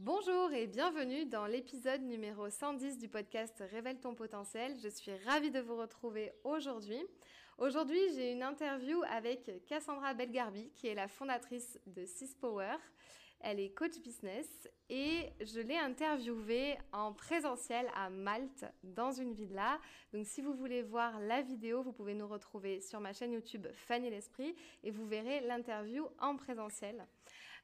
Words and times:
Bonjour 0.00 0.52
et 0.52 0.68
bienvenue 0.68 1.26
dans 1.26 1.46
l'épisode 1.46 2.02
numéro 2.02 2.48
110 2.48 2.98
du 2.98 3.08
podcast 3.08 3.64
Révèle 3.72 3.98
ton 3.98 4.14
potentiel. 4.14 4.76
Je 4.80 4.86
suis 4.86 5.10
ravie 5.26 5.50
de 5.50 5.58
vous 5.58 5.74
retrouver 5.74 6.30
aujourd'hui. 6.44 7.02
Aujourd'hui, 7.58 7.98
j'ai 8.14 8.30
une 8.30 8.44
interview 8.44 9.02
avec 9.10 9.50
Cassandra 9.66 10.14
Belgarbi, 10.14 10.70
qui 10.76 10.86
est 10.86 10.94
la 10.94 11.08
fondatrice 11.08 11.80
de 11.88 12.04
Sys 12.04 12.36
Power. 12.40 12.76
Elle 13.40 13.58
est 13.58 13.70
coach 13.70 13.98
business 14.00 14.68
et 14.88 15.32
je 15.40 15.58
l'ai 15.58 15.76
interviewée 15.76 16.78
en 16.92 17.12
présentiel 17.12 17.88
à 17.96 18.08
Malte 18.08 18.66
dans 18.84 19.10
une 19.10 19.32
villa. 19.32 19.80
Donc 20.12 20.26
si 20.26 20.42
vous 20.42 20.54
voulez 20.54 20.82
voir 20.82 21.18
la 21.18 21.42
vidéo, 21.42 21.82
vous 21.82 21.92
pouvez 21.92 22.14
nous 22.14 22.28
retrouver 22.28 22.80
sur 22.80 23.00
ma 23.00 23.12
chaîne 23.12 23.32
YouTube 23.32 23.66
Fanny 23.72 24.10
l'Esprit 24.10 24.54
et 24.84 24.92
vous 24.92 25.08
verrez 25.08 25.40
l'interview 25.40 26.06
en 26.20 26.36
présentiel. 26.36 27.04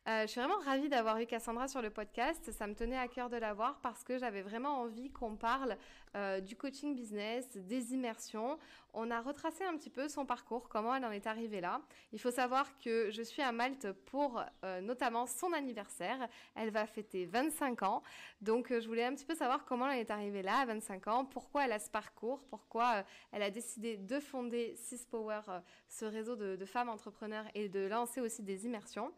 Euh, 0.06 0.22
je 0.22 0.32
suis 0.32 0.40
vraiment 0.40 0.58
ravie 0.58 0.90
d'avoir 0.90 1.18
eu 1.18 1.24
Cassandra 1.24 1.66
sur 1.66 1.80
le 1.80 1.88
podcast. 1.88 2.52
Ça 2.52 2.66
me 2.66 2.74
tenait 2.74 2.98
à 2.98 3.08
cœur 3.08 3.30
de 3.30 3.38
l'avoir 3.38 3.80
parce 3.80 4.04
que 4.04 4.18
j'avais 4.18 4.42
vraiment 4.42 4.80
envie 4.80 5.10
qu'on 5.10 5.34
parle 5.34 5.78
euh, 6.14 6.40
du 6.40 6.56
coaching 6.56 6.94
business, 6.94 7.48
des 7.56 7.94
immersions. 7.94 8.58
On 8.92 9.10
a 9.10 9.22
retracé 9.22 9.64
un 9.64 9.74
petit 9.78 9.88
peu 9.88 10.06
son 10.08 10.26
parcours, 10.26 10.68
comment 10.68 10.94
elle 10.94 11.06
en 11.06 11.10
est 11.10 11.26
arrivée 11.26 11.62
là. 11.62 11.80
Il 12.12 12.20
faut 12.20 12.30
savoir 12.30 12.66
que 12.80 13.10
je 13.10 13.22
suis 13.22 13.40
à 13.40 13.50
Malte 13.50 13.92
pour 14.04 14.44
euh, 14.62 14.82
notamment 14.82 15.24
son 15.24 15.54
anniversaire. 15.54 16.28
Elle 16.54 16.68
va 16.68 16.86
fêter 16.86 17.24
25 17.24 17.82
ans. 17.82 18.02
Donc 18.42 18.78
je 18.78 18.86
voulais 18.86 19.04
un 19.04 19.14
petit 19.14 19.24
peu 19.24 19.34
savoir 19.34 19.64
comment 19.64 19.88
elle 19.88 20.00
est 20.00 20.10
arrivée 20.10 20.42
là 20.42 20.58
à 20.58 20.66
25 20.66 21.08
ans, 21.08 21.24
pourquoi 21.24 21.64
elle 21.64 21.72
a 21.72 21.78
ce 21.78 21.88
parcours, 21.88 22.44
pourquoi 22.50 23.04
elle 23.32 23.42
a 23.42 23.50
décidé 23.50 23.96
de 23.96 24.20
fonder 24.20 24.76
Sys 24.76 25.06
Power, 25.06 25.40
ce 25.88 26.04
réseau 26.04 26.36
de, 26.36 26.56
de 26.56 26.64
femmes 26.66 26.90
entrepreneurs 26.90 27.46
et 27.54 27.70
de 27.70 27.86
lancer 27.86 28.20
aussi 28.20 28.42
des 28.42 28.66
immersions. 28.66 29.10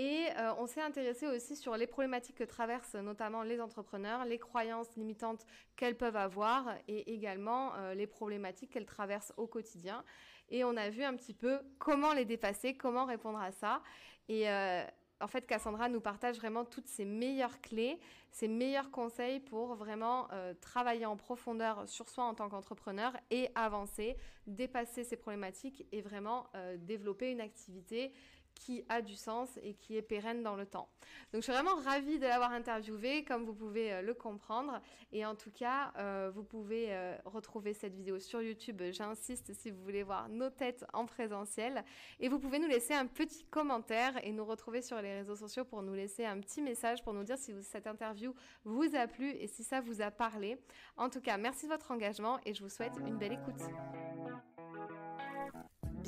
Et 0.00 0.28
euh, 0.38 0.54
on 0.56 0.66
s'est 0.66 0.80
intéressé 0.80 1.26
aussi 1.26 1.54
sur 1.54 1.76
les 1.76 1.86
problématiques 1.86 2.36
que 2.36 2.44
traversent 2.44 2.94
notamment 2.94 3.42
les 3.42 3.60
entrepreneurs, 3.60 4.24
les 4.24 4.38
croyances 4.38 4.96
limitantes 4.96 5.44
qu'elles 5.76 5.98
peuvent 5.98 6.16
avoir 6.16 6.74
et 6.88 7.12
également 7.12 7.74
euh, 7.74 7.92
les 7.92 8.06
problématiques 8.06 8.70
qu'elles 8.70 8.86
traversent 8.86 9.34
au 9.36 9.46
quotidien. 9.46 10.02
Et 10.48 10.64
on 10.64 10.74
a 10.78 10.88
vu 10.88 11.04
un 11.04 11.14
petit 11.16 11.34
peu 11.34 11.60
comment 11.78 12.14
les 12.14 12.24
dépasser, 12.24 12.78
comment 12.78 13.04
répondre 13.04 13.38
à 13.38 13.52
ça. 13.52 13.82
Et 14.30 14.48
euh, 14.48 14.82
en 15.20 15.26
fait, 15.26 15.46
Cassandra 15.46 15.90
nous 15.90 16.00
partage 16.00 16.38
vraiment 16.38 16.64
toutes 16.64 16.88
ses 16.88 17.04
meilleures 17.04 17.60
clés, 17.60 18.00
ses 18.30 18.48
meilleurs 18.48 18.90
conseils 18.90 19.38
pour 19.38 19.74
vraiment 19.74 20.28
travailler 20.62 21.04
en 21.04 21.18
profondeur 21.18 21.86
sur 21.86 22.08
soi 22.08 22.24
en 22.24 22.34
tant 22.34 22.48
qu'entrepreneur 22.48 23.12
et 23.30 23.50
avancer, 23.54 24.16
dépasser 24.46 25.04
ces 25.04 25.16
problématiques 25.16 25.84
et 25.92 26.00
vraiment 26.00 26.46
développer 26.78 27.32
une 27.32 27.42
activité 27.42 28.14
qui 28.60 28.84
a 28.88 29.00
du 29.00 29.16
sens 29.16 29.48
et 29.62 29.74
qui 29.74 29.96
est 29.96 30.02
pérenne 30.02 30.42
dans 30.42 30.54
le 30.54 30.66
temps. 30.66 30.88
Donc 31.32 31.42
je 31.42 31.44
suis 31.44 31.52
vraiment 31.52 31.74
ravie 31.76 32.18
de 32.18 32.26
l'avoir 32.26 32.52
interviewée, 32.52 33.24
comme 33.24 33.44
vous 33.44 33.54
pouvez 33.54 33.92
euh, 33.92 34.02
le 34.02 34.12
comprendre. 34.14 34.80
Et 35.12 35.24
en 35.24 35.34
tout 35.34 35.50
cas, 35.50 35.92
euh, 35.96 36.30
vous 36.34 36.44
pouvez 36.44 36.88
euh, 36.90 37.16
retrouver 37.24 37.72
cette 37.72 37.94
vidéo 37.94 38.18
sur 38.18 38.42
YouTube. 38.42 38.82
J'insiste 38.92 39.54
si 39.54 39.70
vous 39.70 39.82
voulez 39.82 40.02
voir 40.02 40.28
nos 40.28 40.50
têtes 40.50 40.84
en 40.92 41.06
présentiel. 41.06 41.84
Et 42.20 42.28
vous 42.28 42.38
pouvez 42.38 42.58
nous 42.58 42.68
laisser 42.68 42.94
un 42.94 43.06
petit 43.06 43.44
commentaire 43.44 44.12
et 44.24 44.32
nous 44.32 44.44
retrouver 44.44 44.82
sur 44.82 45.00
les 45.00 45.14
réseaux 45.14 45.36
sociaux 45.36 45.64
pour 45.64 45.82
nous 45.82 45.94
laisser 45.94 46.26
un 46.26 46.38
petit 46.38 46.60
message 46.60 47.02
pour 47.02 47.14
nous 47.14 47.24
dire 47.24 47.38
si 47.38 47.54
cette 47.62 47.86
interview 47.86 48.34
vous 48.64 48.94
a 48.94 49.06
plu 49.06 49.30
et 49.30 49.46
si 49.46 49.64
ça 49.64 49.80
vous 49.80 50.02
a 50.02 50.10
parlé. 50.10 50.58
En 50.98 51.08
tout 51.08 51.20
cas, 51.20 51.38
merci 51.38 51.66
de 51.66 51.72
votre 51.72 51.90
engagement 51.90 52.38
et 52.44 52.52
je 52.52 52.62
vous 52.62 52.68
souhaite 52.68 52.92
une 53.06 53.16
belle 53.16 53.32
écoute. 53.32 53.62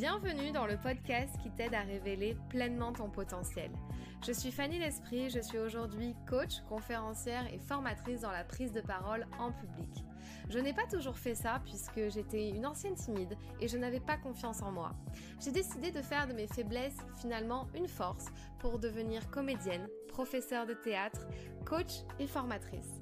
Bienvenue 0.03 0.51
dans 0.51 0.67
le 0.67 0.77
podcast 0.77 1.33
qui 1.41 1.51
t'aide 1.53 1.75
à 1.75 1.83
révéler 1.83 2.37
pleinement 2.49 2.93
ton 2.93 3.09
potentiel. 3.09 3.71
Je 4.27 4.33
suis 4.33 4.51
Fanny 4.51 4.81
L'Esprit, 4.81 5.31
je 5.31 5.39
suis 5.39 5.59
aujourd'hui 5.59 6.17
coach, 6.29 6.61
conférencière 6.69 7.47
et 7.55 7.61
formatrice 7.61 8.23
dans 8.23 8.33
la 8.33 8.43
prise 8.43 8.73
de 8.73 8.81
parole 8.81 9.29
en 9.39 9.53
public. 9.53 10.05
Je 10.51 10.59
n'ai 10.59 10.73
pas 10.73 10.89
toujours 10.91 11.17
fait 11.17 11.37
ça 11.37 11.63
puisque 11.65 12.11
j'étais 12.13 12.49
une 12.49 12.67
ancienne 12.67 12.97
timide 12.97 13.39
et 13.61 13.69
je 13.69 13.79
n'avais 13.79 14.01
pas 14.01 14.17
confiance 14.17 14.61
en 14.61 14.73
moi. 14.73 14.91
J'ai 15.41 15.53
décidé 15.53 15.93
de 15.93 16.03
faire 16.03 16.27
de 16.27 16.33
mes 16.33 16.49
faiblesses 16.49 16.99
finalement 17.21 17.69
une 17.73 17.87
force 17.87 18.27
pour 18.59 18.81
devenir 18.81 19.31
comédienne, 19.31 19.87
professeure 20.09 20.67
de 20.67 20.75
théâtre, 20.75 21.29
coach 21.65 22.01
et 22.19 22.27
formatrice. 22.27 23.02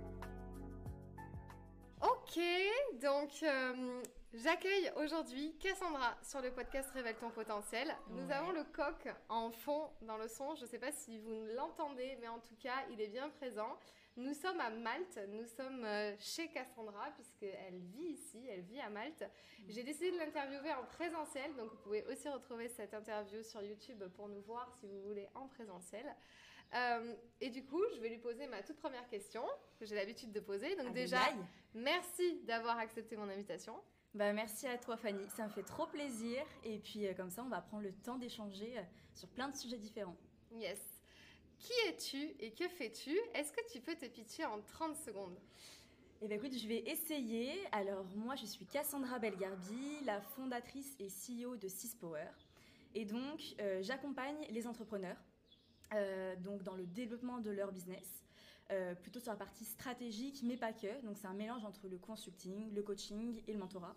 Ok, 2.01 2.39
donc 2.99 3.29
euh, 3.43 4.01
j'accueille 4.33 4.91
aujourd'hui 4.95 5.55
Cassandra 5.59 6.17
sur 6.23 6.41
le 6.41 6.49
podcast 6.49 6.89
Révèle 6.95 7.15
ton 7.17 7.29
potentiel. 7.29 7.95
Nous 8.09 8.31
avons 8.31 8.51
le 8.51 8.63
coq 8.63 9.13
en 9.29 9.51
fond 9.51 9.91
dans 10.01 10.17
le 10.17 10.27
son. 10.27 10.55
Je 10.55 10.63
ne 10.63 10.67
sais 10.67 10.79
pas 10.79 10.91
si 10.91 11.19
vous 11.19 11.45
l'entendez, 11.55 12.17
mais 12.19 12.27
en 12.27 12.39
tout 12.39 12.55
cas, 12.59 12.85
il 12.89 12.99
est 13.01 13.09
bien 13.09 13.29
présent. 13.29 13.77
Nous 14.17 14.33
sommes 14.33 14.59
à 14.59 14.71
Malte, 14.71 15.19
nous 15.29 15.45
sommes 15.45 15.85
euh, 15.85 16.15
chez 16.17 16.47
Cassandra 16.47 17.11
puisqu'elle 17.11 17.77
vit 17.77 18.13
ici, 18.13 18.47
elle 18.49 18.61
vit 18.61 18.79
à 18.79 18.89
Malte. 18.89 19.23
J'ai 19.69 19.83
décidé 19.83 20.11
de 20.11 20.17
l'interviewer 20.17 20.73
en 20.73 20.85
présentiel, 20.85 21.53
donc 21.55 21.69
vous 21.69 21.77
pouvez 21.83 22.03
aussi 22.05 22.27
retrouver 22.29 22.67
cette 22.67 22.95
interview 22.95 23.43
sur 23.43 23.61
YouTube 23.61 24.03
pour 24.15 24.27
nous 24.27 24.41
voir 24.41 24.73
si 24.79 24.87
vous 24.87 25.01
voulez 25.03 25.29
en 25.35 25.47
présentiel. 25.47 26.15
Euh, 26.73 27.15
et 27.41 27.49
du 27.49 27.63
coup, 27.65 27.81
je 27.95 27.99
vais 27.99 28.09
lui 28.09 28.17
poser 28.17 28.47
ma 28.47 28.61
toute 28.61 28.77
première 28.77 29.07
question 29.07 29.43
que 29.79 29.85
j'ai 29.85 29.95
l'habitude 29.95 30.31
de 30.31 30.39
poser. 30.39 30.75
Donc 30.75 30.93
déjà, 30.93 31.19
merci 31.73 32.41
d'avoir 32.43 32.77
accepté 32.77 33.17
mon 33.17 33.29
invitation. 33.29 33.75
Bah, 34.13 34.33
merci 34.33 34.67
à 34.67 34.77
toi 34.77 34.97
Fanny, 34.97 35.25
ça 35.29 35.45
me 35.45 35.49
fait 35.49 35.63
trop 35.63 35.87
plaisir. 35.87 36.43
Et 36.63 36.79
puis 36.79 37.07
euh, 37.07 37.13
comme 37.13 37.29
ça, 37.29 37.43
on 37.43 37.49
va 37.49 37.61
prendre 37.61 37.83
le 37.83 37.93
temps 37.93 38.17
d'échanger 38.17 38.77
euh, 38.77 38.81
sur 39.13 39.27
plein 39.29 39.49
de 39.49 39.55
sujets 39.55 39.77
différents. 39.77 40.17
Yes. 40.53 40.79
Qui 41.59 41.73
es-tu 41.87 42.35
et 42.39 42.51
que 42.51 42.67
fais-tu? 42.67 43.17
Est-ce 43.33 43.51
que 43.51 43.61
tu 43.71 43.79
peux 43.79 43.95
te 43.95 44.05
pitcher 44.05 44.45
en 44.45 44.61
30 44.61 44.95
secondes? 44.95 45.37
Eh 46.21 46.27
bien 46.27 46.37
écoute, 46.37 46.57
je 46.57 46.67
vais 46.67 46.83
essayer. 46.87 47.53
Alors 47.71 48.05
moi, 48.15 48.35
je 48.35 48.45
suis 48.45 48.65
Cassandra 48.65 49.19
Belgarbi, 49.19 50.03
la 50.05 50.21
fondatrice 50.21 50.95
et 50.99 51.07
CEO 51.07 51.55
de 51.57 51.67
Syspower. 51.67 52.27
Et 52.93 53.05
donc, 53.05 53.55
j'accompagne 53.81 54.37
les 54.49 54.67
entrepreneurs 54.67 55.17
euh, 55.93 56.35
donc 56.37 56.63
dans 56.63 56.75
le 56.75 56.85
développement 56.85 57.39
de 57.39 57.51
leur 57.51 57.71
business, 57.71 58.23
euh, 58.71 58.95
plutôt 58.95 59.19
sur 59.19 59.31
la 59.31 59.37
partie 59.37 59.65
stratégique, 59.65 60.41
mais 60.43 60.57
pas 60.57 60.73
que. 60.73 61.01
Donc 61.03 61.17
c'est 61.17 61.27
un 61.27 61.33
mélange 61.33 61.65
entre 61.65 61.87
le 61.87 61.97
consulting, 61.97 62.73
le 62.73 62.81
coaching 62.81 63.41
et 63.47 63.53
le 63.53 63.59
mentorat. 63.59 63.95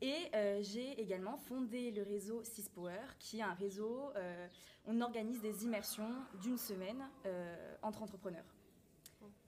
Et 0.00 0.14
euh, 0.34 0.60
j'ai 0.62 1.00
également 1.00 1.36
fondé 1.36 1.90
le 1.90 2.02
réseau 2.02 2.44
Syspower, 2.44 3.00
qui 3.18 3.38
est 3.40 3.42
un 3.42 3.54
réseau, 3.54 4.12
on 4.86 5.00
organise 5.00 5.40
des 5.40 5.64
immersions 5.64 6.14
d'une 6.40 6.58
semaine 6.58 7.02
entre 7.82 8.02
entrepreneurs. 8.02 8.54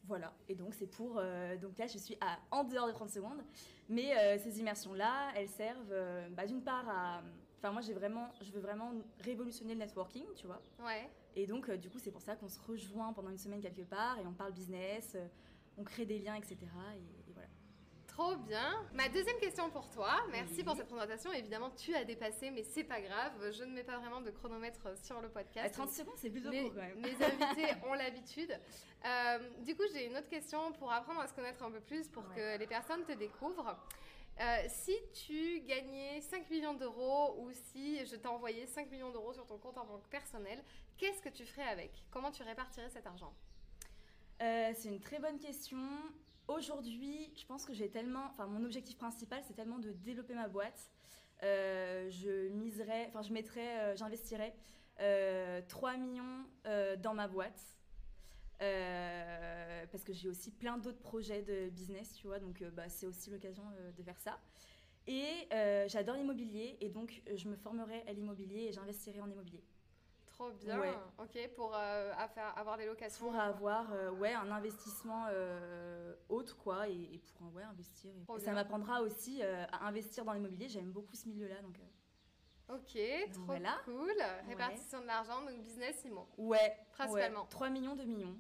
Voilà, 0.05 0.35
et 0.49 0.57
donc 0.57 0.75
c'est 0.75 0.89
pour. 0.89 1.23
donc 1.61 1.79
là, 1.79 1.87
je 1.87 1.99
suis 1.99 2.17
à, 2.21 2.39
en 2.51 2.65
dehors 2.65 2.89
de 2.89 2.93
30 2.93 3.11
secondes, 3.11 3.45
mais 3.89 4.39
ces 4.39 4.59
immersions-là, 4.59 5.31
elles 5.37 5.49
servent 5.49 5.95
bah, 6.33 6.47
d'une 6.47 6.63
part 6.63 6.89
à 6.89 7.23
Enfin, 7.61 7.73
moi, 7.73 7.83
j'ai 7.83 7.93
vraiment, 7.93 8.33
je 8.41 8.51
veux 8.53 8.61
vraiment 8.61 8.93
révolutionner 9.23 9.75
le 9.75 9.81
networking, 9.81 10.25
tu 10.35 10.47
vois. 10.47 10.63
Ouais. 10.83 11.11
Et 11.37 11.47
donc, 11.47 11.69
euh, 11.69 11.77
du 11.77 11.89
coup, 11.91 11.99
c'est 11.99 12.11
pour 12.11 12.23
ça 12.23 12.37
qu'on 12.37 12.49
se 12.49 12.61
rejoint 12.61 13.13
pendant 13.13 13.31
une 13.31 13.39
semaine 13.39 13.61
quelque 13.61 13.83
part 13.83 14.19
et 14.19 14.27
on 14.27 14.33
parle 14.33 14.53
business, 14.53 15.13
euh, 15.15 15.27
on 15.79 15.85
crée 15.85 16.05
des 16.05 16.19
liens, 16.19 16.35
etc. 16.35 16.57
Et, 16.97 17.33
voilà. 17.33 17.49
Trop 18.07 18.37
bien. 18.37 18.85
Ma 18.93 19.09
deuxième 19.09 19.39
question 19.39 19.71
pour 19.71 19.89
toi. 19.89 20.21
Merci 20.33 20.65
pour 20.65 20.77
cette 20.77 20.89
présentation. 20.89 21.33
Évidemment, 21.33 21.71
tu 21.71 21.95
as 21.95 22.05
dépassé, 22.05 22.51
mais 22.51 22.65
c'est 22.65 22.85
pas 22.85 23.01
grave. 23.01 23.53
Je 23.53 23.65
ne 23.65 23.73
mets 23.73 23.85
pas 23.85 23.99
vraiment 23.99 24.21
de 24.21 24.31
chronomètre 24.31 24.99
sur 25.03 25.21
le 25.21 25.29
podcast. 25.29 25.75
30 25.75 25.91
secondes, 25.91 26.15
c'est 26.17 26.31
plutôt 26.31 26.51
court 26.51 26.75
quand 26.75 26.83
même. 26.83 27.01
Mes 27.01 27.15
invités 27.15 27.73
ont 27.89 27.95
l'habitude. 27.95 28.59
Euh, 29.07 29.39
du 29.65 29.75
coup, 29.77 29.85
j'ai 29.95 30.07
une 30.07 30.17
autre 30.17 30.29
question 30.29 30.73
pour 30.73 30.93
apprendre 30.93 31.21
à 31.21 31.29
se 31.29 31.33
connaître 31.33 31.63
un 31.63 31.71
peu 31.71 31.81
plus, 31.81 32.09
pour 32.09 32.29
que 32.35 32.59
les 32.59 32.67
personnes 32.67 33.05
te 33.05 33.13
découvrent. 33.13 33.79
Euh, 34.41 34.65
si 34.69 34.93
tu 35.13 35.61
gagnais 35.61 36.21
5 36.23 36.49
millions 36.51 36.75
d'euros 36.75 37.37
ou 37.39 37.51
si 37.53 38.05
je 38.07 38.17
t'envoyais 38.17 38.67
5 38.67 38.91
millions 38.91 39.11
d'euros 39.11 39.35
sur 39.35 39.47
ton 39.47 39.59
compte 39.59 39.77
en 39.77 39.85
banque 39.85 40.09
personnel, 40.09 40.63
qu'est-ce 40.97 41.21
que 41.21 41.29
tu 41.29 41.45
ferais 41.45 41.69
avec? 41.69 42.05
Comment 42.11 42.31
tu 42.31 42.43
répartirais 42.43 42.89
cet 42.89 43.07
argent? 43.07 43.35
Euh, 44.41 44.73
C'est 44.75 44.89
une 44.89 45.01
très 45.01 45.19
bonne 45.19 45.39
question. 45.39 45.79
Aujourd'hui, 46.49 47.33
je 47.37 47.45
pense 47.45 47.67
que 47.67 47.75
j'ai 47.75 47.91
tellement. 47.91 48.25
Enfin, 48.27 48.47
mon 48.47 48.65
objectif 48.65 48.97
principal, 48.97 49.43
c'est 49.47 49.55
tellement 49.55 49.79
de 49.79 49.93
développer 49.93 50.35
ma 50.35 50.49
boîte. 50.49 50.91
Euh, 51.43 52.11
je 52.11 52.49
miserais. 52.49 53.07
Enfin, 53.09 53.23
je 53.23 53.33
mettrais. 53.33 53.95
j'investirais 53.97 54.55
3 55.69 55.97
millions 55.97 56.45
dans 56.99 57.15
ma 57.15 57.29
boîte. 57.29 57.80
Parce 58.61 60.05
que 60.05 60.13
j'ai 60.13 60.29
aussi 60.29 60.51
plein 60.51 60.79
d'autres 60.79 61.01
projets 61.01 61.43
de 61.43 61.69
business, 61.71 62.15
tu 62.15 62.27
vois, 62.27 62.39
donc 62.39 62.63
bah, 62.75 62.89
c'est 62.89 63.07
aussi 63.07 63.31
l'occasion 63.31 63.65
de 63.97 64.03
faire 64.03 64.19
ça. 64.19 64.39
Et 65.07 65.49
j'adore 65.89 66.17
l'immobilier, 66.17 66.77
et 66.81 66.89
donc 66.89 67.23
je 67.35 67.49
me 67.49 67.57
formerai 67.57 68.03
à 68.07 68.13
l'immobilier 68.13 68.67
et 68.69 68.73
j'investirai 68.73 69.21
en 69.21 69.31
immobilier. 69.31 69.65
Trop 70.27 70.51
bien. 70.53 70.81
Ok, 71.19 71.39
pour 71.57 71.75
avoir 71.75 72.77
des 72.77 72.87
locations. 72.87 73.27
Pour 73.27 73.35
avoir 73.35 73.87
ouais, 74.19 74.33
un 74.33 74.51
investissement 74.51 75.27
autre, 76.29 76.57
quoi, 76.57 76.89
et, 76.89 77.21
pour 77.37 77.53
ouais, 77.55 77.63
investir. 77.65 78.11
Et, 78.37 78.41
ça 78.41 78.53
m'apprendra 78.53 79.03
aussi 79.03 79.43
à 79.43 79.87
investir 79.87 80.25
dans 80.25 80.33
l'immobilier. 80.33 80.69
J'aime 80.69 80.93
beaucoup 80.93 81.17
ce 81.17 81.29
milieu-là, 81.29 81.61
donc. 81.63 81.79
Ok, 82.69 82.97
trop 83.33 83.55
cool. 83.85 84.17
Répartition 84.47 85.01
de 85.01 85.07
l'argent, 85.07 85.43
donc 85.43 85.61
business 85.61 86.05
immo. 86.05 86.29
Ouais. 86.39 86.77
Principalement. 86.93 87.45
3 87.47 87.69
millions, 87.69 87.97
2 87.97 88.05
millions. 88.05 88.39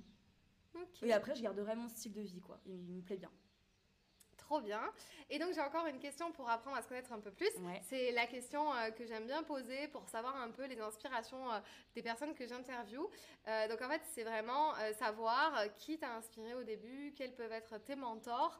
Et 1.02 1.12
après, 1.12 1.34
je 1.34 1.42
garderai 1.42 1.74
mon 1.76 1.88
style 1.88 2.12
de 2.12 2.20
vie, 2.20 2.40
quoi. 2.40 2.60
il 2.66 2.94
me 2.94 3.02
plaît 3.02 3.16
bien. 3.16 3.30
Trop 4.50 4.60
bien. 4.60 4.82
Et 5.28 5.38
donc 5.38 5.54
j'ai 5.54 5.60
encore 5.60 5.86
une 5.86 6.00
question 6.00 6.32
pour 6.32 6.50
apprendre 6.50 6.76
à 6.76 6.82
se 6.82 6.88
connaître 6.88 7.12
un 7.12 7.20
peu 7.20 7.30
plus. 7.30 7.50
C'est 7.82 8.10
la 8.10 8.26
question 8.26 8.74
euh, 8.74 8.90
que 8.90 9.06
j'aime 9.06 9.24
bien 9.24 9.44
poser 9.44 9.86
pour 9.86 10.08
savoir 10.08 10.34
un 10.34 10.50
peu 10.50 10.66
les 10.66 10.80
inspirations 10.80 11.52
euh, 11.52 11.60
des 11.94 12.02
personnes 12.02 12.34
que 12.34 12.44
j'interviewe. 12.48 13.08
Euh, 13.46 13.68
donc 13.68 13.80
en 13.80 13.88
fait 13.88 14.00
c'est 14.12 14.24
vraiment 14.24 14.74
savoir 14.98 15.52
qui 15.76 15.98
t'a 15.98 16.16
inspiré 16.16 16.54
au 16.54 16.64
début, 16.64 17.14
quels 17.16 17.32
peuvent 17.32 17.52
être 17.52 17.78
tes 17.78 17.94
mentors, 17.94 18.58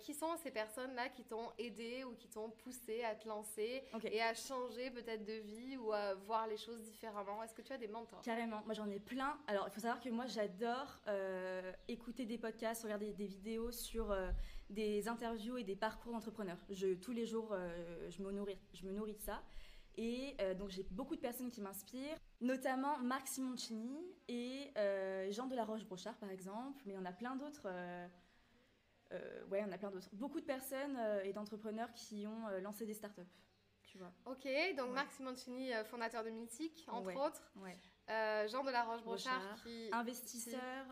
qui 0.00 0.14
sont 0.14 0.38
ces 0.42 0.50
personnes-là 0.50 1.10
qui 1.10 1.24
t'ont 1.24 1.50
aidé 1.58 2.02
ou 2.04 2.14
qui 2.14 2.28
t'ont 2.28 2.48
poussé 2.48 3.04
à 3.04 3.14
te 3.14 3.28
lancer 3.28 3.84
et 4.04 4.22
à 4.22 4.32
changer 4.32 4.90
peut-être 4.90 5.26
de 5.26 5.34
vie 5.34 5.76
ou 5.76 5.92
à 5.92 6.14
voir 6.14 6.46
les 6.46 6.56
choses 6.56 6.80
différemment. 6.80 7.42
Est-ce 7.42 7.52
que 7.52 7.60
tu 7.60 7.74
as 7.74 7.78
des 7.78 7.88
mentors? 7.88 8.22
Carrément, 8.22 8.62
moi 8.64 8.72
j'en 8.72 8.88
ai 8.88 8.98
plein. 8.98 9.38
Alors 9.48 9.68
il 9.68 9.70
faut 9.70 9.80
savoir 9.80 10.00
que 10.00 10.08
moi 10.08 10.24
j'adore 10.24 10.98
écouter 12.00 12.24
des 12.24 12.38
podcasts, 12.38 12.82
regarder 12.82 13.12
des 13.12 13.26
vidéos 13.26 13.70
sur 13.70 14.14
des 14.70 15.08
interviews 15.08 15.58
et 15.58 15.64
des 15.64 15.76
parcours 15.76 16.12
d'entrepreneurs. 16.12 16.58
Je, 16.70 16.94
tous 16.94 17.12
les 17.12 17.26
jours, 17.26 17.50
euh, 17.52 18.08
je, 18.08 18.22
me 18.22 18.30
nourris, 18.30 18.58
je 18.72 18.86
me 18.86 18.92
nourris 18.92 19.14
de 19.14 19.20
ça. 19.20 19.42
Et 19.96 20.36
euh, 20.40 20.54
donc 20.54 20.70
j'ai 20.70 20.84
beaucoup 20.90 21.16
de 21.16 21.20
personnes 21.20 21.50
qui 21.50 21.60
m'inspirent, 21.60 22.16
notamment 22.40 22.98
Marc 22.98 23.26
Simoncini 23.26 24.00
et 24.28 24.70
euh, 24.78 25.30
Jean 25.32 25.46
de 25.48 25.56
la 25.56 25.64
Roche-Brochard 25.64 26.16
par 26.16 26.30
exemple, 26.30 26.80
mais 26.86 26.96
on 26.96 27.04
a 27.04 27.12
plein 27.12 27.36
d'autres. 27.36 27.68
ouais, 29.50 29.64
on 29.66 29.72
a 29.72 29.78
plein 29.78 29.90
d'autres. 29.90 30.08
Beaucoup 30.12 30.40
de 30.40 30.46
personnes 30.46 30.96
et 31.24 31.32
d'entrepreneurs 31.32 31.92
qui 31.92 32.26
ont 32.26 32.48
lancé 32.62 32.86
des 32.86 32.94
startups. 32.94 33.22
Tu 33.82 33.98
vois. 33.98 34.12
Ok, 34.24 34.46
donc 34.76 34.92
Marc 34.92 35.10
Simoncini, 35.12 35.72
fondateur 35.86 36.22
de 36.22 36.30
Mythique, 36.30 36.86
entre 36.88 37.16
autres. 37.16 37.50
Ouais. 37.56 37.76
Jean 38.48 38.64
de 38.64 38.70
la 38.70 38.84
Roche-Brochard, 38.84 39.54
qui 39.62 39.88
investisseur 39.92 40.84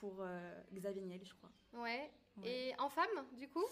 pour 0.00 0.24
Xavier 0.72 1.02
Niel, 1.02 1.24
je 1.24 1.34
crois. 1.34 1.50
Ouais. 1.72 2.10
Et 2.44 2.72
en 2.78 2.88
femme, 2.88 3.26
du 3.32 3.48
coup? 3.48 3.64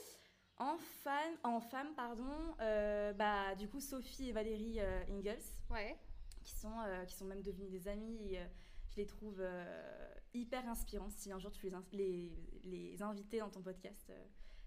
En 0.59 0.77
femme, 0.77 1.37
en 1.45 1.61
femme 1.61 1.95
pardon, 1.95 2.57
euh, 2.61 3.13
bah, 3.13 3.55
du 3.55 3.69
coup 3.69 3.81
Sophie 3.81 4.31
et 4.31 4.33
Valérie 4.33 4.81
euh, 4.81 5.05
Ingalls, 5.09 5.39
ouais. 5.71 5.97
qui, 6.43 6.53
sont, 6.53 6.81
euh, 6.85 7.05
qui 7.05 7.15
sont 7.15 7.27
même 7.27 7.43
devenues 7.43 7.69
des 7.69 7.87
amies. 7.87 8.35
Et, 8.35 8.41
je 8.91 8.97
les 8.97 9.07
trouve 9.07 9.43
hyper 10.33 10.67
inspirantes. 10.67 11.13
Si 11.13 11.31
un 11.31 11.39
jour 11.39 11.53
tu 11.53 11.69
les, 11.69 11.79
les, 11.93 12.33
les 12.65 13.03
invités 13.03 13.39
dans 13.39 13.51
ton 13.51 13.61
podcast, 13.61 14.11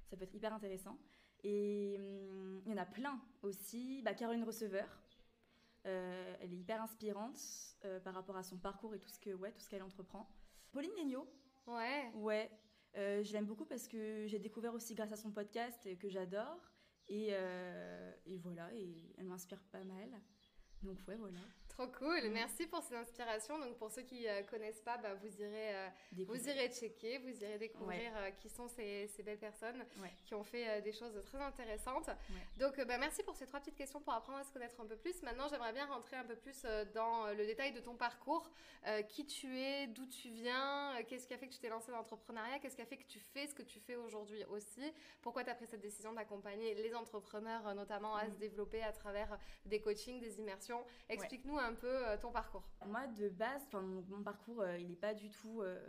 ça 0.05 0.15
peut 0.15 0.23
être 0.23 0.35
hyper 0.35 0.53
intéressant. 0.53 0.97
Et 1.43 1.97
hum, 1.99 2.61
il 2.65 2.71
y 2.71 2.73
en 2.73 2.77
a 2.77 2.85
plein 2.85 3.19
aussi. 3.41 4.01
Bah, 4.03 4.13
Caroline 4.13 4.43
Receveur, 4.43 4.87
elle 5.83 6.53
est 6.53 6.57
hyper 6.57 6.81
inspirante 6.81 7.39
par 8.03 8.13
rapport 8.13 8.37
à 8.37 8.43
son 8.43 8.57
parcours 8.57 8.93
et 8.93 8.99
tout 8.99 9.09
ce 9.09 9.19
que 9.19 9.31
ouais, 9.31 9.51
tout 9.51 9.61
ce 9.61 9.69
qu'elle 9.69 9.83
entreprend. 9.83 10.29
Pauline 10.71 10.91
Legnaud. 10.97 11.27
Ouais. 11.67 12.11
Ouais, 12.15 12.49
euh, 12.97 13.23
je 13.23 13.31
l'aime 13.33 13.45
beaucoup 13.45 13.65
parce 13.65 13.87
que 13.87 14.25
j'ai 14.27 14.39
découvert 14.39 14.73
aussi 14.73 14.95
grâce 14.95 15.11
à 15.11 15.17
son 15.17 15.31
podcast 15.31 15.97
que 15.97 16.09
j'adore. 16.09 16.71
Et, 17.07 17.29
euh, 17.31 18.13
et, 18.25 18.37
voilà, 18.37 18.73
et 18.73 19.13
elle 19.17 19.25
m'inspire 19.25 19.61
pas 19.71 19.83
mal. 19.83 20.09
Donc 20.81 20.97
ouais, 21.07 21.17
voilà. 21.17 21.39
Trop 21.81 21.91
cool, 21.97 22.29
mm. 22.29 22.33
merci 22.33 22.67
pour 22.67 22.83
cette 22.83 22.97
inspiration. 22.97 23.57
Donc 23.57 23.75
pour 23.77 23.89
ceux 23.89 24.03
qui 24.03 24.23
ne 24.23 24.27
euh, 24.27 24.43
connaissent 24.43 24.81
pas, 24.81 24.97
bah, 24.97 25.15
vous, 25.15 25.41
irez, 25.41 25.75
euh, 25.75 25.87
vous 26.25 26.47
irez 26.47 26.69
checker, 26.69 27.17
vous 27.17 27.43
irez 27.43 27.57
découvrir 27.57 28.11
euh, 28.17 28.29
qui 28.31 28.49
sont 28.49 28.67
ces, 28.67 29.07
ces 29.07 29.23
belles 29.23 29.39
personnes 29.39 29.83
qui 30.25 30.35
ont 30.35 30.43
fait 30.43 30.81
des 30.81 30.91
choses 30.91 31.19
très 31.25 31.39
intéressantes. 31.39 32.09
Donc 32.59 32.79
bah, 32.85 32.97
merci 32.99 33.23
pour 33.23 33.35
ces 33.35 33.47
trois 33.47 33.59
petites 33.59 33.75
questions 33.75 33.99
pour 33.99 34.13
apprendre 34.13 34.39
à 34.39 34.43
se 34.43 34.51
connaître 34.51 34.79
un 34.79 34.85
peu 34.85 34.95
plus. 34.95 35.23
Maintenant 35.23 35.47
j'aimerais 35.49 35.73
bien 35.73 35.87
rentrer 35.87 36.17
un 36.17 36.23
peu 36.23 36.35
plus 36.35 36.65
dans 36.93 37.27
le 37.27 37.45
détail 37.45 37.71
de 37.71 37.79
ton 37.79 37.95
parcours. 37.95 38.49
qui 39.09 39.25
tu 39.25 39.57
es, 39.57 39.87
d'où 39.87 40.05
tu 40.05 40.29
viens, 40.29 40.95
qu'est-ce 41.07 41.27
qui 41.27 41.33
a 41.33 41.37
fait 41.37 41.47
que 41.47 41.53
tu 41.53 41.59
t'es 41.59 41.69
lancé 41.69 41.91
dans 41.91 41.97
l'entrepreneuriat, 41.97 42.59
qu'est-ce 42.59 42.75
qui 42.75 42.81
a 42.81 42.85
fait 42.85 42.97
que 42.97 43.07
tu 43.07 43.19
fais 43.19 43.47
ce 43.47 43.55
que 43.55 43.63
tu 43.63 43.79
fais 43.79 43.95
aujourd'hui 43.95 44.43
aussi, 44.45 44.93
pourquoi 45.21 45.43
tu 45.43 45.49
as 45.49 45.55
pris 45.55 45.67
cette 45.67 45.81
décision 45.81 46.13
d'accompagner 46.13 46.75
les 46.75 46.93
entrepreneurs 46.93 47.73
notamment 47.75 48.15
à 48.15 48.25
mm. 48.25 48.31
se 48.31 48.37
développer 48.37 48.83
à 48.83 48.91
travers 48.91 49.37
des 49.65 49.81
coachings, 49.81 50.19
des 50.19 50.39
immersions? 50.39 50.83
Explique-nous 51.09 51.57
un 51.57 51.70
peu 51.73 52.07
euh, 52.07 52.17
ton 52.17 52.31
parcours 52.31 52.63
Moi, 52.85 53.07
de 53.07 53.29
base, 53.29 53.61
mon, 53.73 54.03
mon 54.09 54.23
parcours, 54.23 54.61
euh, 54.61 54.77
il 54.77 54.89
n'est 54.89 54.95
pas 54.95 55.13
du 55.13 55.29
tout 55.29 55.61
euh, 55.61 55.79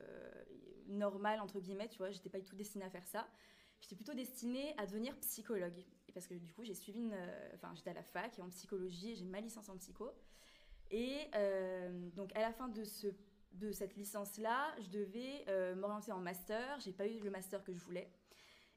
normal, 0.87 1.41
entre 1.41 1.61
guillemets, 1.61 1.89
tu 1.89 1.99
vois, 1.99 2.11
j'étais 2.11 2.31
pas 2.31 2.39
du 2.39 2.45
tout 2.45 2.57
destinée 2.57 2.85
à 2.85 2.91
faire 2.91 3.07
ça. 3.07 3.27
J'étais 3.81 3.97
plutôt 3.97 4.15
destinée 4.15 4.75
à 4.79 4.87
devenir 4.87 5.17
psychologue. 5.21 5.85
Parce 6.15 6.27
que 6.27 6.35
du 6.35 6.53
coup, 6.53 6.63
j'ai 6.63 6.75
suivi. 6.75 7.11
Enfin, 7.55 7.73
j'étais 7.75 7.91
à 7.91 7.95
la 7.95 8.03
fac 8.03 8.39
en 8.39 8.51
psychologie 8.51 9.17
j'ai 9.17 9.25
ma 9.25 9.41
licence 9.41 9.69
en 9.71 9.77
psycho. 9.77 10.13
Et 10.91 11.31
donc, 12.15 12.37
à 12.37 12.43
la 12.43 12.53
fin 12.53 12.69
de, 12.69 12.85
ce, 12.85 13.09
de 13.55 13.73
cette 13.73 13.97
licence-là, 13.97 14.77
je 14.79 14.89
devais 14.91 15.75
m'orienter 15.75 16.13
en 16.13 16.21
master. 16.21 16.79
J'ai 16.81 16.93
pas 16.93 17.09
eu 17.09 17.19
le 17.19 17.31
master 17.31 17.65
que 17.65 17.73
je 17.73 17.81
voulais. 17.81 18.13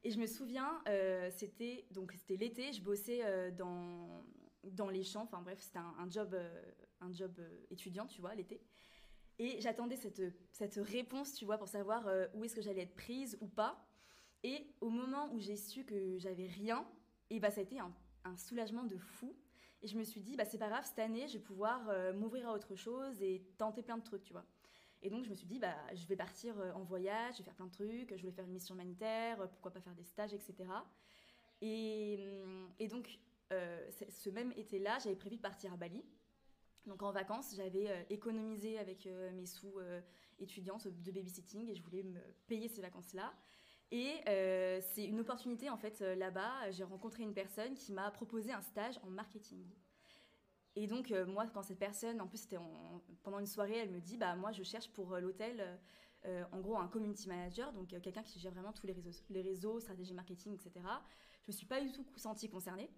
Et 0.02 0.10
je 0.10 0.18
me 0.18 0.26
souviens, 0.26 0.82
c'était 1.30 1.86
donc 1.92 2.12
c'était 2.12 2.36
l'été, 2.36 2.72
je 2.72 2.82
bossais 2.82 3.52
dans 3.52 4.24
dans 4.72 4.88
les 4.88 5.02
champs. 5.02 5.22
Enfin 5.22 5.42
bref, 5.42 5.58
c'était 5.60 5.78
un, 5.78 6.10
job, 6.10 6.36
un 7.06 7.12
job 7.12 7.32
euh, 7.38 7.66
étudiant, 7.70 8.06
tu 8.06 8.20
vois, 8.20 8.34
l'été. 8.34 8.60
Et 9.38 9.60
j'attendais 9.60 9.96
cette, 9.96 10.22
cette 10.50 10.76
réponse, 10.76 11.34
tu 11.34 11.44
vois, 11.44 11.58
pour 11.58 11.68
savoir 11.68 12.06
euh, 12.08 12.26
où 12.34 12.44
est-ce 12.44 12.54
que 12.54 12.62
j'allais 12.62 12.82
être 12.82 12.94
prise 12.94 13.36
ou 13.40 13.46
pas. 13.46 13.86
Et 14.42 14.66
au 14.80 14.90
moment 14.90 15.32
où 15.32 15.40
j'ai 15.40 15.56
su 15.56 15.84
que 15.84 16.18
j'avais 16.18 16.46
rien, 16.46 16.86
et 17.30 17.40
bah 17.40 17.50
ça 17.50 17.60
a 17.60 17.64
été 17.64 17.78
un, 17.78 17.92
soulagement 18.36 18.84
de 18.84 18.96
fou. 18.96 19.36
Et 19.82 19.88
je 19.88 19.96
me 19.98 20.04
suis 20.04 20.20
dit, 20.20 20.36
bah 20.36 20.44
c'est 20.44 20.58
pas 20.58 20.68
grave, 20.68 20.84
cette 20.84 20.98
année, 20.98 21.28
je 21.28 21.34
vais 21.34 21.44
pouvoir 21.44 21.80
m'ouvrir 22.14 22.48
à 22.48 22.54
autre 22.54 22.74
chose 22.74 23.20
et 23.22 23.42
tenter 23.56 23.82
plein 23.82 23.98
de 23.98 24.02
trucs, 24.02 24.22
tu 24.22 24.32
vois. 24.32 24.44
Et 25.02 25.10
donc 25.10 25.24
je 25.24 25.30
me 25.30 25.34
suis 25.34 25.46
dit, 25.46 25.58
bah 25.58 25.76
je 25.94 26.06
vais 26.06 26.16
partir 26.16 26.56
en 26.74 26.82
voyage, 26.82 27.34
je 27.34 27.38
vais 27.38 27.44
faire 27.44 27.54
plein 27.54 27.66
de 27.66 27.72
trucs, 27.72 28.10
je 28.14 28.20
voulais 28.20 28.32
faire 28.32 28.44
une 28.44 28.52
mission 28.52 28.74
humanitaire, 28.74 29.48
pourquoi 29.50 29.72
pas 29.72 29.80
faire 29.80 29.94
des 29.94 30.04
stages, 30.04 30.34
etc. 30.34 30.68
Et, 31.60 32.18
et 32.78 32.88
donc 32.88 33.18
euh, 33.52 33.90
ce 34.08 34.30
même 34.30 34.52
été-là, 34.56 34.98
j'avais 34.98 35.16
prévu 35.16 35.36
de 35.36 35.42
partir 35.42 35.72
à 35.72 35.76
Bali. 35.76 36.04
Donc 36.86 37.02
en 37.02 37.10
vacances, 37.10 37.54
j'avais 37.56 37.90
euh, 37.90 38.02
économisé 38.10 38.78
avec 38.78 39.06
euh, 39.06 39.30
mes 39.32 39.46
sous 39.46 39.74
étudiantes 40.38 40.88
de 40.88 41.10
babysitting 41.10 41.68
et 41.68 41.74
je 41.74 41.82
voulais 41.82 42.02
me 42.02 42.20
payer 42.46 42.68
ces 42.68 42.82
vacances-là. 42.82 43.32
Et 43.92 44.14
c'est 44.94 45.04
une 45.04 45.20
opportunité 45.20 45.70
en 45.70 45.76
fait 45.76 46.00
là-bas. 46.00 46.70
J'ai 46.72 46.82
rencontré 46.82 47.22
une 47.22 47.32
personne 47.34 47.74
qui 47.74 47.92
m'a 47.92 48.10
proposé 48.10 48.52
un 48.52 48.60
stage 48.60 48.98
en 49.04 49.10
marketing. 49.10 49.64
Et 50.74 50.88
donc 50.88 51.12
moi, 51.28 51.46
quand 51.54 51.62
cette 51.62 51.78
personne, 51.78 52.20
en 52.20 52.26
plus 52.26 52.38
c'était 52.38 52.58
pendant 53.22 53.38
une 53.38 53.46
soirée, 53.46 53.76
elle 53.76 53.90
me 53.90 54.00
dit 54.00 54.16
bah 54.16 54.34
moi 54.34 54.50
je 54.50 54.64
cherche 54.64 54.90
pour 54.90 55.16
l'hôtel, 55.18 55.78
en 56.24 56.60
gros 56.60 56.76
un 56.76 56.88
community 56.88 57.28
manager, 57.28 57.72
donc 57.74 57.88
quelqu'un 58.02 58.24
qui 58.24 58.40
gère 58.40 58.52
vraiment 58.52 58.72
tous 58.72 58.88
les 58.88 58.92
réseaux, 58.92 59.12
les 59.30 59.42
réseaux, 59.42 59.78
stratégie 59.78 60.14
marketing, 60.14 60.54
etc. 60.54 60.84
Je 61.42 61.52
me 61.52 61.56
suis 61.56 61.66
pas 61.66 61.80
du 61.80 61.92
tout 61.92 62.04
sentie 62.16 62.50
concernée. 62.50 62.90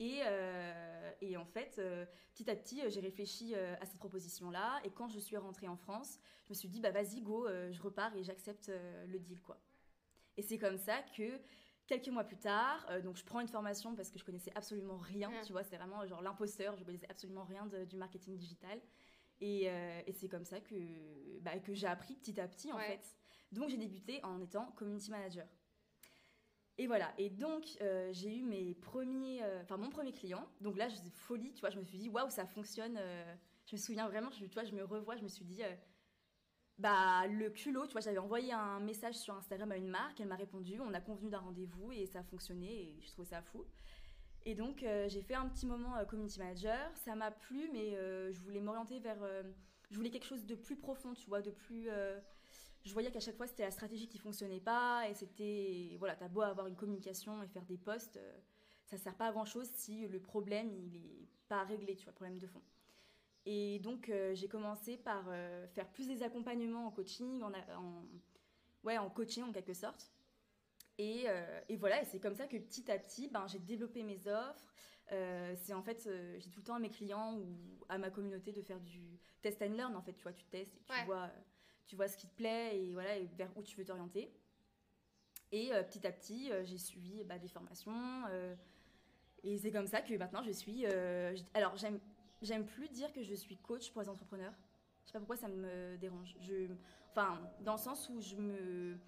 Et, 0.00 0.20
euh, 0.24 1.10
et, 1.20 1.36
en 1.36 1.44
fait, 1.44 1.76
euh, 1.78 2.06
petit 2.32 2.48
à 2.50 2.54
petit, 2.54 2.82
euh, 2.82 2.90
j'ai 2.90 3.00
réfléchi 3.00 3.54
à 3.54 3.84
cette 3.84 3.98
proposition-là. 3.98 4.80
Et 4.84 4.90
quand 4.90 5.08
je 5.08 5.18
suis 5.18 5.36
rentrée 5.36 5.68
en 5.68 5.76
France, 5.76 6.18
je 6.44 6.50
me 6.50 6.54
suis 6.54 6.68
dit, 6.68 6.80
bah 6.80 6.90
vas-y, 6.90 7.20
go, 7.20 7.48
je 7.48 7.82
repars 7.82 8.14
et 8.16 8.22
j'accepte 8.22 8.70
le 9.06 9.18
deal, 9.18 9.40
quoi. 9.40 9.60
Et 10.36 10.42
c'est 10.42 10.58
comme 10.58 10.78
ça 10.78 11.02
que 11.16 11.40
quelques 11.86 12.08
mois 12.08 12.24
plus 12.24 12.38
tard, 12.38 12.86
donc 13.02 13.16
je 13.16 13.24
prends 13.24 13.40
une 13.40 13.48
formation 13.48 13.96
parce 13.96 14.10
que 14.10 14.18
je 14.18 14.24
connaissais 14.24 14.52
absolument 14.54 14.98
rien, 14.98 15.30
tu 15.44 15.52
vois, 15.52 15.64
c'était 15.64 15.78
vraiment 15.78 16.06
genre 16.06 16.22
l'imposteur, 16.22 16.76
je 16.76 16.84
connaissais 16.84 17.10
absolument 17.10 17.44
rien 17.44 17.66
du 17.66 17.96
marketing 17.96 18.36
digital. 18.36 18.80
Et, 19.40 19.64
et 19.64 20.12
c'est 20.12 20.28
comme 20.28 20.44
ça 20.44 20.60
que, 20.60 20.74
bah, 21.40 21.58
que 21.58 21.74
j'ai 21.74 21.86
appris 21.86 22.14
petit 22.14 22.40
à 22.40 22.46
petit, 22.46 22.72
en 22.72 22.78
fait. 22.78 23.16
Donc 23.52 23.68
j'ai 23.68 23.76
débuté 23.78 24.22
en 24.24 24.40
étant 24.40 24.70
community 24.72 25.10
manager. 25.10 25.46
Et 26.78 26.86
voilà. 26.86 27.12
Et 27.18 27.28
donc, 27.28 27.64
euh, 27.82 28.08
j'ai 28.12 28.36
eu 28.36 28.42
mes 28.42 28.74
premiers, 28.74 29.42
euh, 29.42 29.62
enfin 29.62 29.76
mon 29.76 29.90
premier 29.90 30.12
client. 30.12 30.48
Donc 30.60 30.76
là, 30.76 30.88
je 30.88 30.96
folie, 31.12 31.52
tu 31.52 31.60
vois. 31.60 31.70
Je 31.70 31.78
me 31.78 31.84
suis 31.84 31.98
dit, 31.98 32.08
waouh, 32.08 32.30
ça 32.30 32.46
fonctionne. 32.46 32.96
Euh. 32.96 33.34
je 33.66 33.74
me 33.74 33.80
souviens 33.80 34.06
vraiment, 34.08 34.30
tu 34.30 34.46
vois, 34.54 34.64
je 34.64 34.72
me 34.72 34.84
revois, 34.84 35.16
je 35.16 35.22
me 35.22 35.28
suis 35.28 35.44
dit, 35.44 35.62
bah 36.78 37.26
le 37.26 37.50
culot, 37.50 37.86
tu 37.86 37.92
vois, 37.92 38.00
j'avais 38.00 38.18
envoyé 38.18 38.52
un 38.52 38.78
message 38.78 39.16
sur 39.16 39.34
Instagram 39.34 39.72
à 39.72 39.76
une 39.76 39.88
marque, 39.88 40.20
elle 40.20 40.28
m'a 40.28 40.36
répondu, 40.36 40.78
on 40.80 40.94
a 40.94 41.00
convenu 41.00 41.28
d'un 41.28 41.40
rendez-vous 41.40 41.90
et 41.90 42.06
ça 42.06 42.20
a 42.20 42.22
fonctionné 42.22 42.70
et 42.70 43.00
je 43.02 43.10
trouvais 43.10 43.28
ça 43.28 43.42
fou. 43.42 43.66
Et 44.46 44.54
donc, 44.54 44.86
j'ai 45.08 45.20
fait 45.20 45.34
un 45.34 45.48
petit 45.48 45.66
moment 45.66 46.02
community 46.06 46.38
manager. 46.38 46.90
Ça 46.94 47.16
m'a 47.16 47.32
plu, 47.32 47.68
mais 47.72 47.90
je 48.32 48.40
voulais 48.40 48.60
m'orienter 48.60 49.00
vers, 49.00 49.18
je 49.90 49.96
voulais 49.96 50.10
quelque 50.10 50.26
chose 50.26 50.46
de 50.46 50.54
plus 50.54 50.76
profond, 50.76 51.12
tu 51.12 51.28
vois, 51.28 51.42
de 51.42 51.50
plus 51.50 51.90
je 52.84 52.92
voyais 52.92 53.10
qu'à 53.10 53.20
chaque 53.20 53.36
fois 53.36 53.46
c'était 53.46 53.64
la 53.64 53.70
stratégie 53.70 54.08
qui 54.08 54.18
fonctionnait 54.18 54.60
pas 54.60 55.08
et 55.08 55.14
c'était 55.14 55.96
voilà 55.98 56.16
t'as 56.16 56.28
beau 56.28 56.40
avoir 56.40 56.66
une 56.66 56.76
communication 56.76 57.42
et 57.42 57.48
faire 57.48 57.64
des 57.64 57.76
posts 57.76 58.16
euh, 58.16 58.38
ça 58.86 58.96
sert 58.96 59.14
pas 59.14 59.28
à 59.28 59.32
grand 59.32 59.44
chose 59.44 59.68
si 59.74 60.06
le 60.08 60.20
problème 60.20 60.70
il 60.72 60.96
est 60.96 61.28
pas 61.48 61.64
réglé 61.64 61.96
tu 61.96 62.04
vois 62.04 62.12
le 62.12 62.16
problème 62.16 62.38
de 62.38 62.46
fond. 62.46 62.62
Et 63.46 63.78
donc 63.80 64.08
euh, 64.08 64.34
j'ai 64.34 64.48
commencé 64.48 64.96
par 64.96 65.24
euh, 65.28 65.66
faire 65.68 65.88
plus 65.90 66.06
des 66.06 66.22
accompagnements 66.22 66.86
en 66.86 66.90
coaching 66.90 67.42
en, 67.42 67.52
en, 67.52 68.04
ouais 68.84 68.98
en 68.98 69.10
coaching 69.10 69.44
en 69.44 69.52
quelque 69.52 69.74
sorte. 69.74 70.10
Et, 71.00 71.26
et 71.68 71.76
voilà 71.76 72.02
et 72.02 72.04
c'est 72.06 72.18
comme 72.18 72.34
ça 72.34 72.48
que 72.48 72.56
petit 72.56 72.90
à 72.90 72.98
petit 72.98 73.28
ben 73.28 73.46
j'ai 73.46 73.60
développé 73.60 74.02
mes 74.02 74.26
offres. 74.26 74.74
C'est 75.08 75.72
en 75.72 75.82
fait 75.82 76.10
j'ai 76.38 76.50
tout 76.50 76.58
le 76.58 76.64
temps 76.64 76.74
à 76.74 76.80
mes 76.80 76.90
clients 76.90 77.36
ou 77.36 77.56
à 77.88 77.98
ma 77.98 78.10
communauté 78.10 78.50
de 78.50 78.62
faire 78.62 78.80
du 78.80 79.20
test 79.40 79.62
and 79.62 79.76
learn 79.76 79.94
en 79.94 80.02
fait 80.02 80.14
tu 80.14 80.24
vois 80.24 80.32
tu 80.32 80.44
testes 80.46 80.76
et 80.76 80.82
tu 80.82 81.06
vois 81.06 81.30
tu 81.88 81.96
vois 81.96 82.06
ce 82.06 82.16
qui 82.16 82.28
te 82.28 82.36
plaît 82.36 82.78
et 82.78 82.92
voilà 82.92 83.18
vers 83.36 83.50
où 83.56 83.62
tu 83.62 83.76
veux 83.76 83.84
t'orienter. 83.84 84.30
Et 85.50 85.72
euh, 85.72 85.82
petit 85.82 86.06
à 86.06 86.12
petit, 86.12 86.52
euh, 86.52 86.64
j'ai 86.64 86.78
suivi 86.78 87.24
bah, 87.24 87.38
des 87.38 87.48
formations. 87.48 88.22
Euh, 88.30 88.54
et 89.42 89.56
c'est 89.56 89.72
comme 89.72 89.86
ça 89.86 90.02
que 90.02 90.14
maintenant 90.14 90.42
je 90.42 90.50
suis. 90.50 90.84
alors, 91.54 91.76
j'aime, 91.76 91.98
j'aime 92.42 92.66
plus 92.66 92.88
dire 92.88 93.12
que 93.12 93.22
je 93.22 93.34
suis 93.34 93.56
coach 93.56 93.90
pour 93.92 94.02
les 94.02 94.08
entrepreneurs. 94.08 94.52
Je 95.04 95.06
sais 95.06 95.12
pas 95.14 95.20
pourquoi 95.20 95.36
ça 95.36 95.48
me 95.48 95.96
dérange. 95.96 96.36
Je, 96.40 96.70
enfin, 97.10 97.40
dans 97.60 97.72
le 97.72 97.78
sens 97.78 98.10
où 98.10 98.20
je 98.20 98.36
me. 98.36 98.98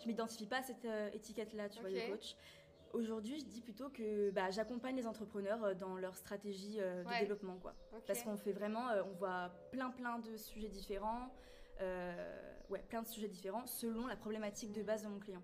Je 0.00 0.06
m'identifie 0.06 0.46
pas 0.46 0.58
à 0.58 0.62
cette 0.62 0.86
étiquette-là, 1.12 1.68
tu 1.68 1.80
vois, 1.80 1.90
de 1.90 2.10
coach. 2.10 2.34
Aujourd'hui, 2.94 3.38
je 3.38 3.44
dis 3.44 3.60
plutôt 3.60 3.90
que 3.90 4.30
bah, 4.30 4.50
j'accompagne 4.50 4.96
les 4.96 5.06
entrepreneurs 5.06 5.76
dans 5.76 5.96
leur 5.96 6.16
stratégie 6.16 6.78
de 6.78 7.18
développement, 7.20 7.58
quoi. 7.58 7.74
Parce 8.06 8.22
qu'on 8.22 8.38
fait 8.38 8.52
vraiment, 8.52 8.88
on 9.06 9.12
voit 9.12 9.52
plein 9.70 9.90
plein 9.90 10.18
de 10.18 10.36
sujets 10.38 10.70
différents. 10.70 11.30
Euh, 11.80 12.58
ouais, 12.68 12.82
plein 12.88 13.02
de 13.02 13.08
sujets 13.08 13.28
différents 13.28 13.66
selon 13.66 14.06
la 14.06 14.16
problématique 14.16 14.72
de 14.72 14.82
base 14.82 15.02
de 15.02 15.08
mon 15.08 15.18
client. 15.18 15.42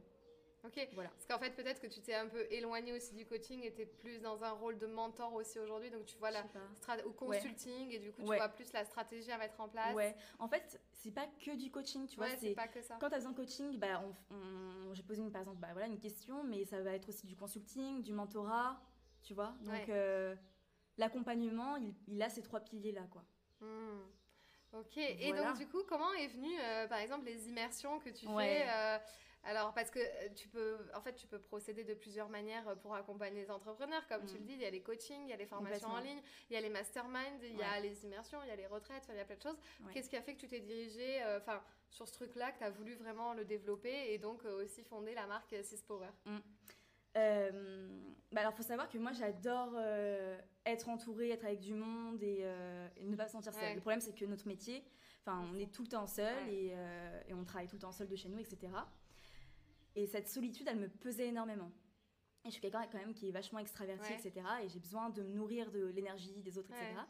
Ok. 0.65 0.89
Voilà. 0.95 1.11
Parce 1.11 1.27
qu'en 1.27 1.39
fait, 1.39 1.51
peut-être 1.55 1.81
que 1.81 1.87
tu 1.87 2.01
t'es 2.01 2.15
un 2.15 2.27
peu 2.27 2.45
éloigné 2.51 2.93
aussi 2.93 3.15
du 3.15 3.25
coaching 3.25 3.63
et 3.63 3.73
tu 3.73 3.83
es 3.83 3.87
plus 3.87 4.21
dans 4.21 4.43
un 4.43 4.51
rôle 4.51 4.79
de 4.79 4.87
mentor 4.87 5.33
aussi 5.35 5.59
aujourd'hui. 5.59 5.91
Donc, 5.91 6.07
tu 6.07 6.19
vois 6.19 6.31
la 6.31 6.45
au 7.05 7.13
consulting 7.13 7.93
et 7.93 7.99
du 7.99 8.13
coup, 8.13 8.23
tu 8.23 8.27
vois 8.27 8.49
plus 8.49 8.73
la 8.73 8.85
stratégie 8.85 9.31
à 9.31 9.39
mettre 9.39 9.61
en 9.61 9.69
place. 9.69 9.95
Ouais. 9.95 10.17
En 10.39 10.49
fait, 10.49 10.81
c'est 10.93 11.13
pas 11.13 11.27
que 11.45 11.57
du 11.57 11.71
coaching, 11.71 12.07
tu 12.07 12.17
vois. 12.17 12.29
c'est 12.37 12.55
pas 12.55 12.69
que 12.69 12.83
ça. 12.83 12.97
Quand 13.01 13.09
tu 13.09 13.15
as 13.15 13.19
besoin 13.19 13.33
de 13.33 13.37
coaching, 13.37 13.79
bah, 13.79 14.03
j'ai 14.93 15.03
posé 15.03 15.23
une, 15.23 15.31
par 15.31 15.43
exemple 15.43 15.59
bah, 15.59 15.69
voilà, 15.73 15.87
une 15.87 16.01
question, 16.01 16.43
mais 16.43 16.65
ça 16.65 16.81
va 16.83 16.95
être 16.95 17.09
aussi 17.09 17.27
du 17.27 17.37
consulting, 17.37 18.03
du 18.03 18.13
mentorat, 18.13 18.81
tu 19.23 19.35
vois. 19.35 19.55
Donc, 19.61 19.89
euh, 19.89 20.35
l'accompagnement, 20.99 21.77
il, 21.77 21.95
il, 22.09 22.23
a 22.23 22.29
ces 22.29 22.43
trois 22.43 22.61
piliers-là, 22.61 23.07
quoi. 23.11 23.25
Hmm. 23.61 24.03
Ok, 24.81 24.97
et 24.99 25.33
donc 25.33 25.57
du 25.57 25.67
coup, 25.67 25.83
comment 25.89 26.13
est 26.15 26.29
venue, 26.29 26.59
euh, 26.61 26.87
par 26.87 26.99
exemple, 26.99 27.25
les 27.25 27.49
immersions 27.49 27.99
que 27.99 28.11
tu 28.11 28.27
fais 28.27 28.67
euh, 28.69 28.99
Alors, 29.45 29.73
parce 29.73 29.91
que 29.91 29.99
euh, 29.99 30.29
tu 30.35 30.49
peux, 30.49 30.77
en 30.95 31.01
fait, 31.01 31.15
tu 31.15 31.27
peux 31.27 31.39
procéder 31.39 31.85
de 31.85 31.95
plusieurs 31.95 32.29
manières 32.29 32.77
pour 32.83 32.95
accompagner 32.95 33.43
les 33.43 33.51
entrepreneurs. 33.51 34.07
Comme 34.09 34.27
tu 34.27 34.35
mm. 34.35 34.39
le 34.39 34.45
dis, 34.45 34.53
il 34.53 34.61
y 34.61 34.67
a 34.67 34.71
les 34.71 34.83
coachings, 34.83 35.23
il 35.23 35.31
y 35.31 35.33
a 35.33 35.37
les 35.37 35.47
formations 35.47 35.89
en 35.89 36.01
ligne, 36.01 36.21
il 36.51 36.55
y 36.55 36.57
a 36.57 36.61
les 36.61 36.69
masterminds, 36.69 37.43
il 37.43 37.57
y 37.57 37.63
a 37.63 37.81
les 37.81 38.05
immersions, 38.05 38.39
il 38.43 38.49
y 38.49 38.53
a 38.53 38.57
les 38.57 38.67
retraites, 38.67 39.05
il 39.09 39.17
y 39.17 39.21
a 39.21 39.25
plein 39.25 39.37
de 39.37 39.43
choses. 39.43 39.59
Qu'est-ce 39.93 40.11
qui 40.11 40.17
a 40.17 40.23
fait 40.23 40.35
que 40.35 40.41
tu 40.41 40.49
t'es 40.49 40.61
dirigé 40.61 41.23
enfin, 41.39 41.63
sur 41.89 42.07
ce 42.07 42.13
truc-là, 42.13 42.53
que 42.53 42.59
tu 42.59 42.65
as 42.65 42.71
voulu 42.71 42.95
vraiment 42.95 43.33
le 43.33 43.45
développer 43.45 44.13
et 44.13 44.19
donc 44.19 44.45
aussi 44.45 44.83
fonder 44.83 45.15
la 45.15 45.27
marque 45.27 45.55
Six 45.63 45.83
Power? 45.83 46.11
Mm. 46.27 46.39
bah 48.33 48.41
alors, 48.41 48.55
faut 48.55 48.63
savoir 48.63 48.89
que 48.89 48.99
moi, 48.99 49.13
j'adore 49.13 49.73
être 50.67 50.89
entouré, 50.89 51.31
être 51.31 51.45
avec 51.45 51.61
du 51.61 51.75
monde 51.75 52.21
euh, 52.23 52.89
et, 52.97 53.07
ne 53.07 53.17
pas 53.17 53.27
se 53.27 53.33
sentir 53.33 53.55
seul. 53.55 53.75
Le 53.75 53.81
problème, 53.81 54.01
c'est 54.01 54.15
que 54.15 54.25
notre 54.25 54.47
métier, 54.47 54.85
enfin, 55.21 55.49
on 55.53 55.57
est 55.57 55.73
tout 55.73 55.83
le 55.83 55.89
temps 55.89 56.07
seul 56.07 56.35
euh, 56.49 57.23
et, 57.29 57.35
on 57.35 57.45
travaille 57.45 57.69
tout 57.69 57.77
le 57.77 57.81
temps 57.81 57.93
seul 57.93 58.09
de 58.09 58.17
chez 58.17 58.29
nous, 58.29 58.39
etc. 58.39 58.73
Et 59.95 60.07
cette 60.07 60.29
solitude, 60.29 60.67
elle 60.69 60.79
me 60.79 60.89
pesait 60.89 61.29
énormément. 61.29 61.71
Et 62.45 62.49
je 62.49 62.53
suis 62.53 62.61
quelqu'un 62.61 62.87
quand 62.91 62.99
même 62.99 63.15
qui 63.15 63.29
est 63.29 63.33
vachement 63.33 63.59
extraverti, 63.59 64.13
etc. 64.13 64.47
Et 64.63 64.69
j'ai 64.69 64.79
besoin 64.79 65.11
de 65.11 65.23
me 65.23 65.33
nourrir 65.33 65.71
de 65.71 65.87
l'énergie 65.87 66.43
des 66.43 66.59
autres, 66.59 66.71
etc. 66.71 67.01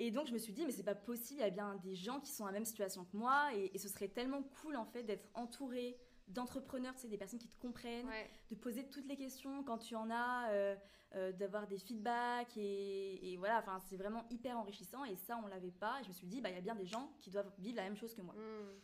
Et 0.00 0.12
donc 0.12 0.28
je 0.28 0.32
me 0.32 0.38
suis 0.38 0.52
dit, 0.52 0.64
mais 0.64 0.70
c'est 0.70 0.84
pas 0.84 0.94
possible, 0.94 1.40
il 1.40 1.42
y 1.42 1.46
a 1.46 1.50
bien 1.50 1.74
des 1.76 1.96
gens 1.96 2.20
qui 2.20 2.30
sont 2.30 2.44
dans 2.44 2.48
la 2.48 2.52
même 2.52 2.64
situation 2.64 3.04
que 3.04 3.16
moi, 3.16 3.52
et, 3.54 3.72
et 3.74 3.78
ce 3.78 3.88
serait 3.88 4.06
tellement 4.06 4.42
cool 4.62 4.76
en 4.76 4.84
fait 4.84 5.02
d'être 5.02 5.28
entouré 5.34 5.98
d'entrepreneurs, 6.28 6.94
tu 6.94 7.02
sais, 7.02 7.08
des 7.08 7.16
personnes 7.16 7.38
qui 7.38 7.48
te 7.48 7.60
comprennent, 7.60 8.08
de 8.50 8.56
poser 8.56 8.88
toutes 8.88 9.06
les 9.06 9.16
questions 9.16 9.62
quand 9.64 9.78
tu 9.78 9.94
en 9.94 10.10
as, 10.10 10.50
euh, 10.50 10.76
euh, 11.14 11.32
d'avoir 11.32 11.66
des 11.66 11.78
feedbacks 11.78 12.56
et, 12.56 13.36
voilà, 13.38 13.58
enfin 13.58 13.80
c'est 13.88 13.96
vraiment 13.96 14.26
hyper 14.30 14.58
enrichissant 14.58 15.04
et 15.04 15.16
ça 15.16 15.40
on 15.42 15.46
l'avait 15.46 15.70
pas. 15.70 16.00
Et 16.00 16.04
je 16.04 16.08
me 16.08 16.14
suis 16.14 16.26
dit, 16.26 16.40
bah 16.40 16.50
il 16.50 16.54
y 16.54 16.58
a 16.58 16.62
bien 16.62 16.74
des 16.74 16.86
gens 16.86 17.12
qui 17.20 17.30
doivent 17.30 17.50
vivre 17.58 17.76
la 17.76 17.84
même 17.84 17.96
chose 17.96 18.14
que 18.14 18.22
moi. 18.22 18.34
Hmm. 18.34 18.78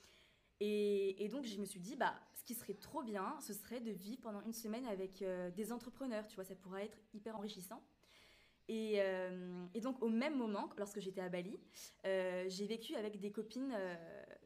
Et, 0.60 1.28
donc 1.30 1.44
je 1.44 1.58
me 1.58 1.66
suis 1.66 1.80
dit, 1.80 1.96
bah 1.96 2.14
ce 2.34 2.44
qui 2.44 2.54
serait 2.54 2.74
trop 2.74 3.02
bien, 3.02 3.36
ce 3.40 3.52
serait 3.52 3.80
de 3.80 3.90
vivre 3.90 4.20
pendant 4.22 4.42
une 4.42 4.52
semaine 4.52 4.86
avec 4.86 5.20
euh, 5.22 5.50
des 5.50 5.72
entrepreneurs, 5.72 6.26
tu 6.26 6.36
vois, 6.36 6.44
ça 6.44 6.54
pourrait 6.54 6.86
être 6.86 6.98
hyper 7.12 7.36
enrichissant. 7.36 7.82
Et, 8.68 9.02
donc 9.82 10.02
au 10.02 10.08
même 10.08 10.38
moment, 10.38 10.70
lorsque 10.78 10.98
j'étais 10.98 11.20
à 11.20 11.28
Bali, 11.28 11.60
j'ai 12.04 12.66
vécu 12.66 12.94
avec 12.94 13.20
des 13.20 13.30
copines, 13.30 13.76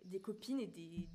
des 0.09 0.21
copines 0.21 0.61
et 0.61 0.69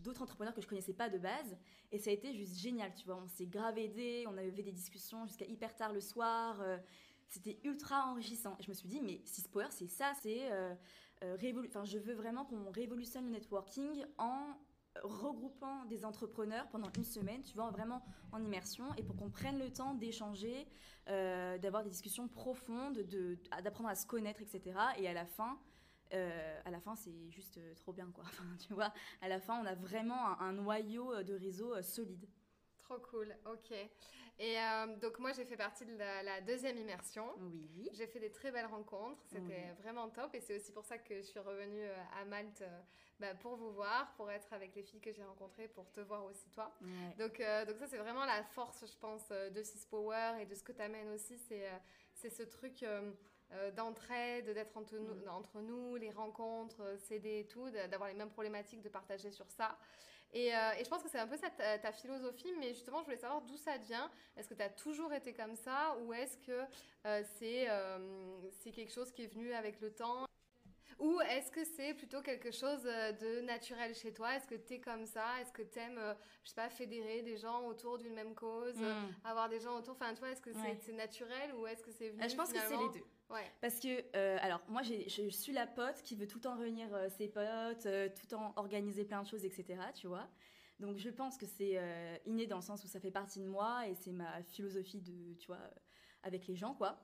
d'autres 0.04 0.22
entrepreneurs 0.22 0.54
que 0.54 0.62
je 0.62 0.68
connaissais 0.68 0.94
pas 0.94 1.10
de 1.10 1.18
base, 1.18 1.58
et 1.92 2.00
ça 2.00 2.10
a 2.10 2.14
été 2.14 2.34
juste 2.34 2.58
génial, 2.58 2.94
tu 2.96 3.06
vois. 3.06 3.18
On 3.24 3.28
s'est 3.28 3.46
grave 3.46 3.78
aidés, 3.78 4.26
on 4.28 4.38
avait 4.38 4.52
des 4.52 4.72
discussions 4.72 5.26
jusqu'à 5.26 5.46
hyper 5.46 5.76
tard 5.76 5.94
le 5.94 6.02
soir. 6.02 6.62
c'était 7.28 7.60
ultra 7.64 8.12
enrichissant. 8.12 8.56
Et 8.60 8.64
je 8.64 8.70
me 8.70 8.74
suis 8.74 8.88
dit, 8.88 9.02
mais 9.02 9.22
Six 9.26 9.48
Power, 9.48 9.68
c'est 9.70 9.88
ça, 9.88 10.14
c'est 10.22 10.50
enfin, 11.22 11.86
je 11.86 11.98
veux 11.98 12.14
vraiment 12.14 12.46
qu'on 12.46 12.72
révolutionne 12.72 13.26
le 13.26 13.32
networking 13.32 14.06
en 14.18 14.58
regroupant 15.02 15.86
des 15.86 16.06
entrepreneurs 16.06 16.68
pendant 16.70 16.92
une 16.96 17.04
semaine, 17.04 17.42
tu 17.42 17.56
vois, 17.56 17.70
vraiment 17.72 18.04
en 18.32 18.42
immersion, 18.44 18.86
et 18.98 19.04
pour 19.04 19.16
qu'on 19.16 19.30
prenne 19.30 19.58
le 19.58 19.72
temps 19.72 19.94
d'échanger, 19.94 20.68
euh, 21.10 21.58
d'avoir 21.58 21.84
des 21.84 21.90
discussions 21.90 22.28
profondes, 22.28 23.00
d'apprendre 23.64 23.90
à 23.90 23.96
se 23.96 24.06
connaître, 24.06 24.42
etc. 24.42 24.62
Et 24.98 25.08
à 25.08 25.14
la 25.14 25.26
fin, 25.26 25.58
euh, 26.14 26.62
à 26.66 26.72
la 26.72 26.80
fin, 26.80 26.96
c'est 26.96 27.30
juste 27.30 27.58
euh, 27.58 27.74
trop 27.76 27.94
bien, 27.94 28.10
quoi. 28.12 28.24
Enfin, 28.28 28.44
tu 28.66 28.74
vois, 28.74 28.94
à 29.22 29.28
la 29.28 29.40
fin, 29.40 29.62
on 29.62 29.66
a 29.66 29.76
vraiment 29.76 30.40
un, 30.40 30.54
noyau 30.54 31.24
de 31.24 31.34
réseau 31.34 31.82
solide. 31.82 32.28
Trop 32.78 33.00
cool, 33.00 33.36
ok. 33.46 33.74
Et 34.40 34.58
donc 35.00 35.20
moi 35.20 35.32
j'ai 35.32 35.46
fait 35.46 35.56
partie 35.56 35.86
de 35.86 35.96
la, 35.96 36.42
deuxième 36.42 36.78
immersion. 36.78 37.26
Oui. 37.38 37.88
J'ai 37.94 38.08
fait 38.08 38.20
des 38.20 38.32
très 38.32 38.52
belles 38.52 38.66
rencontres, 38.66 39.22
c'était 39.28 39.72
vraiment 39.80 40.10
top 40.10 40.34
et 40.34 40.42
c'est 40.42 40.56
aussi 40.56 40.72
pour 40.72 40.84
ça 40.84 40.98
que 40.98 41.18
je 41.18 41.22
suis 41.22 41.40
revenue 41.40 41.86
à 42.20 42.26
Malte 42.26 42.64
bah, 43.24 43.36
pour 43.36 43.56
vous 43.56 43.72
voir, 43.72 44.12
pour 44.18 44.30
être 44.32 44.52
avec 44.52 44.76
les 44.76 44.84
filles 44.84 45.00
que 45.00 45.14
j'ai 45.14 45.24
rencontrées, 45.24 45.68
pour 45.68 45.90
te 45.92 46.02
voir 46.02 46.26
aussi 46.26 46.50
toi. 46.50 46.76
Donc, 47.18 47.40
euh, 47.40 47.64
donc 47.64 47.78
ça, 47.78 47.88
c'est 47.88 47.98
vraiment 47.98 48.26
la 48.26 48.44
force, 48.44 48.84
je 48.86 48.98
pense, 48.98 49.30
euh, 49.32 49.50
de 49.50 49.62
Six 49.64 49.86
Power 49.86 50.34
et 50.42 50.46
de 50.46 50.54
ce 50.56 50.64
que 50.64 50.72
tu 50.72 50.82
amènes 50.82 51.10
aussi. 51.10 51.38
C'est, 51.38 51.68
euh, 51.68 51.78
c'est 52.14 52.30
ce 52.30 52.44
truc 52.44 52.84
d'entraide, 53.76 54.54
d'être 54.54 54.76
entre, 54.78 54.96
nous, 54.96 55.14
mm. 55.14 55.30
entre 55.30 55.62
nous, 55.62 55.96
les 55.96 56.12
rencontres, 56.12 56.82
s'aider 57.00 57.40
et 57.40 57.48
tout, 57.48 57.70
d'avoir 57.90 58.10
les 58.10 58.16
mêmes 58.16 58.30
problématiques, 58.30 58.82
de 58.82 58.90
partager 58.90 59.32
sur 59.32 59.50
ça. 59.52 59.78
Et, 60.36 60.48
et 60.48 60.84
je 60.84 60.90
pense 60.90 61.04
que 61.04 61.10
c'est 61.10 61.20
un 61.20 61.28
peu 61.28 61.38
ça 61.38 61.50
ta, 61.52 61.92
philosophie, 61.92 62.52
mais 62.60 62.70
justement, 62.74 63.02
je 63.02 63.06
voulais 63.06 63.18
savoir 63.18 63.44
d'où 63.44 63.56
ça 63.56 63.78
vient. 63.78 64.10
Est-ce 64.36 64.50
que 64.50 64.56
tu 64.56 64.64
as 64.64 64.70
toujours 64.70 65.14
été 65.14 65.32
comme 65.34 65.56
ça 65.56 65.96
ou 66.02 66.12
est-ce 66.14 66.38
que 66.38 66.62
c'est, 67.38 67.68
c'est 68.62 68.72
quelque 68.72 68.92
chose 68.92 69.12
qui 69.12 69.26
est 69.26 69.34
venu 69.34 69.54
avec 69.54 69.80
le 69.80 69.94
temps? 69.94 70.26
Ou 71.00 71.20
est-ce 71.22 71.52
que 71.52 71.64
c'est 71.64 71.94
plutôt 71.94 72.22
quelque 72.22 72.52
chose 72.52 72.82
euh, 72.86 73.12
de 73.12 73.42
naturel 73.42 73.94
chez 73.94 74.14
toi? 74.14 74.36
Est-ce 74.36 74.48
que 74.48 74.56
tu 74.56 74.74
es 74.74 74.80
comme 74.80 75.06
ça? 75.06 75.26
Est-ce 75.42 75.52
que 75.52 75.62
tu 75.62 75.80
aimes, 75.80 75.98
euh, 75.98 76.14
je 76.44 76.50
sais 76.50 76.56
pas, 76.56 76.70
fédérer 76.70 77.22
des 77.22 77.38
gens 77.38 77.66
autour 77.66 77.98
d'une 77.98 78.14
même 78.14 78.36
cause 78.36 78.78
hmm. 78.78 79.12
Avoir 79.24 79.50
des 79.50 79.60
gens 79.60 79.78
autour? 79.78 79.94
Enfin, 79.94 80.14
tu 80.14 80.20
vois, 80.20 80.30
est-ce 80.30 80.42
que 80.42 80.52
c'est 80.54 80.94
naturel 80.94 81.54
ou 81.56 81.68
est-ce 81.68 81.84
que 81.84 81.92
c'est 81.92 82.10
venu 82.10 82.30
Je 82.30 82.36
pense 82.36 82.52
que 82.52 82.60
c'est 82.60 82.78
les 82.78 82.90
deux. 82.94 83.06
Ouais. 83.30 83.52
Parce 83.62 83.80
que, 83.80 84.04
euh, 84.16 84.38
alors, 84.42 84.62
moi, 84.68 84.82
je 84.84 85.30
suis 85.30 85.54
la 85.54 85.66
pote 85.66 86.02
qui 86.04 86.16
veut 86.16 86.28
tout 86.28 86.38
le 86.38 86.44
temps 86.44 86.58
réunir 86.58 86.90
ses 87.18 87.28
potes, 87.28 87.84
tout 87.84 87.88
le 87.88 88.28
temps 88.28 88.54
organiser 88.56 89.06
plein 89.06 89.24
de 89.24 89.28
choses, 89.28 89.46
etc., 89.46 89.80
tu 89.96 90.08
vois. 90.08 90.28
Donc, 90.80 90.98
je 90.98 91.10
pense 91.10 91.38
que 91.38 91.46
c'est 91.46 91.80
inné 92.26 92.46
dans 92.46 92.58
le 92.58 92.62
sens 92.62 92.84
où 92.84 92.88
ça 92.88 93.00
fait 93.00 93.12
partie 93.12 93.40
de 93.40 93.48
moi 93.48 93.88
et 93.88 93.96
c'est 93.96 94.12
ma 94.12 94.44
philosophie 94.44 95.02
de, 95.02 95.34
tu 95.36 95.48
vois, 95.48 95.62
avec 96.24 96.48
les 96.48 96.56
gens, 96.56 96.74
quoi. 96.74 97.00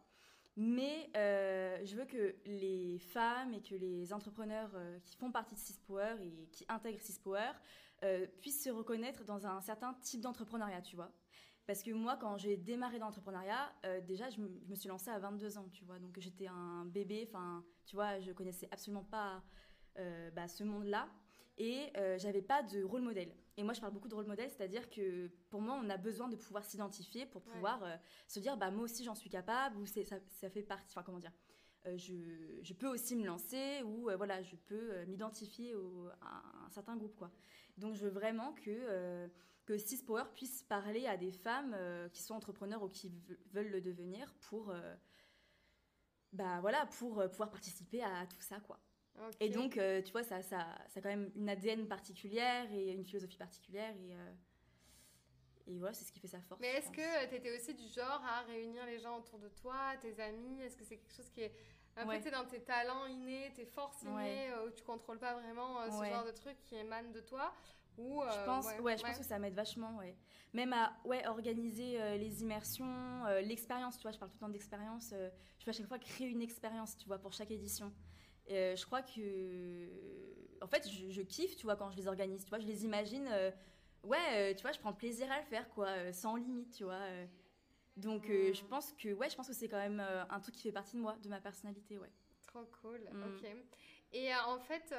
Mais 0.62 1.10
euh, 1.16 1.80
je 1.86 1.96
veux 1.96 2.04
que 2.04 2.36
les 2.46 3.00
femmes 3.00 3.54
et 3.54 3.62
que 3.62 3.76
les 3.76 4.12
entrepreneurs 4.12 4.70
euh, 4.76 5.00
qui 5.06 5.16
font 5.16 5.32
partie 5.32 5.56
de 5.56 5.60
Six 5.60 5.80
Power 5.88 6.16
et 6.22 6.50
qui 6.52 6.66
intègrent 6.68 7.02
Six 7.02 7.18
Power 7.20 7.52
euh, 8.04 8.28
puissent 8.42 8.66
se 8.66 8.70
reconnaître 8.70 9.24
dans 9.24 9.48
un 9.48 9.62
certain 9.62 9.94
type 10.02 10.20
d'entrepreneuriat, 10.20 10.82
tu 10.82 10.98
vois. 10.98 11.14
Parce 11.66 11.82
que 11.82 11.92
moi, 11.92 12.18
quand 12.18 12.38
j'ai 12.38 12.58
démarré 12.58 13.00
dans 13.00 13.06
l'entrepreneuriat, 13.06 13.72
déjà, 14.06 14.30
je, 14.30 14.42
me 14.42 14.76
suis 14.76 14.90
lancée 14.90 15.12
à 15.12 15.20
22 15.20 15.58
ans, 15.60 15.70
tu 15.72 15.86
vois. 15.86 15.98
Donc, 15.98 16.20
j'étais 16.20 16.48
un 16.48 16.84
bébé, 16.84 17.26
enfin, 17.30 17.64
tu 17.86 17.96
vois, 17.96 18.20
je 18.20 18.34
connaissais 18.34 18.68
absolument 18.72 19.06
pas 19.06 19.42
bah, 20.34 20.48
ce 20.50 20.64
monde-là 20.64 21.08
et 21.60 21.92
euh, 21.98 22.18
j'avais 22.18 22.42
pas 22.42 22.64
de 22.64 22.82
rôle 22.84 23.02
modèle. 23.02 23.32
Et 23.58 23.64
moi, 23.64 23.74
je 23.74 23.82
parle 23.82 23.94
beaucoup 23.94 24.08
de 24.08 24.16
rôle 24.16 24.26
modèle, 24.26 24.50
c'est-à-dire 24.50 24.90
que 24.90 25.28
pour 25.50 25.62
moi, 25.62 25.80
on 25.84 25.90
a 25.90 25.98
besoin 25.98 26.30
de 26.30 26.38
pouvoir 26.38 26.64
s'identifier 26.64 27.26
pour 27.26 27.42
pouvoir 27.44 27.84
euh, 27.84 27.96
se 28.28 28.40
dire, 28.40 28.56
bah 28.56 28.72
moi 28.72 28.86
aussi, 28.86 29.04
j'en 29.04 29.16
suis 29.16 29.30
capable, 29.30 29.78
ou 29.78 29.86
ça, 29.86 30.02
ça 30.28 30.50
fait 30.50 30.64
partie, 30.64 30.88
enfin 30.90 31.04
comment 31.04 31.20
dire, 31.20 31.34
je, 31.86 32.74
peux 32.74 32.88
aussi 32.88 33.16
me 33.16 33.26
lancer 33.26 33.82
ou 33.84 34.10
voilà, 34.18 34.42
je 34.42 34.56
peux 34.56 35.04
m'identifier 35.06 35.74
à 36.22 36.66
un 36.66 36.70
certain 36.70 36.96
groupe. 36.96 37.16
Quoi. 37.16 37.32
Donc 37.78 37.96
je 37.96 38.06
veux 38.06 38.12
vraiment 38.12 38.54
que, 38.54 39.30
que 39.66 39.78
Six 39.78 40.04
Power 40.04 40.26
puisse 40.36 40.64
parler 40.64 41.08
à 41.08 41.18
des 41.18 41.32
femmes 41.32 41.76
qui 42.14 42.22
sont 42.22 42.36
entrepreneurs 42.36 42.84
ou 42.84 42.90
qui 42.90 43.12
veulent 43.54 43.72
le 43.72 43.82
devenir 43.82 44.34
pour, 44.50 44.74
bah, 46.34 46.60
voilà, 46.62 46.86
pour 46.86 47.28
pouvoir 47.30 47.50
participer 47.50 48.04
à, 48.04 48.28
tout 48.28 48.42
ça. 48.42 48.60
quoi. 48.60 48.80
Et 49.40 49.50
donc, 49.50 49.74
tu 49.74 50.12
vois, 50.12 50.24
ça, 50.24 50.42
ça, 50.42 50.66
ça 50.88 51.00
a 51.00 51.02
quand 51.02 51.10
même 51.10 51.32
une 51.36 51.50
ADN 51.50 51.88
particulière 51.88 52.72
et 52.72 52.92
une 52.92 53.06
philosophie 53.06 53.38
particulière. 53.38 53.94
Et, 53.98 54.16
et 55.68 55.78
voilà, 55.78 55.94
c'est 55.94 56.06
ce 56.06 56.12
qui 56.12 56.20
fait 56.20 56.28
sa 56.28 56.42
force. 56.42 56.60
Mais 56.62 56.70
est-ce 56.70 56.90
que 56.90 57.30
tu 57.30 57.36
étais 57.36 57.56
aussi 57.56 57.74
du 57.74 57.88
genre 57.88 58.22
à 58.26 58.42
réunir 58.42 58.86
les 58.86 59.00
gens 59.00 59.18
autour 59.18 59.40
de 59.40 59.50
toi, 59.50 59.96
tes 60.02 60.20
amis? 60.20 60.62
Est-ce 60.62 60.76
que 60.76 60.84
c'est 60.84 60.98
quelque 60.98 61.16
chose 61.16 61.30
qui 61.30 61.42
est 61.42 61.54
un 61.96 62.20
peu 62.20 62.32
dans 62.32 62.46
tes 62.46 62.62
talents 62.62 63.06
innés, 63.06 63.52
tes 63.56 63.66
forces 63.66 64.02
innées, 64.04 64.52
euh, 64.52 64.68
où 64.68 64.72
tu 64.72 64.84
contrôles 64.84 65.20
pas 65.20 65.34
vraiment 65.34 65.82
euh, 65.82 65.92
ce 65.92 66.06
genre 66.06 66.26
de 66.26 66.32
truc 66.32 66.60
qui 66.62 66.76
émane 66.76 67.12
de 67.12 67.22
toi? 67.22 67.54
Ou, 67.98 68.24
euh, 68.24 68.32
je 68.32 68.46
pense, 68.46 68.66
ouais, 68.80 68.98
je 68.98 69.04
pense 69.04 69.18
que 69.18 69.26
ça 69.26 69.40
m'aide 69.40 69.56
vachement, 69.56 69.98
ouais. 69.98 70.16
Même 70.54 70.74
à 70.74 70.94
ouais, 71.06 71.28
organiser 71.28 72.18
les 72.18 72.42
immersions, 72.42 73.26
l'expérience, 73.44 73.98
tu 73.98 74.04
vois, 74.04 74.12
je 74.12 74.18
parle 74.18 74.32
tout 74.32 74.38
le 74.38 74.48
temps 74.48 74.50
d'expérience. 74.50 75.10
je 75.12 75.66
veux 75.66 75.70
à 75.70 75.72
chaque 75.74 75.88
fois 75.88 76.00
créer 76.00 76.28
une 76.28 76.42
expérience, 76.42 76.98
tu 76.98 77.08
vois, 77.08 77.20
pour 77.20 77.34
chaque 77.34 77.52
édition. 77.52 77.94
Je 78.50 78.86
crois 78.86 79.02
que, 79.02 79.90
en 80.62 80.68
fait, 80.68 80.90
je, 80.90 81.10
je, 81.10 81.22
kiffe, 81.22 81.56
tu 81.56 81.66
vois, 81.66 81.76
quand 81.76 81.92
je 81.92 81.98
les 81.98 82.08
organise, 82.08 82.44
tu 82.44 82.50
vois, 82.50 82.60
je 82.60 82.68
les 82.68 82.86
imagine 82.86 83.28
ouais, 84.04 84.18
euh, 84.34 84.54
tu 84.54 84.62
vois, 84.62 84.72
je 84.72 84.80
prends 84.80 84.94
plaisir 84.94 85.32
à 85.32 85.40
le 85.40 85.46
faire, 85.46 85.70
quoi, 85.70 85.88
euh, 85.88 86.12
sans 86.12 86.36
limite, 86.36 86.76
tu 86.76 86.84
vois. 86.84 86.94
Euh. 86.94 87.26
Donc, 87.98 88.28
je 88.28 88.64
pense 88.64 88.94
que, 88.94 89.14
ouais, 89.14 89.30
je 89.30 89.36
pense 89.36 89.48
que 89.48 89.54
c'est 89.54 89.68
quand 89.68 89.78
même 89.78 90.00
un 90.00 90.40
truc 90.40 90.56
qui 90.56 90.62
fait 90.62 90.72
partie 90.72 90.96
de 90.96 91.02
moi, 91.02 91.18
de 91.22 91.28
ma 91.28 91.42
personnalité, 91.42 91.98
ouais. 91.98 92.12
Trop 92.48 92.64
cool, 92.82 93.02
mm. 93.12 93.24
ok. 93.24 93.50
Et 94.14 94.34
en 94.34 94.58
fait, 94.58 94.96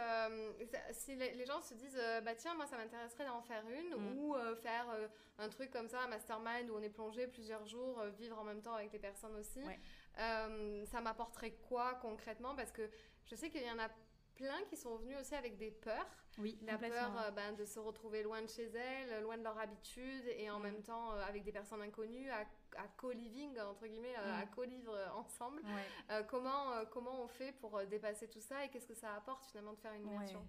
si 0.93 1.17
les, 1.17 1.47
gens 1.47 1.63
se 1.63 1.73
disent, 1.73 1.99
bah 2.23 2.35
tiens, 2.35 2.55
moi 2.55 2.67
ça 2.67 2.77
m'intéresserait 2.77 3.25
d'en 3.25 3.41
faire 3.41 3.65
une, 3.67 3.97
mm. 3.97 4.19
ou 4.19 4.35
faire 4.57 4.87
un 5.39 5.49
truc 5.49 5.71
comme 5.71 5.89
ça, 5.89 6.03
un 6.03 6.09
mastermind 6.09 6.69
où 6.69 6.75
on 6.75 6.83
est 6.83 6.91
plongé 6.91 7.27
plusieurs 7.27 7.65
jours, 7.65 8.05
vivre 8.19 8.39
en 8.39 8.45
même 8.45 8.61
temps 8.61 8.75
avec 8.75 8.93
les 8.93 8.99
personnes 8.99 9.35
aussi, 9.37 9.63
ça 10.15 11.01
m'apporterait 11.01 11.53
quoi 11.71 11.95
concrètement? 12.03 12.55
Parce 12.55 12.71
que 12.71 12.91
je 13.27 13.35
sais 13.35 13.51
qu'il 13.51 13.63
y 13.63 13.71
en 13.71 13.79
a 13.79 13.89
plein 14.35 14.63
qui 14.69 14.77
sont 14.77 14.97
venus 14.97 15.17
aussi 15.21 15.35
avec 15.35 15.57
des 15.59 15.71
peurs. 15.71 16.07
Oui, 16.39 16.59
la 16.63 16.79
peur 16.79 17.13
euh, 17.19 17.31
ben, 17.31 17.55
de 17.55 17.65
se 17.65 17.79
retrouver 17.79 18.23
loin 18.23 18.41
de 18.41 18.49
chez 18.49 18.71
elles, 18.71 19.23
loin 19.23 19.37
de 19.37 19.43
leur 19.43 19.59
habitude 19.59 20.25
et 20.39 20.51
en 20.51 20.59
mm. 20.59 20.63
même 20.63 20.83
temps 20.83 21.13
euh, 21.13 21.23
avec 21.25 21.45
des 21.45 21.53
personnes 21.53 21.83
inconnues, 21.83 22.31
à, 22.31 22.45
co-living, 22.97 23.59
entre 23.61 23.87
guillemets, 23.87 24.17
euh, 24.19 24.43
à 24.43 24.47
mm. 24.47 24.51
co-vivre 24.51 24.95
ensemble. 25.17 25.63
comment, 26.29 26.85
comment 26.91 27.23
on 27.23 27.29
fait 27.29 27.53
pour 27.53 27.81
dépasser 27.87 28.29
tout 28.29 28.41
ça 28.41 28.65
et 28.65 28.69
qu'est-ce 28.69 28.87
que 28.87 28.95
ça 28.95 29.15
apporte 29.15 29.45
finalement 29.47 29.73
de 29.73 29.79
faire 29.79 29.93
une 29.93 30.07
immersion? 30.07 30.45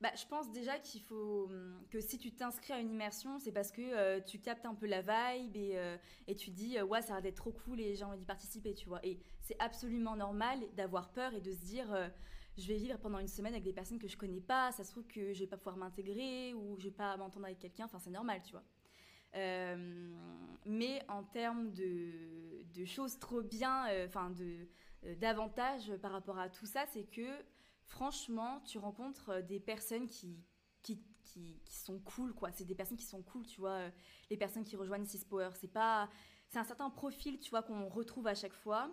Bah, 0.00 0.10
Je 0.14 0.26
pense 0.26 0.50
déjà 0.50 0.78
qu'il 0.78 1.00
faut 1.02 1.44
hum, 1.44 1.82
que 1.90 2.00
si 2.00 2.18
tu 2.18 2.32
t'inscris 2.32 2.72
à 2.72 2.80
une 2.80 2.90
immersion, 2.90 3.38
c'est 3.38 3.52
parce 3.52 3.72
que 3.72 4.20
tu 4.20 4.38
captes 4.40 4.66
un 4.66 4.74
peu 4.74 4.86
la 4.86 5.00
vibe 5.00 5.56
et, 5.56 5.78
et 6.26 6.36
tu 6.36 6.50
dis 6.50 6.80
ouais, 6.80 7.02
ça 7.02 7.18
va 7.18 7.28
être 7.28 7.36
trop 7.36 7.52
cool 7.52 7.80
et 7.80 7.94
j'ai 7.94 8.04
envie 8.04 8.18
d'y 8.18 8.26
participer, 8.26 8.74
tu 8.74 8.88
vois. 8.88 9.00
Et 9.04 9.18
c'est 9.42 9.56
absolument 9.60 10.16
normal 10.16 10.60
d'avoir 10.74 11.10
peur 11.12 11.34
et 11.34 11.40
de 11.40 11.52
se 11.52 11.58
dire 11.64 12.10
je 12.58 12.66
vais 12.66 12.76
vivre 12.76 12.98
pendant 12.98 13.18
une 13.18 13.28
semaine 13.28 13.52
avec 13.52 13.64
des 13.64 13.72
personnes 13.72 13.98
que 13.98 14.08
je 14.08 14.16
connais 14.16 14.40
pas, 14.40 14.72
ça 14.72 14.84
se 14.84 14.90
trouve 14.90 15.06
que 15.06 15.32
je 15.32 15.40
vais 15.40 15.46
pas 15.46 15.56
pouvoir 15.56 15.76
m'intégrer 15.76 16.54
ou 16.54 16.76
je 16.78 16.84
vais 16.84 16.94
pas 16.94 17.16
m'entendre 17.16 17.46
avec 17.46 17.58
quelqu'un, 17.58 17.84
enfin 17.84 17.98
c'est 17.98 18.10
normal, 18.10 18.40
tu 18.42 18.52
vois. 18.52 18.64
Euh, 19.36 20.14
mais 20.64 21.02
en 21.08 21.22
termes 21.22 21.72
de, 21.72 22.84
choses 22.84 23.18
trop 23.18 23.42
bien, 23.42 23.88
euh, 23.88 24.06
enfin 24.06 24.30
de 24.30 24.68
euh, 25.04 25.14
d'avantages 25.16 25.92
par 26.02 26.12
rapport 26.12 26.38
à 26.38 26.48
tout 26.48 26.66
ça, 26.66 26.84
c'est 26.92 27.04
que 27.04 27.26
franchement, 27.86 28.60
tu 28.64 28.78
rencontres 28.78 29.42
des 29.42 29.60
personnes 29.60 30.08
qui, 30.08 30.44
qui, 30.82 31.02
qui, 31.24 31.60
qui 31.64 31.76
sont 31.76 31.98
cool, 32.00 32.34
quoi. 32.34 32.50
C'est 32.52 32.64
des 32.64 32.74
personnes 32.74 32.96
qui 32.96 33.04
sont 33.04 33.22
cool, 33.22 33.46
tu 33.46 33.60
vois. 33.60 33.90
Les 34.30 34.36
personnes 34.36 34.64
qui 34.64 34.76
rejoignent 34.76 35.04
Six 35.04 35.24
Power, 35.24 35.50
c'est 35.54 35.72
pas, 35.72 36.08
c'est 36.48 36.58
un 36.58 36.64
certain 36.64 36.90
profil, 36.90 37.38
tu 37.38 37.50
vois, 37.50 37.62
qu'on 37.62 37.88
retrouve 37.88 38.26
à 38.26 38.34
chaque 38.34 38.54
fois. 38.54 38.90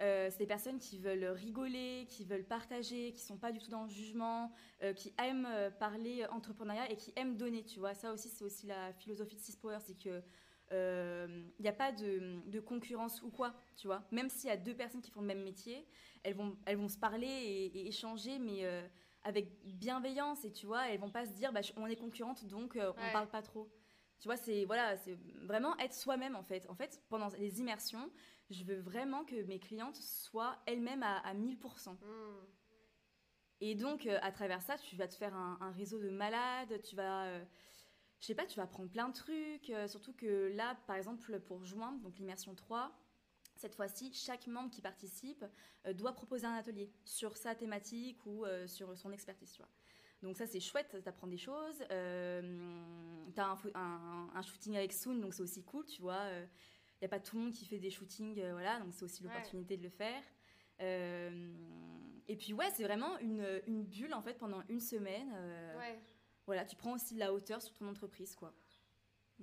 Euh, 0.00 0.28
c'est 0.30 0.38
des 0.38 0.46
personnes 0.46 0.78
qui 0.78 0.98
veulent 0.98 1.24
rigoler, 1.24 2.06
qui 2.08 2.24
veulent 2.24 2.44
partager, 2.44 3.12
qui 3.12 3.22
sont 3.22 3.36
pas 3.36 3.50
du 3.50 3.58
tout 3.58 3.70
dans 3.70 3.82
le 3.82 3.88
jugement, 3.88 4.52
euh, 4.82 4.92
qui 4.92 5.12
aiment 5.18 5.48
euh, 5.48 5.70
parler 5.70 6.24
entrepreneuriat 6.30 6.90
et 6.90 6.96
qui 6.96 7.12
aiment 7.16 7.36
donner, 7.36 7.64
tu 7.64 7.80
vois. 7.80 7.94
Ça 7.94 8.12
aussi, 8.12 8.28
c'est 8.28 8.44
aussi 8.44 8.66
la 8.66 8.92
philosophie 8.92 9.34
de 9.36 9.40
Six 9.40 9.56
Power, 9.56 9.78
c'est 9.80 9.98
que 9.98 10.22
il 10.70 11.62
n'y 11.62 11.68
a 11.68 11.72
pas 11.72 11.92
de, 11.92 12.60
concurrence 12.60 13.22
ou 13.22 13.30
quoi, 13.30 13.54
tu 13.74 13.86
vois. 13.86 14.04
Même 14.12 14.28
s'il 14.28 14.50
y 14.50 14.52
a 14.52 14.56
deux 14.56 14.74
personnes 14.74 15.00
qui 15.00 15.10
font 15.10 15.22
le 15.22 15.26
même 15.26 15.42
métier, 15.42 15.88
elles 16.22 16.34
vont, 16.34 16.58
elles 16.66 16.76
vont 16.76 16.90
se 16.90 16.98
parler 16.98 17.26
et, 17.26 17.88
échanger, 17.88 18.38
mais 18.38 18.66
avec 19.24 19.50
bienveillance 19.64 20.44
et 20.44 20.52
tu 20.52 20.66
vois, 20.66 20.88
elles 20.90 21.00
vont 21.00 21.10
pas 21.10 21.24
se 21.24 21.32
dire, 21.32 21.54
bah, 21.54 21.60
on 21.78 21.86
est 21.86 21.96
concurrente, 21.96 22.44
donc 22.44 22.76
on 22.76 23.06
ne 23.06 23.12
parle 23.12 23.30
pas 23.30 23.40
trop. 23.40 23.70
Tu 24.20 24.26
vois, 24.26 24.36
c'est 24.36 24.64
voilà, 24.64 24.96
c'est 24.96 25.16
vraiment 25.42 25.78
être 25.78 25.94
soi-même 25.94 26.34
en 26.34 26.42
fait. 26.42 26.68
En 26.68 26.74
fait, 26.74 27.00
pendant 27.08 27.28
les 27.38 27.60
immersions, 27.60 28.10
je 28.50 28.64
veux 28.64 28.80
vraiment 28.80 29.24
que 29.24 29.42
mes 29.42 29.58
clientes 29.58 29.96
soient 29.96 30.58
elles-mêmes 30.66 31.02
à, 31.02 31.34
1000%. 31.34 31.90
Hmm. 31.90 31.96
Et 33.60 33.74
donc, 33.74 34.06
euh, 34.06 34.18
à 34.22 34.32
travers 34.32 34.62
ça, 34.62 34.76
tu 34.78 34.96
vas 34.96 35.08
te 35.08 35.14
faire 35.14 35.34
un, 35.34 35.72
réseau 35.72 35.98
de 35.98 36.10
malades, 36.10 36.80
tu 36.82 36.96
vas, 36.96 37.26
euh, 37.26 37.44
je 38.20 38.26
sais 38.26 38.34
pas, 38.34 38.46
tu 38.46 38.56
vas 38.56 38.64
apprendre 38.64 38.90
plein 38.90 39.08
de 39.08 39.14
trucs. 39.14 39.70
Euh, 39.70 39.88
surtout 39.88 40.12
que 40.12 40.52
là, 40.54 40.76
par 40.86 40.96
exemple, 40.96 41.40
pour 41.40 41.64
juin, 41.64 41.92
donc 42.02 42.18
l'immersion 42.18 42.54
3, 42.54 42.92
cette 43.56 43.74
fois-ci, 43.74 44.12
chaque 44.12 44.46
membre 44.46 44.70
qui 44.70 44.80
participe 44.80 45.44
doit 45.94 46.12
proposer 46.12 46.46
un 46.46 46.54
atelier 46.54 46.92
sur 47.04 47.36
sa 47.36 47.56
thématique 47.56 48.24
ou 48.24 48.44
sur 48.66 48.96
son 48.96 49.10
expertise, 49.10 49.50
tu 49.50 49.62
vois. 49.62 49.70
Donc 50.22 50.36
ça, 50.36 50.46
c'est 50.46 50.60
chouette, 50.60 50.96
tu 51.02 51.08
apprends 51.08 51.28
des 51.28 51.38
choses. 51.38 51.78
tu 51.88 53.40
as 53.40 53.56
un, 53.74 54.30
un, 54.34 54.42
shooting 54.42 54.76
avec 54.76 54.92
Soon, 54.92 55.20
donc 55.20 55.34
c'est 55.34 55.42
aussi 55.42 55.62
cool, 55.62 55.84
tu 55.86 56.02
vois 56.02 56.24
il 57.00 57.04
n'y 57.04 57.06
a 57.06 57.08
pas 57.10 57.20
tout 57.20 57.36
le 57.36 57.42
monde 57.42 57.52
qui 57.52 57.64
fait 57.64 57.78
des 57.78 57.90
shootings, 57.90 58.40
euh, 58.40 58.52
voilà, 58.52 58.80
donc 58.80 58.92
c'est 58.92 59.04
aussi 59.04 59.22
l'opportunité 59.22 59.76
de 59.76 59.84
le 59.84 59.88
faire. 59.88 60.22
Euh, 60.80 61.52
et 62.26 62.36
puis 62.36 62.52
ouais, 62.52 62.68
c'est 62.74 62.82
vraiment 62.82 63.16
une, 63.18 63.62
une, 63.68 63.84
bulle 63.84 64.14
en 64.14 64.22
fait 64.22 64.34
pendant 64.34 64.62
une 64.68 64.80
semaine. 64.80 65.30
Euh, 65.32 65.78
ouais. 65.78 66.00
Voilà, 66.46 66.64
tu 66.64 66.74
prends 66.74 66.94
aussi 66.94 67.14
de 67.14 67.20
la 67.20 67.32
hauteur 67.32 67.62
sur 67.62 67.72
ton 67.74 67.86
entreprise, 67.86 68.34
quoi. 68.34 68.52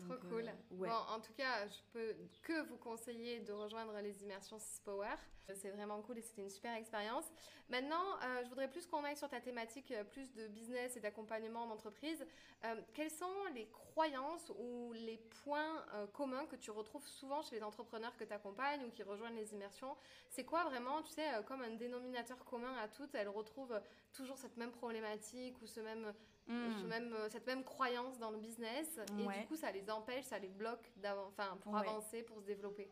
Trop 0.01 0.15
cool. 0.29 0.51
Bon, 0.71 0.89
en 0.89 1.21
tout 1.21 1.33
cas, 1.33 1.67
je 1.67 1.79
peux 1.93 2.15
que 2.43 2.67
vous 2.67 2.77
conseiller 2.77 3.39
de 3.39 3.53
rejoindre 3.53 3.97
les 4.01 4.23
immersions 4.23 4.59
6 4.59 4.81
Power. 4.83 5.15
C'est 5.53 5.69
vraiment 5.69 6.01
cool 6.01 6.17
et 6.17 6.21
c'était 6.21 6.41
une 6.41 6.49
super 6.49 6.73
expérience. 6.75 7.25
Maintenant, 7.69 8.03
euh, 8.23 8.43
je 8.43 8.49
voudrais 8.49 8.69
plus 8.69 8.85
qu'on 8.87 9.03
aille 9.03 9.15
sur 9.15 9.29
ta 9.29 9.39
thématique 9.39 9.91
euh, 9.91 10.03
plus 10.03 10.33
de 10.33 10.47
business 10.47 10.97
et 10.97 10.99
d'accompagnement 10.99 11.67
d'entreprise. 11.67 12.25
Euh, 12.65 12.81
quelles 12.93 13.11
sont 13.11 13.45
les 13.53 13.67
croyances 13.67 14.51
ou 14.57 14.91
les 14.93 15.17
points 15.43 15.85
communs 16.13 16.45
que 16.47 16.55
tu 16.55 16.71
retrouves 16.71 17.07
souvent 17.07 17.41
chez 17.43 17.55
les 17.55 17.63
entrepreneurs 17.63 18.15
que 18.17 18.23
tu 18.23 18.33
accompagnes 18.33 18.83
ou 18.85 18.89
qui 18.89 19.03
rejoignent 19.03 19.37
les 19.37 19.53
immersions? 19.53 19.95
C'est 20.29 20.45
quoi 20.45 20.63
vraiment, 20.65 21.01
tu 21.03 21.11
sais, 21.11 21.29
comme 21.47 21.61
un 21.61 21.75
dénominateur 21.75 22.43
commun 22.43 22.75
à 22.77 22.87
toutes? 22.87 23.13
Elles 23.15 23.29
retrouvent 23.29 23.79
toujours 24.13 24.37
cette 24.37 24.57
même 24.57 24.71
problématique 24.71 25.61
ou 25.61 25.67
ce 25.67 25.79
même 25.79 26.13
Même, 26.47 27.13
euh, 27.13 27.29
cette 27.29 27.47
même 27.47 27.63
croyance 27.63 28.19
dans 28.19 28.31
le 28.31 28.37
business. 28.37 28.99
Et 29.19 29.39
du 29.41 29.47
coup, 29.47 29.55
ça 29.55 29.71
les 29.71 29.89
empêche, 29.89 30.25
ça 30.25 30.39
les 30.39 30.49
bloque 30.49 30.91
enfin, 31.27 31.57
pour 31.61 31.75
avancer, 31.75 32.23
pour 32.23 32.39
se 32.39 32.45
développer. 32.45 32.89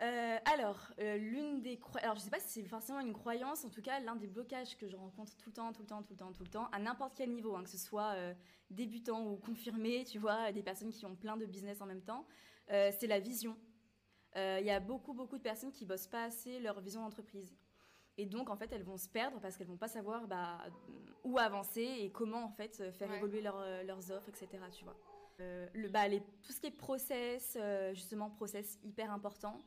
Euh, 0.00 0.38
alors, 0.52 0.92
euh, 0.98 1.16
l'une 1.16 1.62
des 1.62 1.78
alors 2.02 2.16
je 2.16 2.20
sais 2.22 2.30
pas 2.30 2.40
si 2.40 2.48
c'est 2.48 2.68
forcément 2.68 2.98
une 2.98 3.12
croyance, 3.12 3.64
en 3.64 3.70
tout 3.70 3.82
cas 3.82 4.00
l'un 4.00 4.16
des 4.16 4.26
blocages 4.26 4.76
que 4.76 4.88
je 4.88 4.96
rencontre 4.96 5.36
tout 5.36 5.50
le 5.50 5.52
temps, 5.52 5.72
tout 5.72 5.82
le 5.82 5.86
temps, 5.86 6.02
tout 6.02 6.14
le 6.14 6.16
temps, 6.16 6.32
tout 6.32 6.42
le 6.42 6.50
temps, 6.50 6.68
à 6.72 6.80
n'importe 6.80 7.14
quel 7.16 7.30
niveau, 7.30 7.54
hein, 7.54 7.62
que 7.62 7.70
ce 7.70 7.78
soit 7.78 8.16
débutant 8.68 9.24
ou 9.24 9.36
confirmé, 9.36 10.04
tu 10.04 10.18
vois, 10.18 10.50
des 10.50 10.62
personnes 10.64 10.90
qui 10.90 11.06
ont 11.06 11.14
plein 11.14 11.36
de 11.36 11.46
business 11.46 11.80
en 11.80 11.86
même 11.86 12.02
temps, 12.02 12.26
c'est 12.68 13.06
la 13.06 13.20
vision. 13.20 13.56
Il 14.34 14.64
y 14.64 14.70
a 14.70 14.80
beaucoup, 14.80 15.14
beaucoup 15.14 15.38
de 15.38 15.42
personnes 15.42 15.70
qui 15.70 15.86
bossent 15.86 16.08
pas 16.08 16.24
assez 16.24 16.58
leur 16.58 16.80
vision 16.80 17.02
d'entreprise. 17.02 17.54
Et 18.22 18.26
donc, 18.26 18.50
en 18.50 18.56
fait, 18.56 18.70
elles 18.70 18.84
vont 18.84 18.96
se 18.96 19.08
perdre 19.08 19.40
parce 19.40 19.56
qu'elles 19.56 19.66
vont 19.66 19.76
pas 19.76 19.88
savoir 19.88 20.28
bah, 20.28 20.58
où 21.24 21.38
avancer 21.38 21.82
et 21.82 22.12
comment, 22.12 22.44
en 22.44 22.52
fait, 22.52 22.92
faire 22.92 23.12
évoluer 23.12 23.42
euh, 23.44 23.82
leurs 23.82 24.12
offres, 24.12 24.28
etc. 24.28 24.62
Tu 24.72 24.84
vois. 24.84 24.96
Euh, 25.40 25.66
le, 25.74 25.88
bah, 25.88 26.06
les, 26.06 26.20
tout 26.20 26.52
ce 26.52 26.60
qui 26.60 26.68
est 26.68 26.70
process, 26.70 27.58
euh, 27.60 27.92
justement, 27.94 28.30
process 28.30 28.78
hyper 28.84 29.10
important, 29.10 29.58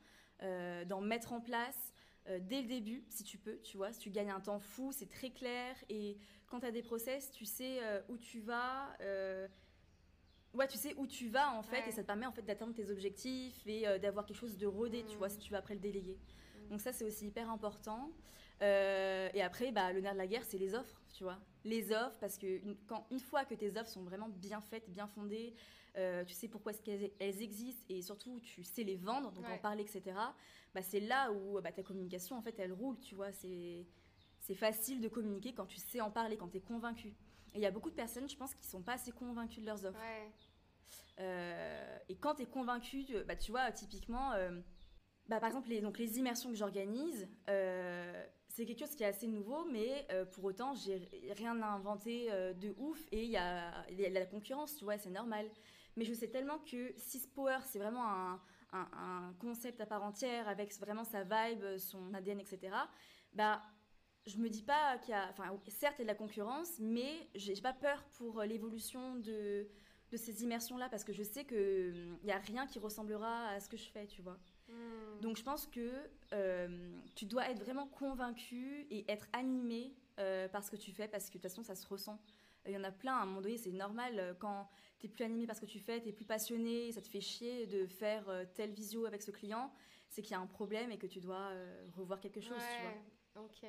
d'en 0.88 1.00
mettre 1.00 1.32
en 1.32 1.39
place 1.39 1.94
dès 2.41 2.62
le 2.62 2.68
début, 2.68 3.06
si 3.10 3.24
tu 3.24 3.38
peux, 3.38 3.58
tu 3.62 3.78
vois. 3.78 3.94
Si 3.94 4.00
tu 4.00 4.10
gagnes 4.10 4.32
un 4.32 4.41
temps 4.41 4.60
fou, 4.60 4.91
c'est 4.91 5.10
très 5.10 5.32
clair. 5.32 5.76
Et 5.89 6.18
quand 6.48 6.60
tu 6.60 6.65
as 6.65 6.72
des 6.72 6.82
process, 6.82 7.32
tu 7.32 7.46
sais 7.46 7.80
où 8.10 8.18
tu 8.18 8.41
vas. 8.41 8.96
Ouais, 10.54 10.68
tu 10.68 10.78
sais 10.78 10.94
où 10.98 11.08
tu 11.08 11.30
vas 11.30 11.52
en 11.52 11.63
fait, 11.63 11.88
et 11.88 11.91
ça 11.91 12.02
te 12.02 12.08
permet 12.08 12.26
en 12.26 12.32
fait 12.34 12.41
d'atteindre 12.41 12.74
tes 12.74 12.89
objectifs 12.89 13.65
et 13.65 13.98
d'avoir 14.00 14.26
quelque 14.26 14.38
chose 14.38 14.58
de 14.58 14.68
rodé, 14.68 15.06
tu 15.06 15.15
vois, 15.18 15.30
si 15.30 15.38
tu 15.38 15.52
vas 15.52 15.60
après 15.60 15.74
le 15.74 15.80
déléguer. 15.80 16.18
Donc 16.70 16.82
ça, 16.82 16.91
c'est 16.91 17.06
aussi 17.06 17.28
hyper 17.28 17.50
important. 17.50 18.12
Et 18.62 19.41
après, 19.41 19.72
bah, 19.72 19.91
le 19.91 20.02
nerf 20.02 20.13
de 20.13 20.18
la 20.18 20.28
guerre, 20.28 20.44
c'est 20.44 20.58
les 20.58 20.76
offres, 20.76 21.02
tu 21.13 21.24
vois. 21.24 21.39
Les 21.63 21.91
offres, 21.91 22.18
parce 22.20 22.38
que 22.38 22.48
une, 22.48 22.76
quand, 22.88 23.06
une 23.12 23.20
fois 23.20 23.44
que 23.46 23.56
tes 23.56 23.78
offres 23.78 23.89
sont 23.89 24.04
vraiment 24.04 24.30
bien 24.30 24.62
faites, 24.62 24.89
bien 24.89 25.08
fondées, 25.08 25.54
tu 26.28 26.34
sais 26.34 26.48
pourquoi 26.48 26.72
est-ce 26.72 26.82
qu'elles 26.82 27.12
elles 27.20 27.41
existent 27.41 27.86
et 27.89 28.02
surtout 28.02 28.39
tu 28.41 28.63
sais 28.63 28.84
les 28.84 28.98
vendre, 28.98 29.32
donc 29.32 29.46
en 29.48 29.58
parler, 29.58 29.84
etc. 29.84 30.15
Bah, 30.74 30.82
c'est 30.82 31.00
là 31.00 31.32
où 31.32 31.60
bah, 31.62 31.72
ta 31.72 31.84
communication, 31.84 32.38
en 32.38 32.41
fait, 32.41 32.58
elle 32.60 32.74
roule, 32.74 33.00
tu 33.00 33.15
vois. 33.15 33.32
C'est 33.32 33.86
c'est 34.46 34.56
facile 34.56 35.02
de 35.02 35.08
communiquer 35.08 35.54
quand 35.54 35.65
tu 35.65 35.78
sais 35.78 36.02
en 36.02 36.12
parler, 36.12 36.38
quand 36.38 36.50
tu 36.50 36.58
es 36.58 36.62
convaincu. 36.62 37.08
Et 37.54 37.60
il 37.60 37.62
y 37.62 37.65
a 37.65 37.72
beaucoup 37.72 37.89
de 37.89 37.96
personnes, 37.96 38.30
je 38.30 38.38
pense, 38.38 38.54
qui 38.54 38.68
sont 38.68 38.82
pas 38.82 38.94
assez 38.94 39.12
convaincues 39.12 39.62
de 39.62 39.65
leurs 39.65 39.86
offres. 39.86 40.00
Euh, 41.20 41.98
et 42.10 42.15
quand 42.15 42.36
tu 42.36 42.44
es 42.44 42.46
convaincu, 42.46 43.06
bah, 43.28 43.36
tu 43.36 43.52
vois, 43.52 43.72
typiquement, 43.72 44.34
euh, 44.34 44.60
bah, 45.28 45.39
par 45.39 45.48
exemple, 45.48 45.70
les, 45.70 45.82
donc, 45.82 45.98
les 45.98 46.20
immersions 46.20 46.50
que 46.50 46.56
j'organise, 46.56 47.28
euh, 47.50 48.26
c'est 48.56 48.65
quelque 48.65 48.80
chose 48.80 48.96
qui 48.96 49.04
est 49.04 49.08
assez 49.08 49.28
nouveau, 49.28 49.65
mais 49.65 50.08
pour 50.32 50.46
autant, 50.46 50.74
j'ai 50.76 51.10
rien 51.38 51.62
à 51.62 51.68
inventer 51.68 52.30
de 52.56 52.74
ouf 52.78 53.06
et 53.12 53.26
il 53.26 53.30
y 53.30 53.38
a, 53.38 53.86
la 53.89 54.26
concurrence, 54.26 54.78
tu 54.78 54.86
vois, 54.86 54.98
c'est 54.98 55.10
normal. 55.10 55.50
Mais 55.98 56.06
je 56.06 56.13
sais 56.13 56.30
tellement 56.30 56.60
que 56.60 56.94
Six 56.96 57.28
Power, 57.28 57.58
c'est 57.63 57.80
vraiment 57.80 58.39
un, 58.72 59.34
concept 59.39 59.80
à 59.82 59.86
part 59.86 60.04
entière 60.04 60.48
avec 60.48 60.74
vraiment 60.80 61.04
sa 61.04 61.24
vibe, 61.24 61.78
son 61.78 62.13
ADN, 62.13 62.39
etc. 62.39 62.76
Bah, 63.34 63.62
je 64.26 64.38
me 64.38 64.50
dis 64.50 64.63
pas 64.63 64.98
qu'il 65.00 65.12
y 65.12 65.13
a, 65.13 65.30
enfin, 65.30 65.46
certes, 65.68 65.96
il 66.00 66.02
y 66.02 66.02
a 66.02 66.06
de 66.06 66.08
la 66.08 66.15
concurrence, 66.15 66.80
mais 66.80 67.30
j'ai 67.36 67.54
pas 67.62 67.74
peur 67.74 68.04
pour 68.18 68.39
euh, 68.39 68.46
l'évolution 68.46 69.15
de, 69.15 69.68
de 70.12 70.18
ces 70.18 70.44
immersions-là 70.44 70.89
parce 70.89 71.04
que 71.04 71.13
je 71.13 71.24
sais 71.24 71.46
qu'il 71.46 72.18
n'y 72.24 72.32
hum, 72.32 72.38
a 72.38 72.39
rien 72.39 72.65
qui 72.65 72.80
ressemblera 72.80 73.50
à 73.50 73.60
ce 73.60 73.70
que 73.70 73.78
je 73.78 73.89
fais, 73.89 74.08
tu 74.08 74.22
vois. 74.22 74.38
Hmm. 74.76 75.20
Donc 75.22 75.38
je 75.38 75.44
pense 75.44 75.68
que 75.68 75.92
euh, 76.34 77.00
tu 77.16 77.26
dois 77.26 77.50
être 77.50 77.60
vraiment 77.60 77.88
convaincu 77.88 78.86
et 78.90 79.10
être 79.10 79.28
animé 79.34 79.94
euh, 80.20 80.48
par 80.48 80.64
ce 80.64 80.72
que 80.72 80.76
tu 80.76 80.92
fais 80.92 81.08
parce 81.08 81.26
que 81.26 81.38
de 81.38 81.42
toute 81.42 81.50
façon, 81.50 81.64
ça 81.64 81.76
se 81.76 81.88
ressent. 81.88 82.20
Il 82.68 82.74
y 82.74 82.78
en 82.78 82.84
a 82.84 82.92
plein, 82.92 83.14
à 83.16 83.22
un 83.22 83.26
moment 83.26 83.42
donné, 83.42 83.58
c'est 83.58 83.72
normal 83.72 84.36
quand 84.40 84.68
tu 84.98 85.06
es 85.06 85.10
plus 85.10 85.24
animé 85.24 85.46
par 85.46 85.56
ce 85.56 85.62
que 85.62 85.68
tu 85.68 85.80
fais, 85.80 86.02
tu 86.02 86.10
es 86.10 86.12
plus 86.12 86.26
passionné, 86.26 86.92
ça 86.92 87.00
te 87.00 87.08
fait 87.08 87.22
chier 87.22 87.68
de 87.68 87.86
faire 87.86 88.26
telle 88.56 88.72
visio 88.72 89.06
avec 89.06 89.22
ce 89.22 89.30
client, 89.30 89.72
c'est 90.10 90.24
qu'il 90.24 90.32
y 90.32 90.34
a 90.34 90.40
un 90.40 90.48
problème 90.48 90.92
et 90.92 90.98
que 90.98 91.06
tu 91.06 91.20
dois 91.20 91.52
revoir 91.96 92.20
quelque 92.20 92.42
chose, 92.42 92.58
tu 92.58 92.82
vois. 92.82 93.44
Ok. 93.44 93.68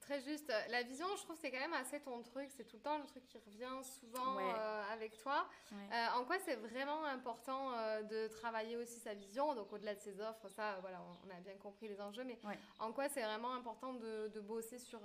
Très 0.00 0.20
juste. 0.20 0.52
La 0.68 0.82
vision, 0.82 1.06
je 1.16 1.22
trouve, 1.22 1.36
c'est 1.40 1.50
quand 1.50 1.58
même 1.58 1.72
assez 1.72 2.00
ton 2.00 2.22
truc. 2.22 2.48
C'est 2.56 2.64
tout 2.64 2.76
le 2.76 2.82
temps 2.82 2.98
le 2.98 3.06
truc 3.06 3.24
qui 3.26 3.38
revient 3.38 3.82
souvent 3.82 4.38
euh, 4.38 4.82
avec 4.92 5.16
toi. 5.16 5.48
Euh, 5.72 6.06
en 6.14 6.24
quoi 6.24 6.38
c'est 6.44 6.56
vraiment 6.56 7.04
important 7.04 7.72
euh, 7.72 8.02
de 8.02 8.28
travailler 8.28 8.76
aussi 8.76 8.98
sa 8.98 9.14
vision 9.14 9.54
Donc, 9.54 9.72
au-delà 9.72 9.94
de 9.94 10.00
ses 10.00 10.20
offres, 10.20 10.48
ça, 10.48 10.78
voilà, 10.80 11.02
on, 11.24 11.30
a 11.30 11.40
bien 11.40 11.56
compris 11.56 11.88
les 11.88 12.00
enjeux. 12.00 12.24
Mais 12.24 12.38
en 12.78 12.92
quoi 12.92 13.08
c'est 13.08 13.22
vraiment 13.22 13.54
important 13.54 13.94
de, 13.94 14.28
de 14.28 14.40
bosser 14.40 14.78
sur, 14.78 15.00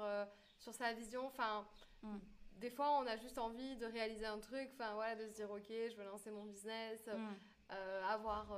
sur 0.60 0.74
sa 0.74 0.94
vision? 0.94 1.26
Enfin. 1.26 1.66
Mm. 2.04 2.18
Des 2.58 2.70
fois, 2.70 2.92
on 3.00 3.08
a 3.08 3.18
juste 3.18 3.40
envie 3.40 3.76
de 3.78 3.88
réaliser 3.88 4.28
un 4.28 4.38
truc, 4.38 4.70
enfin 4.74 4.94
voilà, 4.94 5.16
de 5.16 5.28
se 5.28 5.34
dire 5.34 5.50
ok, 5.50 5.66
je 5.68 5.96
veux 5.96 6.04
lancer 6.04 6.30
mon 6.30 6.44
business, 6.44 7.00
mm. 7.08 7.74
avoir 8.08 8.56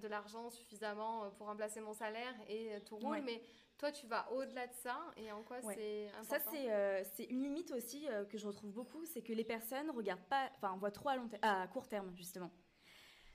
de 0.00 0.06
l'argent 0.06 0.50
suffisamment 0.50 1.28
pour 1.32 1.48
remplacer 1.48 1.80
mon 1.80 1.92
salaire 1.92 2.34
et 2.48 2.80
tout 2.86 2.96
roule. 2.96 3.22
Mais 3.22 3.42
toi, 3.80 3.90
tu 3.90 4.06
vas 4.06 4.30
au-delà 4.32 4.66
de 4.66 4.74
ça 4.74 4.98
et 5.16 5.32
en 5.32 5.42
quoi 5.42 5.56
c'est 5.62 6.08
important 6.08 6.52
Ça, 6.52 6.58
euh, 6.58 7.02
c'est 7.14 7.24
une 7.24 7.42
limite 7.42 7.72
aussi 7.72 8.06
euh, 8.08 8.26
que 8.26 8.36
je 8.36 8.46
retrouve 8.46 8.70
beaucoup, 8.72 9.06
c'est 9.06 9.22
que 9.22 9.32
les 9.32 9.42
personnes 9.42 9.90
regardent 9.90 10.28
pas, 10.28 10.50
enfin, 10.56 10.76
voient 10.76 10.90
trop 10.90 11.08
à, 11.08 11.16
long 11.16 11.28
à 11.40 11.66
court 11.66 11.88
terme, 11.88 12.14
justement. 12.14 12.50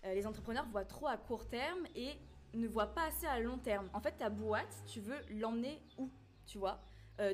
Euh, 0.04 0.14
les 0.14 0.28
entrepreneurs 0.28 0.68
voient 0.68 0.86
trop 0.86 1.08
à 1.08 1.18
court 1.18 1.48
terme 1.48 1.88
et 1.96 2.12
ne 2.54 2.68
voient 2.68 2.94
pas 2.94 3.06
assez 3.06 3.26
à 3.26 3.40
long 3.40 3.58
terme. 3.58 3.90
En 3.92 4.00
fait, 4.00 4.12
ta 4.12 4.30
boîte, 4.30 4.84
tu 4.86 5.00
veux 5.00 5.18
l'emmener 5.32 5.82
où, 5.98 6.12
tu 6.46 6.60
vois? 6.60 6.80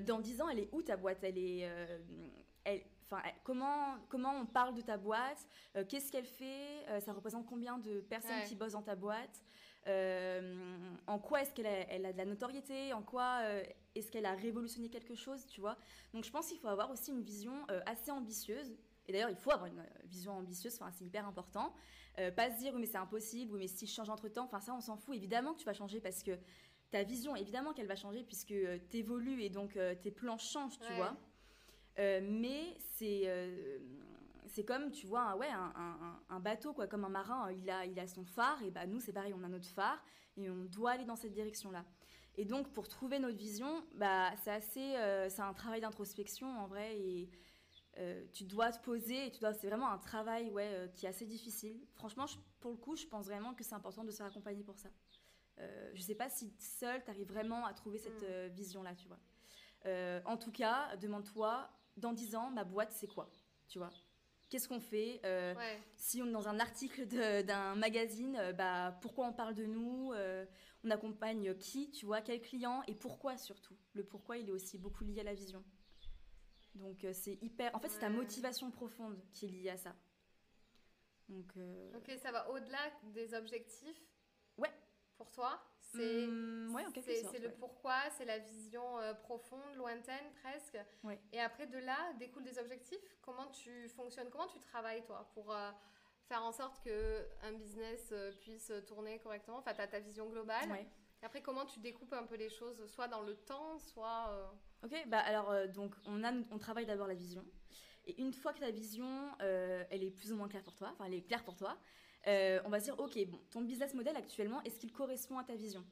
Dans 0.06 0.20
10 0.20 0.42
ans, 0.42 0.50
elle 0.50 0.60
est 0.60 0.70
où 0.72 0.82
ta 0.82 0.96
boîte? 0.96 1.24
Elle 1.24 1.38
est... 1.38 1.70
Elle, 2.64 2.82
comment, 3.44 3.98
comment 4.08 4.32
on 4.40 4.46
parle 4.46 4.74
de 4.74 4.82
ta 4.82 4.96
boîte, 4.96 5.46
qu'est-ce 5.90 6.12
qu'elle 6.12 6.26
fait, 6.26 6.86
ça 7.02 7.12
représente 7.12 7.46
combien 7.46 7.78
de 7.78 8.00
personnes 8.00 8.44
qui 8.48 8.56
bossent 8.56 8.72
dans 8.72 8.84
ta 8.84 8.96
boîte, 8.96 9.44
euh, 9.88 10.96
en 11.08 11.18
quoi 11.18 11.42
est-ce 11.42 11.54
qu'elle 11.54 11.68
a, 11.68 11.92
elle 11.92 12.06
a 12.06 12.14
de 12.14 12.18
la 12.18 12.26
notoriété, 12.26 12.94
en 12.94 13.02
quoi 13.02 13.40
euh, 13.44 13.64
est-ce 13.96 14.12
qu'elle 14.12 14.26
a 14.26 14.34
révolutionné 14.34 14.90
quelque 14.90 15.16
chose, 15.16 15.46
tu 15.48 15.60
vois. 15.60 15.78
Donc 16.14 16.24
je 16.24 16.32
pense 16.32 16.48
qu'il 16.48 16.60
faut 16.60 16.68
avoir 16.68 16.92
aussi 16.92 17.12
une 17.12 17.22
vision 17.22 17.54
euh, 17.70 17.82
assez 17.86 18.12
ambitieuse. 18.12 18.76
Et 19.08 19.12
d'ailleurs, 19.12 19.30
il 19.30 19.36
faut 19.36 19.52
avoir 19.52 19.68
une 19.68 19.84
vision 20.06 20.34
ambitieuse, 20.34 20.76
enfin, 20.80 20.92
c'est 20.92 21.06
hyper 21.06 21.28
important. 21.28 21.74
pas 22.36 22.52
se 22.52 22.60
dire, 22.60 22.74
oui, 22.74 22.82
mais 22.82 22.86
c'est 22.86 23.00
impossible, 23.00 23.54
oui, 23.54 23.60
mais 23.60 23.68
si 23.68 23.88
je 23.88 23.94
change 23.94 24.10
entre 24.10 24.30
temps, 24.30 24.46
enfin, 24.46 24.62
ça, 24.62 24.74
on 24.76 24.80
s'en 24.80 24.96
fout. 24.96 25.16
Évidemment 25.16 25.54
que 25.54 25.60
tu 25.60 25.66
vas 25.66 25.74
changer 25.74 26.00
parce 26.00 26.22
que 26.22 26.38
ta 26.92 27.04
vision, 27.04 27.36
évidemment 27.36 27.74
qu'elle 27.74 27.88
va 27.88 27.96
changer 27.96 28.24
puisque 28.24 28.54
tu 28.90 28.98
évolues 28.98 29.42
et 29.42 29.50
donc 29.50 29.78
tes 30.04 30.12
plans 30.12 30.38
changent, 30.38 30.78
tu 30.80 30.94
vois. 30.94 31.18
mais 31.98 32.78
c'est 32.96 33.28
c'est 34.52 34.66
comme, 34.66 34.92
tu 34.92 35.08
vois, 35.08 35.22
un, 35.22 35.36
ouais, 35.38 35.50
un, 36.30 36.40
bateau, 36.42 36.74
quoi, 36.74 36.86
comme 36.86 37.06
un 37.06 37.10
marin, 37.10 37.52
il 37.52 37.70
a, 37.70 37.86
il 37.86 37.98
a 38.00 38.08
son 38.08 38.26
phare, 38.26 38.62
et 38.64 38.70
bah, 38.70 38.86
nous, 38.86 39.00
c'est 39.00 39.14
pareil, 39.14 39.34
on 39.34 39.44
a 39.44 39.48
notre 39.48 39.68
phare, 39.68 40.04
et 40.36 40.50
on 40.50 40.66
doit 40.66 40.92
aller 40.92 41.06
dans 41.06 41.16
cette 41.16 41.32
direction-là. 41.32 41.86
Et 42.36 42.46
donc, 42.46 42.72
pour 42.74 42.88
trouver 42.90 43.20
notre 43.20 43.38
vision, 43.38 43.84
bah, 43.96 44.32
c'est 44.44 44.52
assez, 44.52 44.96
euh, 44.98 45.30
c'est 45.30 45.42
un 45.42 45.54
travail 45.54 45.80
d'introspection, 45.80 46.48
en 46.60 46.68
vrai, 46.68 47.00
et 47.00 47.30
euh, 47.98 48.26
tu 48.34 48.44
dois 48.44 48.72
te 48.74 48.84
poser, 48.84 49.28
et 49.28 49.32
tu 49.32 49.40
dois, 49.40 49.54
c'est 49.54 49.68
vraiment 49.68 49.90
un 49.90 49.98
travail, 49.98 50.50
ouais, 50.52 50.70
euh, 50.74 50.88
qui 50.90 51.06
est 51.06 51.10
assez 51.10 51.26
difficile. 51.26 51.80
Franchement, 51.94 52.26
pour 52.60 52.72
le 52.72 52.78
coup, 52.78 52.98
je 52.98 53.06
pense 53.06 53.28
vraiment 53.28 53.54
que 53.54 53.64
c'est 53.64 53.76
important 53.76 54.04
de 54.04 54.12
se 54.12 54.18
faire 54.18 54.28
accompagner 54.28 54.64
pour 54.64 54.78
ça. 54.78 54.90
je 55.94 56.02
sais 56.02 56.16
pas 56.16 56.30
si 56.30 56.54
seul, 56.58 57.04
tu 57.04 57.10
arrives 57.10 57.28
vraiment 57.28 57.66
à 57.66 57.74
trouver 57.74 58.00
cette 58.00 58.24
mm. 58.24 58.54
vision-là, 58.54 58.96
tu 58.96 59.08
vois. 59.08 59.20
en 60.26 60.38
tout 60.38 60.52
cas, 60.52 60.96
demande-toi, 60.98 61.70
dans 61.96 62.12
10 62.12 62.36
ans, 62.36 62.50
ma 62.52 62.64
boîte, 62.64 62.92
c'est 62.92 63.08
quoi 63.08 63.30
Tu 63.68 63.78
vois 63.78 63.92
qu'est-ce 64.52 64.68
qu'on 64.68 64.80
fait 64.80 65.20
euh, 65.26 65.56
Si 65.96 66.22
on 66.22 66.28
est 66.28 66.32
dans 66.32 66.48
un 66.48 66.60
article 66.60 67.08
d'un 67.08 67.74
magazine, 67.76 68.36
euh, 68.36 68.54
bah, 68.54 69.00
pourquoi 69.02 69.26
on 69.26 69.34
parle 69.34 69.56
de 69.56 69.66
nous 69.66 70.12
euh, 70.14 70.46
On 70.84 70.92
accompagne 70.92 71.58
qui, 71.58 71.90
tu 71.90 72.06
vois, 72.06 72.22
quel 72.22 72.42
client 72.42 72.84
et 72.88 72.94
pourquoi 72.94 73.38
surtout 73.38 73.76
Le 73.94 74.04
pourquoi, 74.04 74.38
il 74.38 74.50
est 74.50 74.52
aussi 74.52 74.78
beaucoup 74.78 75.04
lié 75.04 75.22
à 75.22 75.24
la 75.24 75.34
vision. 75.34 75.64
Donc 76.76 77.06
c'est 77.14 77.40
hyper... 77.42 77.74
En 77.76 77.80
fait, 77.80 77.90
c'est 77.90 78.00
ta 78.00 78.10
motivation 78.10 78.70
profonde 78.70 79.18
qui 79.34 79.46
est 79.46 79.50
liée 79.50 79.70
à 79.70 79.78
ça. 79.78 79.96
Donc, 81.30 81.54
Ok, 81.96 82.12
ça 82.22 82.32
va 82.32 82.50
au-delà 82.52 82.80
des 83.14 83.34
objectifs? 83.34 84.02
Ouais. 84.58 84.72
Pour 85.22 85.32
toi 85.32 85.62
c'est 85.94 86.26
mmh, 86.26 86.74
le 87.44 87.52
pourquoi, 87.60 88.00
c'est 88.18 88.26
la 88.26 88.40
vision 88.40 88.98
euh, 88.98 89.14
profonde, 89.14 89.76
lointaine 89.76 90.26
presque. 90.42 90.80
Et 91.32 91.40
après 91.40 91.68
de 91.68 91.78
là 91.78 92.14
découlent 92.18 92.44
des 92.44 92.58
objectifs. 92.58 92.98
Comment 93.22 93.46
tu 93.48 93.88
fonctionnes, 93.90 94.30
comment 94.32 94.48
tu 94.48 94.58
travailles 94.58 95.04
toi 95.04 95.30
pour 95.36 95.52
euh, 95.52 95.70
faire 96.24 96.42
en 96.42 96.52
sorte 96.52 96.82
que 96.84 97.28
un 97.44 97.52
business 97.54 98.10
euh, 98.14 98.32
puisse 98.40 98.72
tourner 98.88 99.20
correctement. 99.20 99.58
Enfin, 99.58 99.76
tu 99.76 99.82
as 99.82 99.88
ta 99.88 100.00
vision 100.00 100.28
globale. 100.28 100.88
Et 101.22 101.26
après, 101.26 101.44
comment 101.44 101.68
tu 101.68 101.80
découpes 101.80 102.14
un 102.14 102.24
peu 102.24 102.36
les 102.36 102.50
choses, 102.50 102.84
soit 102.88 103.08
dans 103.08 103.22
le 103.22 103.36
temps, 103.36 103.78
soit. 103.78 104.52
Ok, 104.84 104.96
bah 105.06 105.20
alors 105.20 105.68
donc 105.68 105.94
on 106.06 106.24
a, 106.24 106.34
on 106.50 106.58
travaille 106.58 106.88
d'abord 106.88 107.06
la 107.06 107.14
vision. 107.14 107.46
Et 108.06 108.20
une 108.20 108.34
fois 108.34 108.54
que 108.54 108.60
ta 108.60 108.72
vision, 108.72 109.30
elle 109.40 110.04
est 110.04 110.10
plus 110.10 110.32
ou 110.32 110.36
moins 110.36 110.48
claire 110.48 110.64
pour 110.64 110.76
toi, 110.76 110.90
enfin 110.94 111.06
elle 111.06 111.14
est 111.14 111.22
claire 111.22 111.44
pour 111.44 111.56
toi, 111.56 111.78
on 112.26 112.70
va 112.70 112.80
se 112.80 112.86
dire, 112.86 113.00
ok, 113.00 113.18
bon, 113.28 113.40
ton 113.50 113.62
business 113.62 113.94
model 113.94 114.16
actuellement, 114.16 114.62
est-ce 114.64 114.80
qu'il 114.80 114.92
correspond 114.92 115.38
à 115.38 115.44
ta 115.44 115.56
vision? 115.56 115.84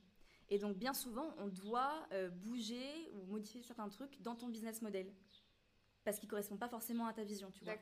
Et 0.49 0.57
donc, 0.57 0.77
bien 0.77 0.93
souvent, 0.93 1.33
on 1.37 1.47
doit 1.47 2.07
euh, 2.11 2.29
bouger 2.29 3.11
ou 3.13 3.25
modifier 3.31 3.61
certains 3.61 3.89
trucs 3.89 4.21
dans 4.21 4.35
ton 4.35 4.47
business 4.47 4.81
model. 4.81 5.13
Parce 6.03 6.17
qu'il 6.17 6.27
ne 6.27 6.31
correspond 6.31 6.57
pas 6.57 6.69
forcément 6.69 7.05
à 7.05 7.13
ta 7.13 7.23
vision, 7.23 7.51
tu 7.51 7.63
vois. 7.63 7.73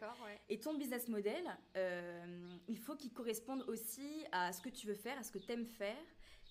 Et 0.49 0.59
ton 0.59 0.73
business 0.77 1.07
model, 1.07 1.45
euh, 1.77 2.57
il 2.67 2.77
faut 2.77 2.95
qu'il 2.95 3.13
corresponde 3.13 3.63
aussi 3.67 4.25
à 4.31 4.51
ce 4.51 4.61
que 4.61 4.69
tu 4.69 4.87
veux 4.87 4.95
faire, 4.95 5.17
à 5.17 5.23
ce 5.23 5.31
que 5.31 5.37
tu 5.37 5.49
aimes 5.51 5.65
faire, 5.67 5.95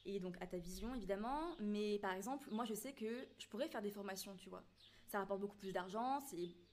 et 0.06 0.20
donc 0.20 0.36
à 0.40 0.46
ta 0.46 0.56
vision, 0.56 0.94
évidemment. 0.94 1.54
Mais 1.58 1.98
par 1.98 2.14
exemple, 2.14 2.48
moi, 2.50 2.64
je 2.64 2.72
sais 2.72 2.92
que 2.92 3.28
je 3.38 3.46
pourrais 3.48 3.68
faire 3.68 3.82
des 3.82 3.90
formations, 3.90 4.34
tu 4.36 4.48
vois. 4.48 4.64
Ça 5.06 5.18
rapporte 5.18 5.40
beaucoup 5.40 5.56
plus 5.56 5.72
d'argent, 5.72 6.20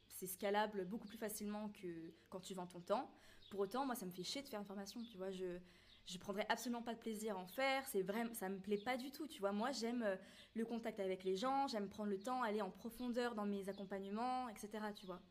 c'est 0.07 0.27
scalable 0.27 0.85
beaucoup 0.85 1.07
plus 1.07 1.17
facilement 1.17 1.69
que 1.69 2.13
quand 2.29 2.39
tu 2.39 2.53
vends 2.53 2.67
ton 2.67 2.79
temps. 2.79 3.11
Pour 3.49 3.61
autant, 3.61 3.85
moi, 3.85 3.95
ça 3.95 4.05
me 4.05 4.11
fait 4.11 4.23
chier 4.23 4.41
de 4.41 4.47
faire 4.47 4.59
une 4.59 4.65
formation, 4.65 5.01
tu 5.03 5.17
vois. 5.17 5.31
Je, 5.31 5.59
je 6.05 6.17
prendrais 6.17 6.45
absolument 6.49 6.81
pas 6.81 6.93
de 6.93 6.99
plaisir 6.99 7.37
à 7.37 7.39
en 7.39 7.47
faire. 7.47 7.85
C'est 7.87 8.01
vraiment, 8.01 8.33
ça 8.33 8.49
me 8.49 8.59
plaît 8.59 8.77
pas 8.77 8.97
du 8.97 9.11
tout, 9.11 9.27
tu 9.27 9.39
vois. 9.39 9.51
Moi, 9.51 9.71
j'aime 9.71 10.03
euh, 10.03 10.15
le 10.53 10.65
contact 10.65 10.99
avec 10.99 11.23
les 11.23 11.37
gens, 11.37 11.67
j'aime 11.67 11.89
prendre 11.89 12.09
le 12.09 12.19
temps, 12.19 12.43
aller 12.43 12.61
en 12.61 12.69
profondeur 12.69 13.35
dans 13.35 13.45
mes 13.45 13.69
accompagnements, 13.69 14.49
etc., 14.49 14.69
tu 14.95 15.05
vois. 15.05 15.21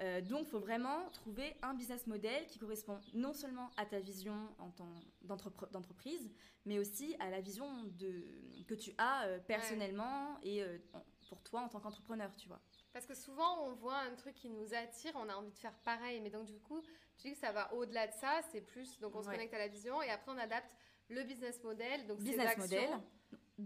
Euh, 0.00 0.20
donc, 0.20 0.40
il 0.42 0.46
faut 0.46 0.58
vraiment 0.58 1.08
trouver 1.10 1.54
un 1.62 1.74
business 1.74 2.06
model 2.06 2.46
qui 2.46 2.58
correspond 2.58 2.98
non 3.14 3.32
seulement 3.32 3.70
à 3.76 3.86
ta 3.86 4.00
vision 4.00 4.48
en 4.58 4.70
tant 4.70 4.88
d'entreprise, 5.22 6.30
mais 6.64 6.78
aussi 6.78 7.14
à 7.20 7.30
la 7.30 7.40
vision 7.40 7.84
de, 7.84 8.24
que 8.66 8.74
tu 8.74 8.92
as 8.98 9.26
euh, 9.26 9.38
personnellement 9.38 10.38
et 10.42 10.64
pour 11.28 11.42
toi 11.42 11.60
en 11.60 11.68
tant 11.68 11.78
qu'entrepreneur, 11.78 12.34
tu 12.36 12.48
vois. 12.48 12.60
Parce 12.92 13.06
que 13.06 13.14
souvent, 13.14 13.64
on 13.66 13.72
voit 13.72 13.98
un 13.98 14.14
truc 14.14 14.34
qui 14.34 14.50
nous 14.50 14.74
attire, 14.74 15.12
on 15.16 15.28
a 15.28 15.34
envie 15.34 15.52
de 15.52 15.58
faire 15.58 15.74
pareil. 15.84 16.20
Mais 16.20 16.30
donc, 16.30 16.44
du 16.44 16.58
coup, 16.60 16.82
tu 17.16 17.28
dis 17.28 17.32
que 17.34 17.38
ça 17.38 17.52
va 17.52 17.72
au-delà 17.74 18.06
de 18.06 18.12
ça, 18.12 18.40
c'est 18.50 18.60
plus. 18.60 18.98
Donc, 19.00 19.14
on 19.16 19.22
se 19.22 19.28
connecte 19.28 19.54
à 19.54 19.58
la 19.58 19.68
vision 19.68 20.02
et 20.02 20.10
après, 20.10 20.32
on 20.32 20.38
adapte 20.38 20.76
le 21.08 21.22
business 21.24 21.62
model, 21.64 22.06
donc 22.06 22.18
business 22.18 22.54
ses 22.54 22.62
actions, 22.62 22.90
model. 22.90 23.00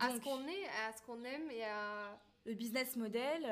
à 0.01 0.11
ce 0.11 0.21
qu'on 0.21 0.49
est, 0.49 0.67
à 0.87 0.93
ce 0.97 1.03
qu'on 1.03 1.25
aime 1.25 1.51
et 1.51 1.65
à 1.65 2.19
Le 2.45 2.55
business 2.55 2.97
model, 2.97 3.43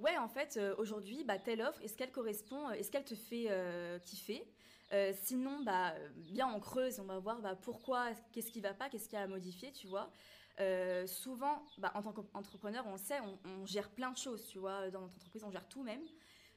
ouais, 0.00 0.16
en 0.16 0.28
fait, 0.28 0.58
aujourd'hui, 0.78 1.24
bah, 1.24 1.38
telle 1.38 1.62
offre, 1.62 1.82
est-ce 1.82 1.96
qu'elle 1.96 2.12
correspond, 2.12 2.70
est-ce 2.70 2.90
qu'elle 2.90 3.04
te 3.04 3.16
fait 3.16 3.48
kiffer? 4.04 4.46
Sinon, 5.22 5.62
bah, 5.64 5.94
bien, 6.16 6.46
on 6.54 6.60
creuse, 6.60 7.00
on 7.00 7.04
va 7.04 7.18
voir 7.18 7.40
bah, 7.40 7.56
pourquoi, 7.56 8.12
qu'est-ce 8.32 8.52
qui 8.52 8.60
va 8.60 8.74
pas, 8.74 8.88
qu'est-ce 8.88 9.08
qu'il 9.08 9.18
y 9.18 9.20
a 9.20 9.24
à 9.24 9.26
modifier, 9.26 9.72
tu 9.72 9.88
vois? 9.88 10.10
Souvent, 11.06 11.64
bah, 11.78 11.92
en 11.94 12.02
tant 12.02 12.12
qu'entrepreneur, 12.12 12.86
on 12.86 12.92
le 12.92 12.98
sait, 12.98 13.20
on, 13.20 13.38
on, 13.44 13.66
gère 13.66 13.90
plein 13.90 14.10
de 14.10 14.16
choses, 14.16 14.46
tu 14.46 14.58
vois, 14.58 14.90
dans 14.90 15.00
notre 15.00 15.16
entreprise, 15.16 15.44
on 15.44 15.50
gère 15.50 15.68
tout 15.68 15.82
même. 15.82 16.02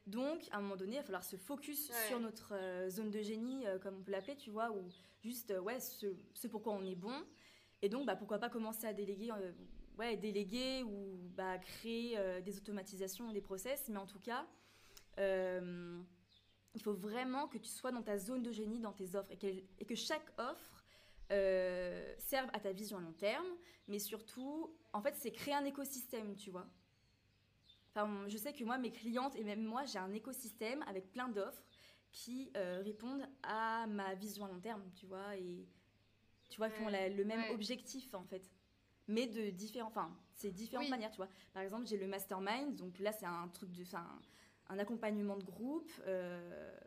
Donc, 0.07 0.47
à 0.51 0.57
un 0.57 0.61
moment 0.61 0.77
donné, 0.77 0.93
il 0.93 0.99
va 0.99 1.03
falloir 1.03 1.23
se 1.23 1.35
focus 1.35 1.91
sur 2.07 2.21
notre 2.21 2.53
euh, 2.55 2.89
zone 2.89 3.11
de 3.11 3.21
génie, 3.21 3.67
euh, 3.67 3.77
comme 3.77 3.97
on 3.97 4.01
peut 4.01 4.13
l'appeler, 4.13 4.37
tu 4.37 4.49
vois, 4.49 4.71
ou 4.71 4.81
juste, 5.21 5.51
euh, 5.51 5.59
ouais, 5.59 5.81
ce, 5.81 6.47
pourquoi 6.47 6.73
on 6.73 6.83
est 6.85 6.95
bon. 6.95 7.13
Et 7.81 7.89
donc, 7.89 8.05
bah, 8.05 8.15
pourquoi 8.15 8.39
pas 8.39 8.49
commencer 8.49 8.87
à 8.87 8.93
déléguer, 8.93 9.31
ouais, 9.99 10.15
déléguer 10.15 10.83
ou 10.83 11.19
bah, 11.35 11.57
créer 11.57 12.17
des 12.41 12.57
automatisations, 12.57 13.31
des 13.33 13.41
process. 13.41 13.89
Mais 13.89 13.97
en 13.97 14.07
tout 14.07 14.19
cas, 14.19 14.47
il 15.17 16.81
faut 16.81 16.93
vraiment 16.93 17.47
que 17.47 17.57
tu 17.57 17.69
sois 17.69 17.91
dans 17.91 18.01
ta 18.01 18.17
zone 18.17 18.41
de 18.41 18.51
génie, 18.51 18.79
dans 18.79 18.93
tes 18.93 19.15
offres, 19.15 19.29
et, 19.43 19.65
et 19.77 19.85
que 19.85 19.93
chaque 19.93 20.27
offre 20.39 20.85
serve 21.29 22.49
à 22.53 22.59
ta 22.59 22.71
vision 22.71 22.97
à 22.97 23.01
long 23.01 23.13
terme. 23.13 23.47
Mais 23.87 23.99
surtout, 23.99 24.75
en 24.93 25.01
fait, 25.01 25.15
c'est 25.15 25.31
créer 25.31 25.53
un 25.53 25.65
écosystème, 25.65 26.35
tu 26.35 26.51
vois 26.51 26.67
je 28.27 28.37
sais 28.37 28.53
que 28.53 28.63
moi, 28.63 28.77
mes 28.77 28.91
clientes 28.91 29.35
et 29.35 29.43
même 29.43 29.63
moi, 29.63 29.85
j'ai 29.85 29.99
un 29.99 30.13
écosystème 30.13 30.83
avec 30.87 31.11
plein 31.11 31.29
d'offres 31.29 31.63
qui 32.11 32.51
euh, 32.55 32.81
répondent 32.83 33.27
à 33.43 33.85
ma 33.87 34.13
vision 34.15 34.45
à 34.45 34.47
long 34.47 34.59
terme, 34.59 34.83
tu 34.95 35.05
vois, 35.05 35.35
et 35.35 35.67
tu 36.49 36.57
vois, 36.57 36.69
qui 36.69 36.81
ont 36.81 36.89
le 36.89 37.23
même 37.23 37.51
objectif 37.51 38.13
en 38.13 38.23
fait, 38.23 38.49
mais 39.07 39.27
de 39.27 39.49
différents, 39.49 39.89
enfin, 39.89 40.15
c'est 40.33 40.51
différentes 40.51 40.89
manières, 40.89 41.11
tu 41.11 41.17
vois. 41.17 41.29
Par 41.53 41.63
exemple, 41.63 41.85
j'ai 41.85 41.97
le 41.97 42.07
mastermind, 42.07 42.75
donc 42.75 42.99
là, 42.99 43.11
c'est 43.11 43.25
un 43.25 43.47
truc 43.49 43.71
de, 43.71 43.83
enfin, 43.83 44.07
un 44.69 44.79
accompagnement 44.79 45.37
de 45.37 45.43
groupe. 45.43 45.91
Euh, 46.05 46.77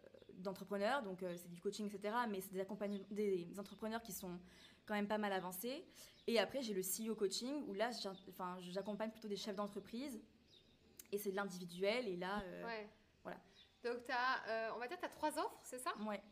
d'entrepreneurs, 0.42 1.02
donc 1.02 1.22
euh, 1.22 1.36
c'est 1.36 1.50
du 1.50 1.60
coaching, 1.60 1.86
etc. 1.86 2.14
Mais 2.28 2.40
c'est 2.40 2.52
des, 2.52 3.44
des 3.44 3.60
entrepreneurs 3.60 4.02
qui 4.02 4.12
sont 4.12 4.38
quand 4.86 4.94
même 4.94 5.08
pas 5.08 5.18
mal 5.18 5.32
avancés. 5.32 5.84
Et 6.26 6.38
après, 6.38 6.62
j'ai 6.62 6.74
le 6.74 6.82
CEO 6.82 7.14
coaching, 7.14 7.64
où 7.66 7.74
là, 7.74 7.90
j'accompagne 8.60 9.10
plutôt 9.10 9.28
des 9.28 9.36
chefs 9.36 9.56
d'entreprise 9.56 10.20
et 11.12 11.18
c'est 11.18 11.30
de 11.30 11.36
l'individuel. 11.36 12.08
Et 12.08 12.16
là, 12.16 12.42
euh, 12.44 12.64
ouais. 12.66 12.88
voilà. 13.22 13.38
Donc, 13.82 13.98
as, 14.10 14.48
euh, 14.48 14.70
on 14.74 14.78
va 14.78 14.88
dire 14.88 14.98
tu 14.98 15.04
as 15.04 15.08
trois 15.08 15.38
offres, 15.38 15.60
c'est 15.62 15.78
ça? 15.78 15.94
Ouais. 16.06 16.22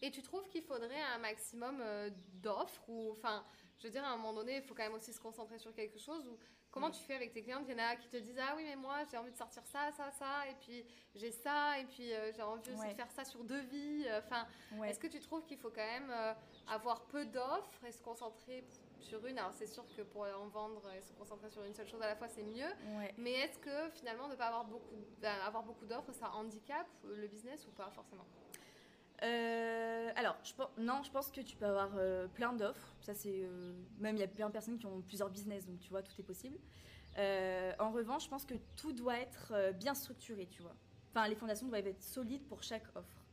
Et 0.00 0.10
tu 0.10 0.22
trouves 0.22 0.46
qu'il 0.48 0.62
faudrait 0.62 1.02
un 1.14 1.18
maximum 1.18 1.82
d'offres 2.34 2.88
ou, 2.88 3.10
enfin, 3.10 3.44
je 3.78 3.84
veux 3.86 3.90
dire, 3.90 4.04
à 4.04 4.08
un 4.12 4.16
moment 4.16 4.32
donné, 4.32 4.56
il 4.56 4.62
faut 4.62 4.74
quand 4.74 4.84
même 4.84 4.94
aussi 4.94 5.12
se 5.12 5.20
concentrer 5.20 5.58
sur 5.58 5.74
quelque 5.74 5.98
chose 5.98 6.26
ou 6.28 6.38
comment 6.70 6.90
tu 6.90 7.02
fais 7.02 7.14
avec 7.14 7.32
tes 7.32 7.42
clientes? 7.42 7.64
Il 7.68 7.72
y 7.72 7.74
en 7.74 7.84
a 7.84 7.96
qui 7.96 8.08
te 8.08 8.16
disent 8.16 8.38
Ah 8.38 8.54
oui, 8.56 8.64
mais 8.64 8.76
moi, 8.76 8.98
j'ai 9.10 9.16
envie 9.16 9.32
de 9.32 9.36
sortir 9.36 9.64
ça, 9.66 9.90
ça, 9.92 10.10
ça, 10.10 10.48
et 10.50 10.54
puis 10.60 10.84
j'ai 11.14 11.30
ça, 11.30 11.78
et 11.78 11.84
puis 11.84 12.10
j'ai 12.34 12.42
envie 12.42 12.70
aussi 12.72 12.88
de 12.88 12.94
faire 12.94 13.10
ça 13.10 13.24
sur 13.24 13.44
deux 13.44 13.60
vies. 13.62 14.06
Enfin, 14.18 14.46
est-ce 14.84 14.98
que 14.98 15.06
tu 15.06 15.20
trouves 15.20 15.44
qu'il 15.44 15.58
faut 15.58 15.70
quand 15.70 15.86
même 15.86 16.12
avoir 16.66 17.06
peu 17.06 17.24
d'offres 17.26 17.84
et 17.84 17.92
se 17.92 18.02
concentrer 18.02 18.64
sur 19.00 19.24
une? 19.26 19.38
Alors 19.38 19.52
c'est 19.54 19.66
sûr 19.66 19.84
que 19.96 20.02
pour 20.02 20.22
en 20.22 20.48
vendre 20.48 20.90
et 20.92 21.00
se 21.00 21.12
concentrer 21.12 21.50
sur 21.50 21.62
une 21.64 21.74
seule 21.74 21.88
chose 21.88 22.02
à 22.02 22.06
la 22.08 22.16
fois, 22.16 22.28
c'est 22.28 22.42
mieux. 22.42 22.70
Mais 23.16 23.32
est-ce 23.32 23.58
que 23.58 23.90
finalement 23.90 24.28
ne 24.28 24.34
pas 24.34 24.46
avoir 24.46 24.64
beaucoup, 24.64 24.94
avoir 25.22 25.62
beaucoup 25.62 25.86
d'offres, 25.86 26.12
ça 26.12 26.30
handicape 26.32 26.88
le 27.04 27.26
business 27.26 27.66
ou 27.66 27.70
pas 27.72 27.90
forcément? 27.90 28.26
Euh, 29.22 30.10
alors, 30.16 30.36
je, 30.44 30.52
non, 30.80 31.02
je 31.02 31.10
pense 31.10 31.30
que 31.30 31.40
tu 31.40 31.56
peux 31.56 31.66
avoir 31.66 31.90
euh, 31.96 32.28
plein 32.28 32.52
d'offres. 32.52 32.94
Ça, 33.00 33.14
c'est 33.14 33.42
euh, 33.42 33.72
même 33.98 34.16
il 34.16 34.20
y 34.20 34.24
a 34.24 34.28
plein 34.28 34.46
de 34.46 34.52
personnes 34.52 34.78
qui 34.78 34.86
ont 34.86 35.00
plusieurs 35.02 35.30
business, 35.30 35.66
donc 35.66 35.80
tu 35.80 35.90
vois, 35.90 36.02
tout 36.02 36.12
est 36.18 36.24
possible. 36.24 36.58
en 37.16 37.90
revanche, 37.90 38.24
je 38.24 38.28
pense 38.28 38.44
que 38.44 38.54
tout 38.76 38.92
doit 38.92 39.18
être 39.18 39.72
bien 39.78 39.94
structuré, 39.94 40.46
tu 40.46 40.62
vois. 40.62 40.74
Enfin, 41.10 41.26
les 41.28 41.34
fondations 41.34 41.66
doivent 41.66 41.86
être 41.86 42.02
solides 42.02 42.46
pour 42.46 42.62
chaque 42.62 42.84
offre. 42.94 43.24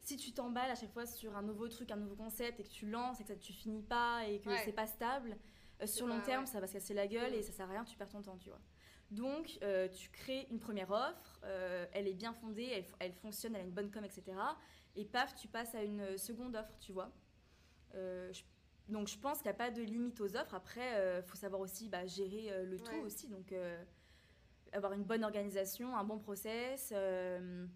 Si 0.00 0.16
tu 0.16 0.32
t'emballes 0.32 0.70
à 0.70 0.74
chaque 0.74 0.92
fois 0.92 1.04
sur 1.04 1.36
un 1.36 1.42
nouveau 1.42 1.68
truc, 1.68 1.90
un 1.90 1.96
nouveau 1.96 2.14
concept 2.14 2.60
et 2.60 2.62
que 2.62 2.68
tu 2.68 2.86
lances 2.88 3.20
et 3.20 3.24
que 3.24 3.28
ça, 3.28 3.36
tu 3.36 3.52
finis 3.52 3.82
pas 3.82 4.24
et 4.26 4.38
que 4.40 4.50
c'est 4.64 4.72
pas 4.72 4.86
stable, 4.86 5.36
sur 5.84 6.06
long 6.06 6.20
terme, 6.20 6.46
ça 6.46 6.60
va 6.60 6.66
se 6.66 6.74
casser 6.74 6.94
la 6.94 7.06
gueule 7.06 7.34
et 7.34 7.40
mm. 7.40 7.42
ça 7.42 7.52
sert 7.52 7.68
à 7.68 7.72
rien, 7.72 7.84
tu 7.84 7.96
perds 7.96 8.08
ton 8.08 8.22
temps, 8.22 8.36
tu 8.38 8.48
vois. 8.48 8.60
Donc, 9.10 9.58
euh, 9.62 9.88
tu 9.88 10.10
crées 10.10 10.46
une 10.50 10.58
première 10.58 10.90
offre, 10.90 11.40
euh, 11.44 11.86
elle 11.92 12.06
est 12.06 12.14
bien 12.14 12.34
fondée, 12.34 12.84
elle, 12.98 13.12
fonctionne, 13.12 13.54
elle 13.54 13.62
a 13.62 13.64
une 13.64 13.70
bonne 13.70 13.90
com, 13.90 14.04
etc. 14.04 14.36
Et 14.98 15.04
paf, 15.04 15.34
tu 15.34 15.48
passes 15.48 15.74
à 15.74 15.82
une 15.82 16.18
seconde 16.18 16.56
offre, 16.56 16.76
tu 16.78 16.92
vois. 16.92 17.10
donc, 18.88 19.08
je 19.08 19.18
pense 19.18 19.38
qu'il 19.38 19.46
n'y 19.46 19.54
a 19.54 19.58
pas 19.58 19.70
de 19.70 19.82
limite 19.82 20.20
aux 20.20 20.36
offres. 20.36 20.54
Après, 20.54 21.18
il 21.18 21.22
faut 21.22 21.36
savoir 21.36 21.60
aussi 21.60 21.88
bah, 21.88 22.04
gérer 22.06 22.64
le 22.64 22.78
tout 22.78 22.96
aussi. 23.04 23.28
Donc, 23.28 23.54
avoir 24.72 24.92
une 24.92 25.04
bonne 25.04 25.24
organisation, 25.24 25.96
un 25.96 26.04
bon 26.04 26.18
process. 26.18 26.90
Mm. 26.90 27.68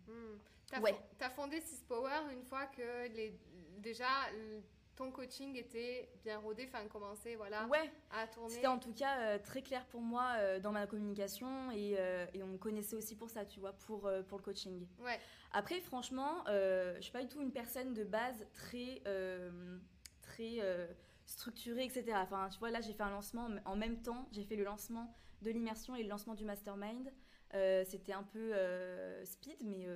Tu 0.67 0.81
ouais. 0.81 0.95
as 1.21 1.31
fondé 1.31 1.61
Six 1.61 1.83
Power 1.83 2.33
une 2.33 2.43
fois 2.43 2.67
que 2.67 3.09
les, 3.15 3.39
déjà 3.79 4.09
ton 5.03 5.11
coaching 5.11 5.57
était 5.57 6.09
bien 6.23 6.38
rodé, 6.38 6.69
enfin 6.69 6.87
commençait 6.87 7.35
voilà, 7.35 7.67
ouais. 7.67 7.91
à 8.12 8.27
tourner. 8.27 8.55
C'était 8.55 8.67
en 8.69 8.79
tout 8.79 8.93
cas 8.93 9.19
euh, 9.19 9.38
très 9.38 9.62
clair 9.62 9.85
pour 9.87 10.01
moi 10.01 10.35
euh, 10.37 10.61
dans 10.61 10.71
ma 10.71 10.87
communication 10.87 11.71
et, 11.73 11.97
euh, 11.99 12.25
et, 12.35 12.43
on 12.43 12.47
me 12.47 12.59
connaissait 12.59 12.95
aussi 12.95 13.17
pour 13.17 13.29
ça, 13.29 13.45
tu 13.45 13.59
vois, 13.59 13.73
pour, 13.73 14.11
pour 14.29 14.38
le 14.38 14.45
coaching. 14.45 14.87
Ouais. 15.01 15.19
Après, 15.53 15.81
franchement, 15.81 16.45
je 16.47 16.99
suis 17.01 17.12
pas 17.12 17.23
du 17.23 17.29
tout 17.29 17.41
une 17.41 17.53
personne 17.53 17.95
de 17.95 18.05
base 18.05 18.47
très, 18.55 19.03
très 20.23 20.61
structurée, 21.27 21.85
etc. 21.85 22.12
Enfin, 22.17 22.49
tu 22.51 22.59
vois, 22.59 22.71
là, 22.71 22.81
j'ai 22.81 22.93
fait 22.93 23.03
un 23.03 23.11
lancement 23.11 23.49
en 23.65 23.77
même 23.77 24.01
temps, 24.03 24.29
j'ai 24.33 24.45
fait 24.45 24.57
le 24.57 24.65
lancement 24.65 25.15
de 25.43 25.51
l'immersion 25.51 25.97
et 25.97 26.03
le 26.03 26.09
lancement 26.09 26.35
du 26.35 26.45
mastermind. 26.45 27.12
C'était 27.85 28.12
un 28.12 28.23
peu 28.23 28.55
speed, 29.25 29.62
mais 29.65 29.87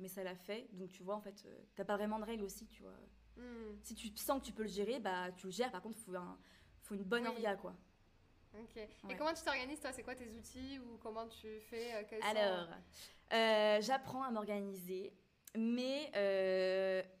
mais 0.00 0.08
ça 0.08 0.22
l'a 0.22 0.36
fait. 0.36 0.68
Donc, 0.72 0.90
tu 0.90 1.02
vois, 1.02 1.16
en 1.16 1.20
fait, 1.20 1.46
t'as 1.76 1.84
pas 1.84 1.96
vraiment 1.96 2.18
de 2.18 2.24
règles 2.24 2.44
aussi, 2.44 2.66
tu 2.66 2.82
vois. 2.82 2.94
Hmm. 3.38 3.76
Si 3.82 3.94
tu 3.94 4.14
sens 4.16 4.40
que 4.40 4.46
tu 4.46 4.52
peux 4.52 4.64
le 4.64 4.68
gérer, 4.68 4.98
bah, 5.00 5.30
tu 5.36 5.46
le 5.46 5.52
gères. 5.52 5.70
Par 5.70 5.80
contre, 5.80 5.96
il 5.98 6.02
faut, 6.02 6.12
faut 6.82 6.94
une 6.94 7.04
bonne 7.04 7.26
orga, 7.26 7.56
quoi. 7.56 7.74
Ok. 8.58 8.76
Et 8.76 9.16
comment 9.16 9.32
tu 9.32 9.42
t'organises, 9.42 9.80
toi? 9.80 9.92
C'est 9.92 10.02
quoi 10.02 10.14
tes 10.14 10.28
outils 10.28 10.78
ou 10.80 10.98
comment 10.98 11.26
tu 11.28 11.60
fais 11.70 11.94
euh, 11.94 12.20
Alors, 12.22 12.68
euh, 13.32 13.80
j'apprends 13.80 14.22
à 14.22 14.30
m'organiser. 14.30 15.12
Mais 15.56 16.10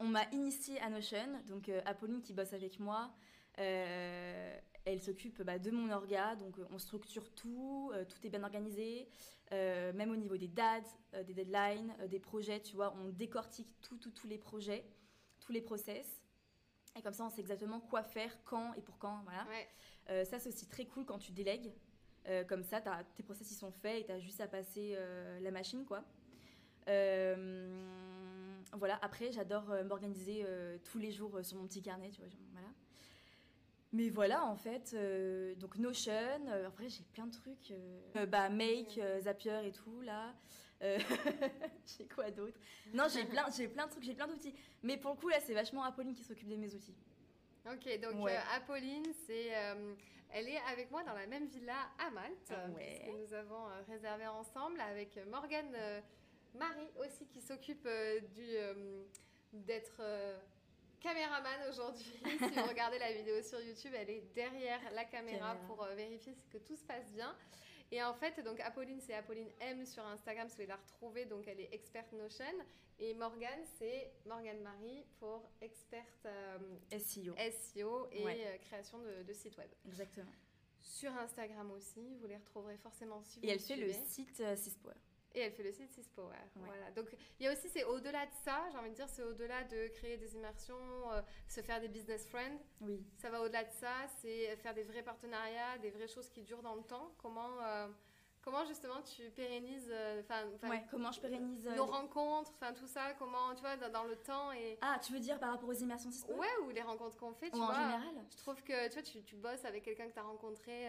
on 0.00 0.06
m'a 0.06 0.24
initié 0.32 0.80
à 0.80 0.90
Notion, 0.90 1.40
donc 1.46 1.70
Apolline 1.86 2.20
qui 2.20 2.34
bosse 2.34 2.52
avec 2.52 2.78
moi, 2.78 3.10
elle 3.56 5.02
s'occupe 5.02 5.42
bah, 5.42 5.58
de 5.58 5.70
mon 5.70 5.90
orga, 5.90 6.36
donc 6.36 6.56
on 6.70 6.78
structure 6.78 7.30
tout, 7.34 7.90
tout 8.08 8.26
est 8.26 8.30
bien 8.30 8.42
organisé. 8.42 9.08
Euh, 9.52 9.92
même 9.94 10.10
au 10.10 10.16
niveau 10.16 10.36
des 10.36 10.48
dates, 10.48 10.98
euh, 11.14 11.22
des 11.22 11.32
deadlines, 11.32 11.94
euh, 12.00 12.06
des 12.06 12.20
projets, 12.20 12.60
tu 12.60 12.76
vois, 12.76 12.94
on 13.02 13.08
décortique 13.08 13.68
tout, 13.80 13.96
tous 13.96 14.26
les 14.26 14.36
projets, 14.36 14.84
tous 15.48 15.54
les 15.54 15.62
process. 15.62 16.06
Et 16.94 17.02
comme 17.02 17.14
ça, 17.14 17.24
on 17.24 17.30
sait 17.30 17.40
exactement 17.40 17.80
quoi 17.80 18.02
faire, 18.02 18.36
quand 18.44 18.74
et 18.74 18.82
pour 18.82 18.98
quand. 18.98 19.24
Voilà. 19.24 19.46
ça, 20.24 20.38
c'est 20.38 20.50
aussi 20.50 20.68
très 20.68 20.84
cool 20.84 21.06
quand 21.06 21.18
tu 21.18 21.32
délègues. 21.32 21.72
comme 22.48 22.62
ça, 22.62 22.82
tes 23.16 23.22
process 23.22 23.50
ils 23.50 23.54
sont 23.54 23.72
faits 23.72 24.02
et 24.02 24.04
tu 24.04 24.12
as 24.12 24.18
juste 24.18 24.40
à 24.40 24.46
passer 24.46 24.96
la 25.40 25.50
machine, 25.50 25.86
quoi. 25.86 26.04
voilà. 26.86 28.98
Après, 29.00 29.32
j'adore 29.32 29.68
m'organiser 29.84 30.44
tous 30.84 30.98
les 30.98 31.12
jours 31.12 31.38
sur 31.42 31.56
mon 31.56 31.66
petit 31.66 31.82
carnet, 31.82 32.10
tu 32.10 32.20
vois. 32.20 32.30
Voilà. 32.52 32.68
Mais 33.92 34.10
voilà, 34.10 34.44
en 34.44 34.56
fait, 34.56 34.92
euh, 34.94 35.54
donc 35.54 35.78
Notion, 35.78 36.12
euh, 36.48 36.66
après 36.66 36.90
j'ai 36.90 37.04
plein 37.14 37.26
de 37.26 37.32
trucs, 37.32 37.72
euh, 38.16 38.26
bah 38.26 38.50
Make, 38.50 39.00
Zapier 39.22 39.66
et 39.66 39.72
tout, 39.72 40.02
là. 40.02 40.34
j'ai 41.98 42.06
quoi 42.06 42.30
d'autre? 42.30 42.58
Non, 42.94 43.04
j'ai 43.12 43.24
plein, 43.24 43.46
j'ai 43.56 43.68
plein 43.68 43.86
de 43.86 43.90
trucs, 43.90 44.04
j'ai 44.04 44.14
plein 44.14 44.26
d'outils. 44.26 44.54
Mais 44.82 44.96
pour 44.96 45.12
le 45.12 45.16
coup, 45.16 45.28
là, 45.28 45.38
c'est 45.40 45.54
vachement 45.54 45.82
Apolline 45.82 46.14
qui 46.14 46.24
s'occupe 46.24 46.48
de 46.48 46.56
mes 46.56 46.74
outils. 46.74 46.96
Ok, 47.66 48.00
donc 48.00 48.30
Apolline, 48.54 49.06
c'est, 49.26 49.52
elle 50.30 50.48
est 50.48 50.60
avec 50.70 50.90
moi 50.90 51.02
dans 51.04 51.14
la 51.14 51.26
même 51.26 51.46
villa 51.46 51.76
à 51.98 52.10
Malte, 52.10 52.48
que 52.48 53.10
nous 53.10 53.34
avons 53.34 53.64
réservé 53.88 54.26
ensemble 54.26 54.80
avec 54.80 55.18
Morgane 55.26 55.74
Marie 56.54 56.90
aussi 56.98 57.26
qui 57.26 57.40
s'occupe 57.40 57.86
du 58.34 58.56
d'être 59.52 60.00
caméraman 61.00 61.68
aujourd'hui. 61.68 62.12
si 62.24 62.60
vous 62.60 62.68
regardez 62.68 62.98
la 62.98 63.12
vidéo 63.12 63.42
sur 63.42 63.60
YouTube, 63.60 63.92
elle 63.94 64.10
est 64.10 64.22
derrière 64.34 64.80
la 64.94 65.04
caméra 65.04 65.56
pour 65.66 65.82
euh, 65.82 65.94
vérifier 65.94 66.36
que 66.50 66.58
tout 66.58 66.76
se 66.76 66.84
passe 66.84 67.10
bien. 67.12 67.34
Et 67.90 68.02
en 68.02 68.12
fait, 68.14 68.40
donc 68.42 68.60
Apolline, 68.60 69.00
c'est 69.00 69.14
Apolline 69.14 69.48
M 69.60 69.86
sur 69.86 70.04
Instagram, 70.06 70.48
si 70.48 70.52
vous 70.52 70.56
voulez 70.56 70.66
la 70.66 70.76
retrouver. 70.76 71.24
Donc 71.24 71.46
elle 71.48 71.60
est 71.60 71.72
experte 71.72 72.12
Notion. 72.12 72.44
Et 73.00 73.14
Morgane, 73.14 73.64
c'est 73.78 74.10
Morgane 74.26 74.60
Marie 74.60 75.04
pour 75.20 75.48
experte 75.60 76.26
euh, 76.26 76.58
SEO. 76.98 77.34
SEO 77.36 78.08
et 78.10 78.24
euh, 78.26 78.58
création 78.58 78.98
de, 78.98 79.22
de 79.22 79.32
site 79.32 79.56
web. 79.56 79.70
Exactement. 79.86 80.32
Sur 80.80 81.16
Instagram 81.16 81.70
aussi, 81.70 82.16
vous 82.16 82.26
les 82.26 82.36
retrouverez 82.36 82.76
forcément 82.78 83.22
si 83.22 83.38
vous 83.38 83.46
Et 83.46 83.50
elle 83.50 83.60
fait 83.60 83.76
le 83.76 83.92
site 83.92 84.40
euh, 84.40 84.56
et 85.34 85.40
elle 85.40 85.52
fait 85.52 85.62
le 85.62 85.72
site 85.72 85.90
Six 85.90 86.08
Power. 86.08 86.36
Voilà. 86.56 86.90
Donc 86.92 87.08
il 87.38 87.44
y 87.44 87.48
a 87.48 87.52
aussi, 87.52 87.68
c'est 87.68 87.84
au-delà 87.84 88.26
de 88.26 88.32
ça, 88.44 88.68
j'ai 88.70 88.78
envie 88.78 88.90
de 88.90 88.94
dire, 88.94 89.08
c'est 89.08 89.22
au-delà 89.22 89.64
de 89.64 89.88
créer 89.88 90.16
des 90.16 90.34
immersions, 90.34 91.12
euh, 91.12 91.20
se 91.48 91.60
faire 91.60 91.80
des 91.80 91.88
business 91.88 92.26
friends. 92.26 92.58
Oui. 92.80 93.04
Ça 93.16 93.30
va 93.30 93.40
au-delà 93.40 93.64
de 93.64 93.72
ça, 93.72 93.92
c'est 94.20 94.56
faire 94.56 94.74
des 94.74 94.84
vrais 94.84 95.02
partenariats, 95.02 95.78
des 95.78 95.90
vraies 95.90 96.08
choses 96.08 96.28
qui 96.30 96.42
durent 96.42 96.62
dans 96.62 96.74
le 96.74 96.82
temps. 96.82 97.12
Comment, 97.18 97.60
euh, 97.62 97.88
Comment 98.40 98.64
justement 98.64 99.02
tu 99.02 99.30
pérennises, 99.30 99.88
euh, 99.90 100.22
enfin, 100.22 100.46
ouais, 100.70 100.82
comment 100.90 101.12
je 101.12 101.20
pérennise 101.20 101.68
nos 101.76 101.84
rencontres, 101.84 102.50
enfin 102.54 102.72
tout 102.72 102.86
ça, 102.86 103.12
comment 103.18 103.54
tu 103.54 103.60
vois 103.60 103.76
dans, 103.76 104.04
le 104.04 104.16
temps 104.16 104.52
et. 104.52 104.78
Ah, 104.80 104.98
tu 105.04 105.12
veux 105.12 105.20
dire 105.20 105.38
par 105.38 105.50
rapport 105.50 105.68
aux 105.68 105.74
immersions 105.74 106.08
Ouais, 106.30 106.46
ou 106.64 106.70
les 106.70 106.80
rencontres 106.80 107.16
qu'on 107.18 107.34
fait, 107.34 107.50
tu 107.50 107.56
ou 107.56 107.58
vois. 107.58 107.74
En 107.74 107.74
général. 107.74 108.24
Je 108.30 108.36
trouve 108.38 108.62
que 108.62 108.86
tu 108.88 108.94
vois, 108.94 109.02
tu, 109.02 109.22
tu 109.22 109.36
bosses 109.36 109.64
avec 109.64 109.84
quelqu'un 109.84 110.06
que 110.06 110.14
tu 110.14 110.18
as 110.18 110.22
rencontré. 110.22 110.88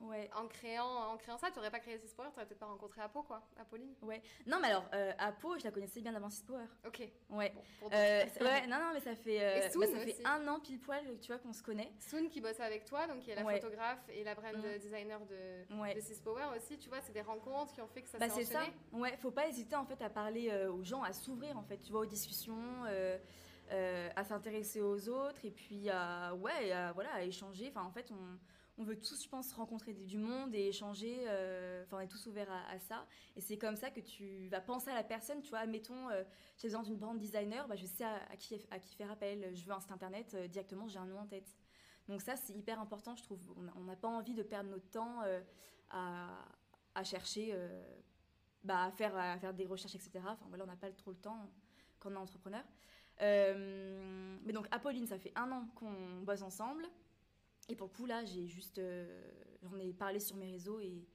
Ouais. 0.00 0.30
En 0.34 0.46
créant, 0.48 1.12
en 1.12 1.16
créant 1.16 1.38
ça, 1.38 1.50
tu 1.50 1.56
n'aurais 1.56 1.70
pas 1.70 1.80
créé 1.80 1.98
Six 1.98 2.12
Power, 2.14 2.28
tu 2.28 2.34
n'aurais 2.34 2.46
peut-être 2.46 2.58
pas 2.58 2.66
rencontré 2.66 3.00
Apo, 3.00 3.22
quoi, 3.22 3.42
Apolline. 3.58 3.94
Ouais. 4.02 4.22
Non, 4.46 4.58
mais 4.60 4.68
alors, 4.68 4.84
euh, 4.92 5.12
Apo, 5.18 5.58
je 5.58 5.64
la 5.64 5.70
connaissais 5.70 6.00
bien 6.00 6.14
avant 6.14 6.30
Six 6.30 6.42
Power. 6.42 6.64
Ok. 6.86 7.08
Ouais. 7.30 7.52
Euh, 7.92 8.24
ouais. 8.40 8.66
Non, 8.66 8.78
non, 8.78 8.90
mais 8.92 9.00
ça 9.00 9.14
fait, 9.14 9.38
euh, 9.40 9.68
bah, 9.74 9.86
ça 9.86 9.98
fait 9.98 10.16
un 10.24 10.46
an 10.48 10.60
pile 10.60 10.80
poil, 10.80 11.04
tu 11.20 11.28
vois, 11.28 11.38
qu'on 11.38 11.52
se 11.52 11.62
connaît. 11.62 11.92
Soon 12.00 12.28
qui 12.28 12.40
bosse 12.40 12.60
avec 12.60 12.84
toi, 12.84 13.06
donc 13.06 13.20
qui 13.20 13.30
est 13.30 13.34
la 13.34 13.44
photographe 13.44 14.02
et 14.08 14.24
la 14.24 14.34
brand 14.34 14.56
mm. 14.56 14.78
designer 14.78 15.20
de, 15.26 15.94
de 15.94 16.00
Six 16.00 16.20
Power 16.20 16.46
aussi, 16.56 16.78
tu 16.78 16.88
vois, 16.88 17.00
c'est 17.00 17.12
des 17.12 17.22
rencontres 17.22 17.72
qui 17.72 17.80
ont 17.80 17.88
fait 17.88 18.02
que 18.02 18.08
ça 18.08 18.18
bah, 18.18 18.28
s'est 18.28 18.32
enchaîné. 18.32 18.46
c'est 18.46 18.54
ça. 18.54 18.98
Ouais, 18.98 19.16
faut 19.18 19.30
pas 19.30 19.48
hésiter 19.48 19.76
en 19.76 19.86
fait 19.86 20.00
à 20.02 20.10
parler 20.10 20.52
aux 20.68 20.82
gens, 20.82 21.02
à 21.02 21.12
s'ouvrir 21.12 21.56
en 21.56 21.62
fait, 21.62 21.78
tu 21.78 21.92
vois, 21.92 22.02
aux 22.02 22.06
discussions. 22.06 22.84
à 23.70 24.24
s'intéresser 24.24 24.80
aux 24.80 25.08
autres 25.08 25.44
et 25.44 25.50
puis 25.50 25.88
à, 25.90 26.34
ouais, 26.34 26.72
à, 26.72 26.92
voilà, 26.92 27.12
à 27.14 27.22
échanger. 27.22 27.72
Enfin, 27.74 27.86
en 27.86 27.90
fait, 27.90 28.10
on, 28.12 28.38
on 28.76 28.84
veut 28.84 28.98
tous, 28.98 29.22
je 29.22 29.28
pense, 29.28 29.52
rencontrer 29.52 29.92
du 29.92 30.18
monde 30.18 30.54
et 30.54 30.68
échanger. 30.68 31.24
Euh, 31.28 31.84
enfin, 31.84 31.98
on 31.98 32.00
est 32.00 32.08
tous 32.08 32.26
ouverts 32.26 32.50
à, 32.50 32.78
ça. 32.80 33.06
Et 33.36 33.40
c'est 33.40 33.56
comme 33.56 33.76
ça 33.76 33.90
que 33.90 34.00
tu 34.00 34.48
vas 34.48 34.60
penser 34.60 34.90
à 34.90 34.94
la 34.94 35.04
personne. 35.04 35.40
Tu 35.42 35.50
vois, 35.50 35.64
mettons, 35.66 36.10
euh, 36.10 36.24
j'ai 36.58 36.68
besoin 36.68 36.82
d'une 36.82 36.96
brand 36.96 37.16
designer, 37.16 37.68
bah, 37.68 37.76
je 37.76 37.86
sais 37.86 38.04
à, 38.04 38.36
qui, 38.36 38.60
à 38.70 38.78
qui 38.80 38.96
faire 38.96 39.10
appel. 39.10 39.54
Je 39.54 39.64
veux 39.64 39.72
un 39.72 39.80
site 39.80 39.92
internet, 39.92 40.34
euh, 40.34 40.48
directement, 40.48 40.88
j'ai 40.88 40.98
un 40.98 41.06
nom 41.06 41.20
en 41.20 41.26
tête. 41.26 41.56
Donc 42.08 42.20
ça, 42.20 42.36
c'est 42.36 42.52
hyper 42.52 42.80
important, 42.80 43.14
je 43.14 43.22
trouve. 43.22 43.54
On 43.76 43.84
n'a 43.84 43.96
pas 43.96 44.08
envie 44.08 44.34
de 44.34 44.42
perdre 44.42 44.70
notre 44.70 44.90
temps 44.90 45.20
à, 45.90 47.04
chercher, 47.04 47.56
bah, 48.62 48.84
à, 48.84 48.90
faire, 48.90 49.16
à 49.16 49.38
faire 49.38 49.54
des 49.54 49.64
recherches, 49.64 49.94
etc. 49.94 50.10
Enfin, 50.16 50.44
voilà, 50.48 50.64
on 50.64 50.66
n'a 50.66 50.76
pas 50.76 50.90
trop 50.90 51.12
le 51.12 51.16
temps 51.16 51.50
quand 51.98 52.10
on 52.10 52.14
est 52.14 52.18
entrepreneur. 52.18 52.62
mais 53.20 54.52
donc, 54.52 54.66
Apolline, 54.70 55.06
ça 55.06 55.18
fait 55.18 55.32
un 55.34 55.50
an 55.50 55.66
qu'on 55.74 56.20
bosse 56.20 56.42
ensemble. 56.42 56.86
Et 57.68 57.76
pour 57.76 57.88
le 57.88 57.92
coup, 57.92 58.06
là, 58.06 58.24
j'ai 58.24 58.46
juste. 58.46 58.78
Euh, 58.78 59.22
j'en 59.62 59.78
ai 59.78 59.92
parlé 59.92 60.20
sur 60.20 60.36
mes 60.36 60.50
réseaux 60.50 60.80
et, 60.80 61.06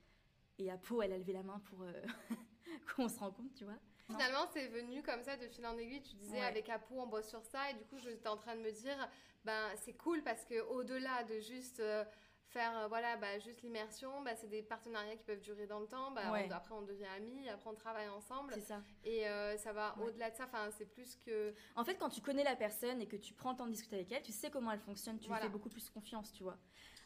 et 0.57 0.71
Apo, 0.71 1.01
elle 1.01 1.13
a 1.13 1.17
levé 1.17 1.33
la 1.33 1.43
main 1.43 1.59
pour 1.65 1.83
euh, 1.83 1.93
qu'on 2.95 3.07
se 3.07 3.19
rencontre, 3.19 3.53
tu 3.55 3.65
vois. 3.65 3.77
Finalement, 4.07 4.47
c'est 4.51 4.67
venu 4.67 5.03
comme 5.03 5.21
ça 5.21 5.38
de 5.38 5.47
fil 5.47 5.65
en 5.67 5.77
aiguille. 5.77 6.01
Tu 6.01 6.15
disais 6.15 6.41
avec 6.41 6.67
Apo, 6.69 6.95
on 6.97 7.07
bosse 7.07 7.29
sur 7.29 7.43
ça. 7.43 7.69
Et 7.69 7.75
du 7.75 7.85
coup, 7.85 7.99
j'étais 7.99 8.27
en 8.27 8.38
train 8.38 8.55
de 8.55 8.62
me 8.62 8.71
dire, 8.71 9.09
ben, 9.45 9.69
c'est 9.75 9.93
cool 9.93 10.23
parce 10.23 10.45
que 10.45 10.62
au 10.62 10.83
delà 10.83 11.23
de 11.23 11.39
juste. 11.39 11.79
Euh, 11.79 12.03
faire 12.49 12.77
euh, 12.77 12.88
voilà 12.88 13.17
bah, 13.17 13.39
juste 13.39 13.62
l'immersion 13.62 14.21
bah, 14.21 14.35
c'est 14.35 14.47
des 14.47 14.62
partenariats 14.62 15.15
qui 15.15 15.23
peuvent 15.23 15.41
durer 15.41 15.67
dans 15.67 15.79
le 15.79 15.88
temps 15.88 16.12
bah, 16.12 16.21
après 16.51 16.73
on 16.73 16.81
devient 16.81 17.05
amis 17.15 17.47
après 17.49 17.69
on 17.69 17.75
travaille 17.75 18.09
ensemble. 18.09 18.53
C'est 18.53 18.62
ça. 18.62 18.81
Et 19.03 19.27
euh, 19.27 19.57
ça 19.57 19.73
va 19.73 19.95
au-delà 20.03 20.29
de 20.29 20.35
ça 20.35 20.45
enfin 20.45 20.69
c'est 20.77 20.85
plus 20.85 21.15
que 21.15 21.53
en 21.75 21.83
fait 21.83 21.95
quand 21.95 22.09
tu 22.09 22.21
connais 22.21 22.43
la 22.43 22.55
personne 22.55 23.01
et 23.01 23.07
que 23.07 23.15
tu 23.15 23.33
prends 23.33 23.51
le 23.51 23.57
temps 23.57 23.67
de 23.67 23.71
discuter 23.71 23.95
avec 23.95 24.12
elle 24.12 24.23
tu 24.23 24.31
sais 24.31 24.49
comment 24.49 24.71
elle 24.71 24.79
fonctionne 24.79 25.19
tu 25.19 25.29
lui 25.29 25.39
fais 25.39 25.49
beaucoup 25.49 25.69
plus 25.69 25.89
confiance 25.89 26.31
tu 26.33 26.43
vois. 26.43 26.57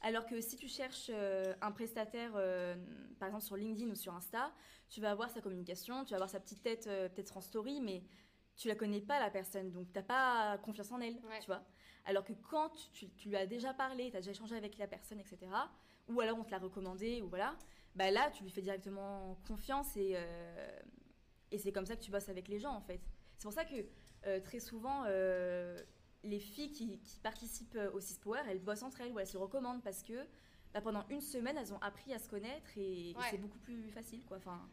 Alors 0.02 0.26
que 0.26 0.42
si 0.42 0.58
tu 0.58 0.68
cherches 0.68 1.10
euh, 1.10 1.54
un 1.62 1.72
prestataire 1.72 2.34
par 3.20 3.28
exemple 3.28 3.44
sur 3.44 3.56
LinkedIn 3.56 3.90
ou 3.92 3.96
sur 3.96 4.14
Insta 4.14 4.52
tu 4.90 5.02
vas 5.02 5.12
avoir 5.12 5.30
sa 5.30 5.42
communication 5.42 6.04
tu 6.06 6.12
vas 6.12 6.18
avoir 6.18 6.30
sa 6.30 6.40
petite 6.40 6.62
tête 6.62 6.86
peut-être 6.86 7.38
en 7.38 7.42
story 7.42 7.82
mais 7.82 8.04
tu 8.56 8.68
la 8.68 8.76
connais 8.76 9.02
pas 9.02 9.20
la 9.20 9.30
personne 9.30 9.72
donc 9.72 9.88
tu 9.92 9.98
n'as 9.98 10.04
pas 10.04 10.58
confiance 10.60 10.92
en 10.92 11.00
elle 11.02 11.20
tu 11.40 11.48
vois 11.48 11.64
alors 12.06 12.24
que 12.24 12.34
quand 12.34 12.72
tu, 12.94 13.10
lui 13.26 13.36
as 13.36 13.46
déjà 13.46 13.74
parlé, 13.74 14.10
tu 14.12 14.18
as 14.18 14.20
déjà 14.20 14.32
échangé 14.32 14.56
avec 14.56 14.78
la 14.78 14.88
personne, 14.88 15.20
etc., 15.20 15.52
ou 16.10 16.20
alors 16.20 16.38
on 16.38 16.44
te 16.44 16.52
l'a 16.52 16.60
recommandé, 16.60 17.22
ou 17.22 17.30
voilà, 17.30 17.56
bah 17.96 18.12
là, 18.12 18.30
tu 18.32 18.44
lui 18.44 18.52
fais 18.52 18.62
directement 18.62 19.38
confiance 19.48 19.96
et, 19.96 20.14
euh, 20.16 20.80
et 21.52 21.58
c'est 21.58 21.72
comme 21.72 21.86
ça 21.86 21.96
que 21.96 22.02
tu 22.02 22.12
bosses 22.12 22.30
avec 22.30 22.48
les 22.48 22.60
gens, 22.60 22.74
en 22.74 22.82
fait. 22.82 23.00
C'est 23.38 23.44
pour 23.44 23.54
ça 23.54 23.64
que 23.64 23.76
euh, 24.26 24.40
très 24.42 24.60
souvent, 24.60 25.04
euh, 25.08 25.82
les 26.24 26.40
filles 26.40 26.72
qui, 26.72 27.00
participent 27.22 27.78
au 27.94 28.00
Six 28.00 28.18
Power, 28.20 28.42
elles 28.50 28.60
bossent 28.60 28.84
entre 28.84 29.02
elles 29.02 29.12
ou 29.12 29.20
elles 29.20 29.28
se 29.28 29.38
recommandent 29.38 29.84
parce 29.84 30.04
que 30.04 30.26
bah, 30.74 30.82
pendant 30.82 31.06
une 31.10 31.22
semaine, 31.22 31.58
elles 31.58 31.74
ont 31.74 31.82
appris 31.82 32.14
à 32.14 32.20
se 32.20 32.28
connaître 32.28 32.70
et, 32.78 33.16
c'est 33.30 33.38
beaucoup 33.38 33.60
plus 33.60 33.90
facile, 33.92 34.26
quoi. 34.26 34.38
Enfin, 34.38 34.68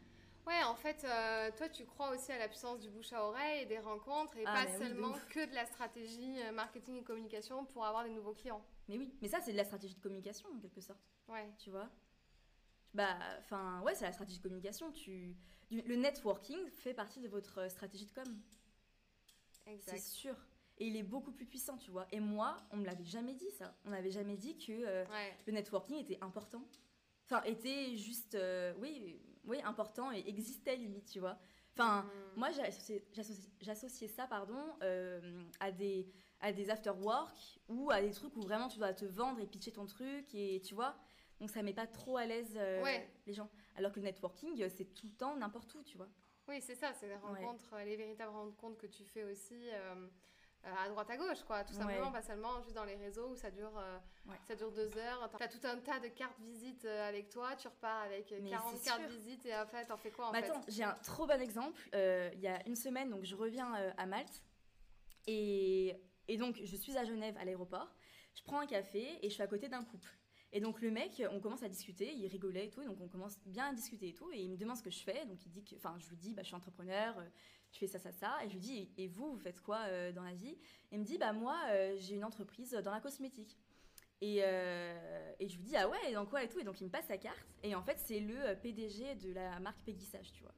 Ouais, 0.47 0.63
en 0.63 0.75
fait, 0.75 1.03
euh, 1.03 1.51
toi, 1.55 1.69
tu 1.69 1.85
crois 1.85 2.09
aussi 2.11 2.31
à 2.31 2.39
la 2.39 2.47
puissance 2.47 2.79
du 2.79 2.89
bouche 2.89 3.13
à 3.13 3.23
oreille 3.23 3.61
et 3.61 3.65
des 3.65 3.79
rencontres 3.79 4.35
et 4.37 4.43
ah, 4.45 4.65
pas 4.65 4.77
seulement 4.77 5.13
que 5.29 5.45
de 5.47 5.53
la 5.53 5.65
stratégie 5.65 6.41
euh, 6.41 6.51
marketing 6.51 6.95
et 6.95 7.03
communication 7.03 7.65
pour 7.65 7.85
avoir 7.85 8.03
des 8.03 8.09
nouveaux 8.09 8.33
clients. 8.33 8.63
Mais 8.87 8.97
oui, 8.97 9.13
mais 9.21 9.27
ça, 9.27 9.39
c'est 9.39 9.51
de 9.51 9.57
la 9.57 9.65
stratégie 9.65 9.93
de 9.93 10.01
communication 10.01 10.49
en 10.49 10.59
quelque 10.59 10.81
sorte. 10.81 10.99
Ouais. 11.27 11.47
Tu 11.59 11.69
vois? 11.69 11.89
Bah, 12.93 13.17
enfin, 13.39 13.81
ouais, 13.81 13.93
c'est 13.93 14.05
la 14.05 14.13
stratégie 14.13 14.39
de 14.39 14.43
communication. 14.43 14.91
Tu... 14.91 15.35
Le 15.69 15.95
networking 15.95 16.69
fait 16.71 16.93
partie 16.93 17.21
de 17.21 17.29
votre 17.29 17.69
stratégie 17.69 18.07
de 18.07 18.11
com. 18.11 18.41
Exact. 19.67 19.97
C'est 19.97 20.03
sûr. 20.03 20.35
Et 20.79 20.87
il 20.87 20.97
est 20.97 21.03
beaucoup 21.03 21.31
plus 21.31 21.45
puissant, 21.45 21.77
tu 21.77 21.91
vois. 21.91 22.07
Et 22.11 22.19
moi, 22.19 22.57
on 22.71 22.77
me 22.77 22.85
l'avait 22.85 23.05
jamais 23.05 23.35
dit 23.35 23.51
ça. 23.51 23.75
On 23.85 23.91
n'avait 23.91 24.11
jamais 24.11 24.35
dit 24.35 24.57
que 24.57 24.71
euh, 24.71 25.05
le 25.45 25.53
networking 25.53 25.97
était 25.97 26.17
important. 26.21 26.63
Enfin, 27.25 27.43
était 27.43 27.95
juste, 27.95 28.35
oui, 28.79 29.21
oui, 29.45 29.59
important 29.63 30.11
et 30.11 30.23
existait 30.27 30.75
limite, 30.75 31.09
tu 31.09 31.19
vois. 31.19 31.37
Enfin, 31.73 32.03
mm. 32.03 32.39
moi, 32.39 32.49
j'associais 33.61 34.07
ça, 34.07 34.27
pardon, 34.27 34.61
euh, 34.83 35.43
à 35.59 35.71
des 35.71 36.11
à 36.41 36.51
des 36.51 36.69
after 36.69 36.89
work 36.89 37.59
ou 37.67 37.91
à 37.91 38.01
des 38.01 38.11
trucs 38.11 38.35
où 38.35 38.41
vraiment 38.41 38.67
tu 38.67 38.79
dois 38.79 38.93
te 38.93 39.05
vendre 39.05 39.39
et 39.39 39.45
pitcher 39.45 39.71
ton 39.71 39.85
truc 39.85 40.33
et 40.33 40.61
tu 40.65 40.73
vois. 40.73 40.95
Donc 41.39 41.49
ça 41.49 41.63
met 41.63 41.73
pas 41.73 41.87
trop 41.87 42.17
à 42.17 42.25
l'aise 42.25 42.53
euh, 42.55 42.83
les 43.25 43.33
gens. 43.33 43.49
Alors 43.75 43.91
que 43.91 43.99
le 43.99 44.05
networking, 44.05 44.67
c'est 44.69 44.93
tout 44.93 45.07
le 45.07 45.13
temps, 45.13 45.35
n'importe 45.35 45.73
où, 45.75 45.83
tu 45.83 45.97
vois. 45.97 46.09
Oui, 46.47 46.61
c'est 46.61 46.75
ça, 46.75 46.93
c'est 46.93 47.07
les 47.07 47.15
rencontres, 47.15 47.75
les 47.85 47.95
véritables 47.95 48.31
rencontres 48.31 48.77
que 48.77 48.87
tu 48.87 49.03
fais 49.05 49.23
aussi. 49.23 49.69
Euh, 49.71 49.95
euh, 49.95 50.07
à 50.63 50.89
droite 50.89 51.09
à 51.09 51.17
gauche, 51.17 51.43
quoi. 51.45 51.63
Tout 51.63 51.73
simplement, 51.73 52.11
pas 52.11 52.21
seulement 52.21 52.61
juste 52.61 52.75
dans 52.75 52.85
les 52.85 52.95
réseaux 52.95 53.29
où 53.29 53.35
ça 53.35 53.51
dure, 53.51 53.77
euh, 53.77 53.97
ça 54.47 54.55
dure 54.55 54.71
deux 54.71 54.97
heures. 54.97 55.29
Tu 55.37 55.43
as 55.43 55.47
tout 55.47 55.65
un 55.65 55.77
tas 55.77 55.99
de 55.99 56.07
cartes 56.07 56.39
visites 56.39 56.85
euh, 56.85 57.07
avec 57.07 57.29
toi, 57.29 57.55
tu 57.55 57.67
repars 57.67 58.03
avec 58.03 58.27
40 58.27 58.81
cartes 58.83 59.09
visites 59.09 59.45
et 59.45 59.55
en 59.55 59.65
fait, 59.65 59.85
t'en 59.85 59.97
fais 59.97 60.11
quoi 60.11 60.29
en 60.29 60.33
fait 60.33 60.45
Attends, 60.45 60.61
j'ai 60.67 60.83
un 60.83 60.93
trop 61.03 61.25
bon 61.25 61.41
exemple. 61.41 61.81
Il 61.93 62.39
y 62.39 62.47
a 62.47 62.65
une 62.67 62.75
semaine, 62.75 63.09
donc 63.09 63.23
je 63.23 63.35
reviens 63.35 63.73
à 63.97 64.05
Malte 64.05 64.43
et, 65.27 65.95
et 66.27 66.37
donc 66.37 66.59
je 66.63 66.75
suis 66.75 66.97
à 66.97 67.05
Genève 67.05 67.35
à 67.37 67.45
l'aéroport. 67.45 67.93
Je 68.33 68.43
prends 68.43 68.59
un 68.59 68.67
café 68.67 69.19
et 69.21 69.29
je 69.29 69.33
suis 69.33 69.43
à 69.43 69.47
côté 69.47 69.67
d'un 69.67 69.83
couple. 69.83 70.09
Et 70.53 70.59
donc 70.59 70.81
le 70.81 70.91
mec, 70.91 71.23
on 71.31 71.39
commence 71.39 71.63
à 71.63 71.69
discuter, 71.69 72.13
il 72.13 72.27
rigolait 72.27 72.65
et 72.65 72.69
tout, 72.69 72.83
donc 72.83 72.99
on 72.99 73.07
commence 73.07 73.39
bien 73.45 73.69
à 73.69 73.73
discuter 73.73 74.09
et 74.09 74.13
tout, 74.13 74.29
et 74.33 74.39
il 74.41 74.51
me 74.51 74.57
demande 74.57 74.75
ce 74.75 74.83
que 74.83 74.89
je 74.89 75.01
fais, 75.01 75.25
donc 75.25 75.45
il 75.45 75.51
dit 75.51 75.63
que, 75.63 75.75
enfin 75.75 75.95
je 75.97 76.09
lui 76.09 76.17
dis, 76.17 76.33
bah, 76.33 76.41
je 76.41 76.47
suis 76.47 76.55
entrepreneur, 76.55 77.15
je 77.71 77.77
fais 77.77 77.87
ça, 77.87 77.99
ça, 77.99 78.11
ça. 78.11 78.37
Et 78.43 78.49
je 78.49 78.53
lui 78.53 78.59
dis, 78.59 78.89
et 78.97 79.07
vous, 79.07 79.31
vous 79.31 79.39
faites 79.39 79.61
quoi 79.61 79.79
euh, 79.87 80.11
dans 80.11 80.23
la 80.23 80.33
vie? 80.33 80.57
Et 80.91 80.95
il 80.95 80.99
me 80.99 81.05
dit, 81.05 81.17
bah 81.17 81.33
moi, 81.33 81.57
euh, 81.69 81.95
j'ai 81.97 82.15
une 82.15 82.25
entreprise 82.25 82.71
dans 82.71 82.91
la 82.91 82.99
cosmétique. 82.99 83.57
Et, 84.19 84.41
euh, 84.43 85.33
et, 85.39 85.47
je 85.47 85.55
lui 85.57 85.63
dis, 85.63 85.75
ah 85.75 85.89
ouais, 85.89 85.97
et 86.09 86.13
dans 86.13 86.25
quoi 86.25 86.43
et 86.43 86.47
tout 86.47 86.59
Et 86.59 86.63
donc 86.63 86.79
il 86.79 86.85
me 86.85 86.91
passe 86.91 87.07
sa 87.07 87.17
carte. 87.17 87.39
Et 87.63 87.73
en 87.73 87.81
fait, 87.81 87.97
c'est 87.97 88.19
le 88.19 88.55
PDG 88.61 89.15
de 89.15 89.33
la 89.33 89.59
marque 89.59 89.81
Peggy 89.83 90.05
Sage, 90.05 90.31
tu 90.33 90.43
vois. 90.43 90.53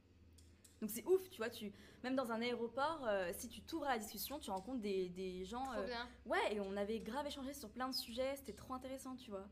Donc 0.82 0.90
c'est 0.90 1.06
ouf, 1.06 1.30
tu 1.30 1.38
vois, 1.38 1.50
tu, 1.50 1.72
même 2.04 2.16
dans 2.16 2.34
un 2.34 2.42
aéroport, 2.42 3.08
si 3.32 3.48
tu 3.48 3.62
t'ouvres 3.62 3.86
à 3.86 3.94
la 3.94 4.00
discussion, 4.00 4.38
tu 4.38 4.52
rencontres 4.52 4.82
des, 4.82 5.08
des 5.08 5.46
gens. 5.46 5.64
Trop 5.64 5.84
bien. 5.84 6.10
Ouais, 6.26 6.54
et 6.54 6.60
on 6.60 6.76
avait 6.76 7.00
grave 7.00 7.26
échangé 7.26 7.54
sur 7.54 7.70
plein 7.70 7.88
de 7.88 7.94
sujets, 7.94 8.36
c'était 8.36 8.52
trop 8.52 8.74
intéressant, 8.74 9.16
tu 9.16 9.30
vois. 9.30 9.48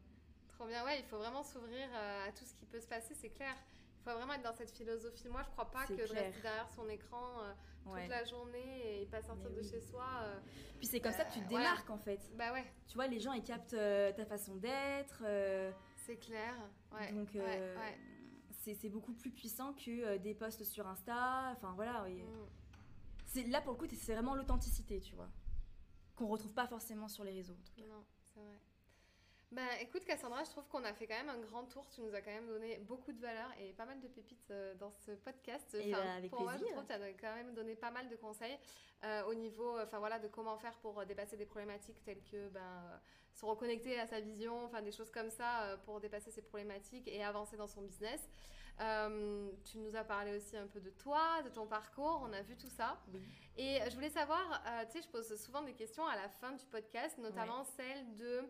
Trop 0.50 0.68
bien, 0.68 0.84
ouais, 0.84 1.00
il 1.00 1.06
faut 1.06 1.18
vraiment 1.18 1.44
s'ouvrir 1.44 1.88
à 1.96 2.30
tout 2.34 2.44
ce 2.44 2.54
qui 2.54 2.66
peut 2.66 2.82
se 2.82 2.88
passer, 2.88 3.14
c'est 3.14 3.30
clair. 3.30 3.56
Il 4.02 4.10
faut 4.10 4.18
vraiment 4.18 4.34
être 4.34 4.42
dans 4.42 4.54
cette 4.54 4.72
philosophie. 4.72 5.30
Moi, 5.30 5.44
je 5.44 5.50
crois 5.52 5.70
pas 5.70 5.86
que 5.86 5.94
de 5.94 6.02
rester 6.02 6.42
derrière 6.42 6.68
son 6.76 6.90
écran 6.90 7.44
euh, 7.44 7.54
toute 7.84 8.10
la 8.10 8.24
journée 8.24 9.02
et 9.02 9.06
pas 9.06 9.22
sortir 9.22 9.52
de 9.52 9.62
chez 9.62 9.80
soi. 9.80 10.08
Euh, 10.24 10.40
Puis 10.80 10.88
c'est 10.88 11.00
comme 11.00 11.12
ça 11.12 11.24
que 11.24 11.34
tu 11.34 11.40
te 11.40 11.46
euh, 11.46 11.50
démarques 11.50 11.90
en 11.90 12.00
fait. 12.00 12.20
Bah 12.36 12.52
ouais. 12.52 12.66
Tu 12.88 12.96
vois, 12.96 13.06
les 13.06 13.20
gens 13.20 13.34
ils 13.34 13.44
captent 13.44 13.76
ta 14.16 14.26
façon 14.26 14.56
d'être. 14.56 15.24
c'est 15.98 16.18
clair. 16.18 16.56
Ouais. 16.92 17.12
Donc 17.12 17.30
c'est 18.50 18.90
beaucoup 18.90 19.14
plus 19.14 19.32
puissant 19.32 19.74
que 19.74 20.18
des 20.18 20.34
posts 20.34 20.64
sur 20.64 20.88
Insta. 20.88 21.52
Enfin 21.56 21.74
voilà. 21.76 22.08
Mm. 22.08 23.52
Là 23.52 23.62
pour 23.62 23.74
le 23.74 23.78
coup, 23.78 23.86
c'est 23.96 24.14
vraiment 24.14 24.34
l'authenticité, 24.34 25.00
tu 25.00 25.14
vois, 25.14 25.30
qu'on 26.16 26.28
retrouve 26.28 26.54
pas 26.54 26.68
forcément 26.68 27.08
sur 27.08 27.24
les 27.24 27.34
réseaux. 27.34 27.54
En 27.54 27.64
tout 27.64 27.74
cas. 27.76 27.88
Non, 27.88 28.04
c'est 28.24 28.40
vrai. 28.40 28.60
Ben, 29.52 29.68
écoute 29.82 30.06
Cassandra, 30.06 30.46
je 30.46 30.50
trouve 30.52 30.66
qu'on 30.70 30.84
a 30.86 30.94
fait 30.94 31.08
quand 31.08 31.18
même 31.18 31.30
un 31.30 31.40
grand 31.40 31.66
tour. 31.66 31.86
Tu 31.90 32.02
nous 32.02 32.14
as 32.16 32.22
quand 32.22 32.32
même 32.32 32.48
donné 32.48 32.78
beaucoup 32.80 33.12
de 33.12 33.20
valeur 33.20 33.50
et 33.60 33.74
pas 33.74 33.86
mal 33.86 34.00
de 34.00 34.08
pépites 34.08 34.50
euh, 34.52 34.74
dans 34.76 34.92
ce 34.92 35.12
podcast. 35.12 35.76
Et 35.76 35.94
enfin, 35.94 36.18
avec 36.18 36.32
pour 36.32 36.42
moi, 36.42 36.56
je 36.58 36.64
trouve 36.64 36.84
que 36.84 36.88
tu 36.88 36.94
as 36.94 37.14
quand 37.14 37.36
même 37.36 37.54
donné 37.54 37.76
pas 37.76 37.92
mal 37.92 38.08
de 38.08 38.16
conseils 38.16 38.58
euh, 39.04 39.26
au 39.26 39.34
niveau, 39.34 39.78
enfin 39.80 40.00
voilà, 40.00 40.20
de 40.20 40.30
comment 40.30 40.58
faire 40.58 40.78
pour 40.78 41.06
dépasser 41.06 41.36
des 41.36 41.46
problématiques 41.46 42.02
telles 42.04 42.24
que 42.24 42.48
ben, 42.48 42.62
euh, 42.62 42.98
se 43.34 43.44
reconnecter 43.44 44.00
à 44.00 44.08
sa 44.08 44.22
vision, 44.22 44.66
enfin 44.66 44.82
des 44.82 44.94
choses 44.94 45.12
comme 45.12 45.30
ça 45.30 45.78
pour 45.84 46.00
dépasser 46.00 46.32
ces 46.32 46.42
problématiques 46.42 47.08
et 47.10 47.22
avancer 47.22 47.58
dans 47.58 47.68
son 47.68 47.82
business. 47.82 48.30
Euh, 48.80 49.52
tu 49.66 49.78
nous 49.78 49.96
as 49.96 50.04
parlé 50.04 50.36
aussi 50.36 50.58
un 50.58 50.68
peu 50.68 50.80
de 50.80 50.90
toi, 50.90 51.42
de 51.44 51.50
ton 51.50 51.68
parcours, 51.68 52.22
on 52.28 52.34
a 52.34 52.42
vu 52.42 52.56
tout 52.56 52.70
ça. 52.70 53.00
Et 53.58 53.80
je 53.90 53.96
voulais 53.96 54.10
savoir, 54.10 54.64
euh, 54.66 54.86
tu 54.86 54.94
sais, 54.94 55.02
je 55.04 55.10
pose 55.10 55.36
souvent 55.40 55.62
des 55.62 55.74
questions 55.74 56.06
à 56.08 56.16
la 56.16 56.30
fin 56.30 56.54
du 56.54 56.66
podcast, 56.66 57.18
notamment 57.18 57.64
celle 57.64 58.16
de 58.16 58.42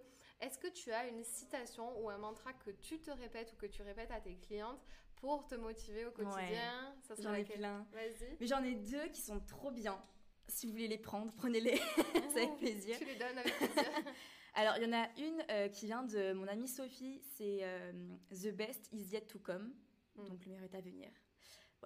est-ce 0.41 0.57
que 0.57 0.67
tu 0.67 0.91
as 0.91 1.07
une 1.07 1.23
citation 1.23 1.99
ou 2.01 2.09
un 2.09 2.17
mantra 2.17 2.51
que 2.53 2.71
tu 2.71 2.99
te 2.99 3.11
répètes 3.11 3.53
ou 3.53 3.55
que 3.55 3.67
tu 3.67 3.83
répètes 3.83 4.11
à 4.11 4.19
tes 4.19 4.35
clientes 4.35 4.83
pour 5.17 5.45
te 5.45 5.55
motiver 5.55 6.05
au 6.05 6.11
quotidien 6.11 6.95
J'en 7.19 7.33
ai 7.33 7.43
plein. 7.43 7.85
Vas-y. 7.93 8.37
Mais 8.39 8.47
j'en 8.47 8.63
ai 8.63 8.75
deux 8.75 9.07
qui 9.09 9.21
sont 9.21 9.39
trop 9.39 9.71
bien. 9.71 10.01
Si 10.47 10.65
vous 10.65 10.73
voulez 10.73 10.87
les 10.87 10.97
prendre, 10.97 11.31
prenez-les. 11.33 11.77
C'est 12.33 12.41
avec 12.43 12.57
plaisir. 12.57 12.97
Tu 12.97 13.05
les 13.05 13.15
donnes 13.15 13.37
avec 13.37 13.55
plaisir. 13.55 13.91
Alors, 14.53 14.75
il 14.77 14.83
y 14.83 14.85
en 14.85 14.93
a 14.93 15.07
une 15.17 15.43
euh, 15.49 15.69
qui 15.69 15.85
vient 15.85 16.03
de 16.03 16.33
mon 16.33 16.45
amie 16.47 16.67
Sophie, 16.67 17.21
c'est 17.37 17.59
euh, 17.61 17.93
The 18.31 18.49
best 18.53 18.89
is 18.91 19.13
yet 19.13 19.21
to 19.27 19.39
come. 19.39 19.73
Mm. 20.15 20.27
Donc, 20.27 20.43
le 20.43 20.51
meilleur 20.51 20.65
est 20.65 20.75
à 20.75 20.81
venir. 20.81 21.09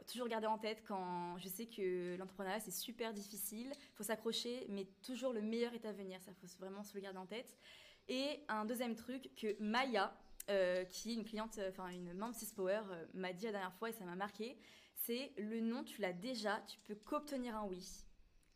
toujours 0.08 0.28
garder 0.28 0.48
en 0.48 0.58
tête 0.58 0.84
quand 0.88 1.38
je 1.38 1.48
sais 1.48 1.68
que 1.68 2.16
l'entrepreneuriat, 2.18 2.60
c'est 2.62 2.72
super 2.72 3.14
difficile. 3.14 3.72
Il 3.72 3.96
faut 3.96 4.04
s'accrocher, 4.04 4.66
mais 4.70 4.86
toujours 5.04 5.32
le 5.32 5.42
meilleur 5.42 5.76
est 5.76 5.86
à 5.86 5.92
venir. 5.92 6.20
Ça, 6.24 6.32
faut 6.34 6.48
vraiment 6.58 6.82
se 6.82 6.96
le 6.96 7.02
garder 7.02 7.20
en 7.20 7.28
tête. 7.28 7.56
Et 8.08 8.44
un 8.48 8.66
deuxième 8.66 8.96
truc 8.96 9.32
que 9.36 9.56
Maya, 9.60 10.16
euh, 10.50 10.84
qui 10.86 11.12
est 11.12 11.16
une 11.16 11.26
cliente, 11.26 11.60
enfin 11.70 11.90
une 11.90 12.14
membre 12.14 12.36
Six 12.36 12.54
Power, 12.54 12.82
m'a 13.14 13.34
dit 13.34 13.46
la 13.46 13.52
dernière 13.52 13.74
fois 13.74 13.90
et 13.90 13.94
ça 13.94 14.06
m'a 14.06 14.16
marqué, 14.16 14.58
c'est 14.96 15.34
le 15.38 15.60
nom, 15.60 15.84
tu 15.84 16.02
l'as 16.02 16.14
déjà, 16.14 16.62
tu 16.68 16.80
peux 16.80 16.96
qu'obtenir 16.96 17.56
un 17.56 17.66
oui. 17.66 18.06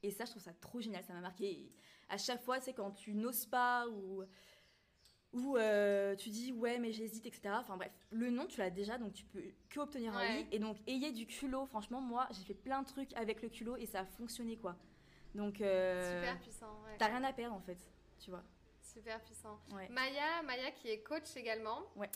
Et 0.04 0.12
ça, 0.12 0.26
je 0.26 0.32
trouve 0.32 0.44
ça 0.44 0.54
trop 0.54 0.80
génial, 0.82 1.04
ça 1.04 1.14
m'a 1.14 1.22
marqué. 1.22 1.72
à 2.10 2.18
chaque 2.18 2.42
fois, 2.42 2.60
c'est 2.60 2.74
quand 2.74 2.92
tu 2.92 3.14
n'oses 3.14 3.46
pas 3.46 3.88
ou, 3.90 4.24
ou 5.34 5.58
euh, 5.58 6.16
tu 6.16 6.30
dis 6.30 6.52
ouais, 6.54 6.80
mais 6.80 6.92
j'hésite, 6.92 7.26
etc. 7.26 7.52
Enfin 7.54 7.78
bref, 7.78 7.92
le 8.12 8.30
nom, 8.30 8.46
tu 8.48 8.60
l'as 8.60 8.70
déjà, 8.70 8.98
donc 8.98 9.14
tu 9.14 9.26
peux 9.26 9.44
que 9.70 9.80
obtenir 9.80 10.16
un 10.16 10.38
oui. 10.38 10.48
Et 10.52 10.60
donc, 10.60 10.78
ayez 10.88 11.12
du 11.12 11.28
culot. 11.28 11.66
Franchement, 11.66 12.02
moi, 12.02 12.28
j'ai 12.32 12.44
fait 12.44 12.54
plein 12.54 12.82
de 12.82 12.88
trucs 12.88 13.14
avec 13.16 13.42
le 13.42 13.50
culot 13.50 13.76
et 13.78 13.86
ça 13.86 14.02
a 14.02 14.06
fonctionné, 14.06 14.58
quoi. 14.58 14.76
Donc, 15.36 15.62
euh, 15.62 16.20
super 16.20 16.40
puissant. 16.40 16.84
T'as 16.98 17.08
rien 17.08 17.24
à 17.24 17.34
perdre, 17.34 17.56
en 17.56 17.62
fait, 17.62 17.78
tu 18.20 18.32
vois. 18.32 18.44
Super 19.00 19.22
puissant. 19.22 19.60
Maya, 19.90 20.42
Maya 20.44 20.72
qui 20.72 20.90
est 20.90 21.02
coach 21.02 21.36
également. 21.36 21.86
Ouais. 21.96 22.10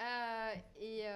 Euh, 0.00 0.54
et 0.76 1.06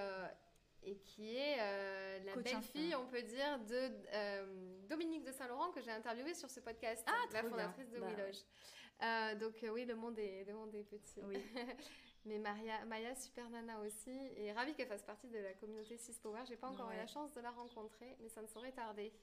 et 0.87 0.95
qui 0.99 1.35
est 1.35 1.57
euh, 1.59 2.19
la 2.23 2.35
belle-fille, 2.37 2.95
on 2.95 3.05
peut 3.07 3.21
dire, 3.21 3.59
de 3.67 3.91
euh, 4.13 4.79
Dominique 4.87 5.25
de 5.25 5.31
Saint-Laurent 5.31 5.71
que 5.71 5.81
j'ai 5.81 5.91
interviewée 5.91 6.33
sur 6.33 6.49
ce 6.49 6.61
podcast, 6.61 7.03
ah, 7.07 7.25
la 7.33 7.43
fondatrice 7.43 7.89
de 7.89 7.99
bah, 7.99 8.07
euh, 9.03 9.35
donc 9.35 9.53
oui, 9.73 9.85
le 9.85 9.95
monde 9.95 10.17
est, 10.17 10.45
le 10.45 10.53
monde 10.53 10.73
est 10.73 10.83
petit. 10.83 11.21
Oui. 11.23 11.37
Mais 12.25 12.39
Maria, 12.39 12.83
Maya, 12.85 13.15
super 13.15 13.49
nana 13.49 13.79
aussi, 13.79 14.11
et 14.35 14.51
ravie 14.51 14.73
qu'elle 14.73 14.87
fasse 14.87 15.03
partie 15.03 15.29
de 15.29 15.37
la 15.37 15.53
communauté 15.53 15.97
Six 15.97 16.19
Power. 16.19 16.41
J'ai 16.47 16.57
pas 16.57 16.67
encore 16.67 16.91
eu 16.91 16.97
la 16.97 17.07
chance 17.07 17.33
de 17.33 17.39
la 17.39 17.51
rencontrer, 17.51 18.17
mais 18.21 18.29
ça 18.29 18.41
ne 18.41 18.47
saurait 18.47 18.73
tarder. 18.73 19.13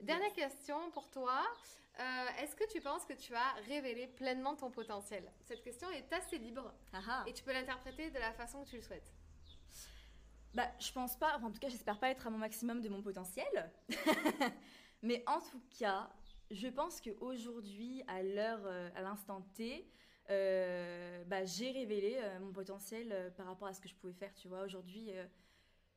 Dernière 0.00 0.32
question 0.34 0.90
pour 0.90 1.08
toi. 1.10 1.42
Est-ce 2.38 2.54
que 2.56 2.70
tu 2.70 2.80
penses 2.80 3.04
que 3.04 3.12
tu 3.12 3.34
as 3.34 3.52
révélé 3.66 4.06
pleinement 4.06 4.56
ton 4.56 4.70
potentiel? 4.70 5.30
Cette 5.44 5.62
question 5.62 5.90
est 5.90 6.12
assez 6.12 6.38
libre 6.38 6.72
ah 6.92 7.00
ah. 7.08 7.24
et 7.26 7.32
tu 7.32 7.42
peux 7.44 7.52
l'interpréter 7.52 8.10
de 8.10 8.18
la 8.18 8.32
façon 8.32 8.62
que 8.64 8.68
tu 8.68 8.76
le 8.76 8.82
souhaites. 8.82 9.12
Bah, 10.54 10.68
je 10.80 10.90
pense 10.92 11.16
pas, 11.16 11.38
en 11.38 11.50
tout 11.50 11.60
cas, 11.60 11.68
j'espère 11.68 11.98
pas 11.98 12.10
être 12.10 12.26
à 12.26 12.30
mon 12.30 12.38
maximum 12.38 12.80
de 12.80 12.88
mon 12.88 13.02
potentiel. 13.02 13.70
Mais 15.02 15.22
en 15.26 15.40
tout 15.40 15.62
cas, 15.78 16.10
je 16.50 16.66
pense 16.68 17.00
qu'aujourd'hui, 17.00 18.02
à 18.08 18.22
l'heure, 18.22 18.60
euh, 18.64 18.90
à 18.96 19.02
l'instant 19.02 19.42
T, 19.54 19.74
euh, 19.78 20.09
bah, 21.26 21.44
j'ai 21.44 21.70
révélé 21.70 22.18
euh, 22.18 22.40
mon 22.40 22.52
potentiel 22.52 23.32
par 23.36 23.46
rapport 23.46 23.68
à 23.68 23.74
ce 23.74 23.80
que 23.80 23.88
je 23.88 23.94
pouvais 23.94 24.12
faire, 24.12 24.34
tu 24.34 24.48
vois. 24.48 24.62
Aujourd'hui, 24.62 25.10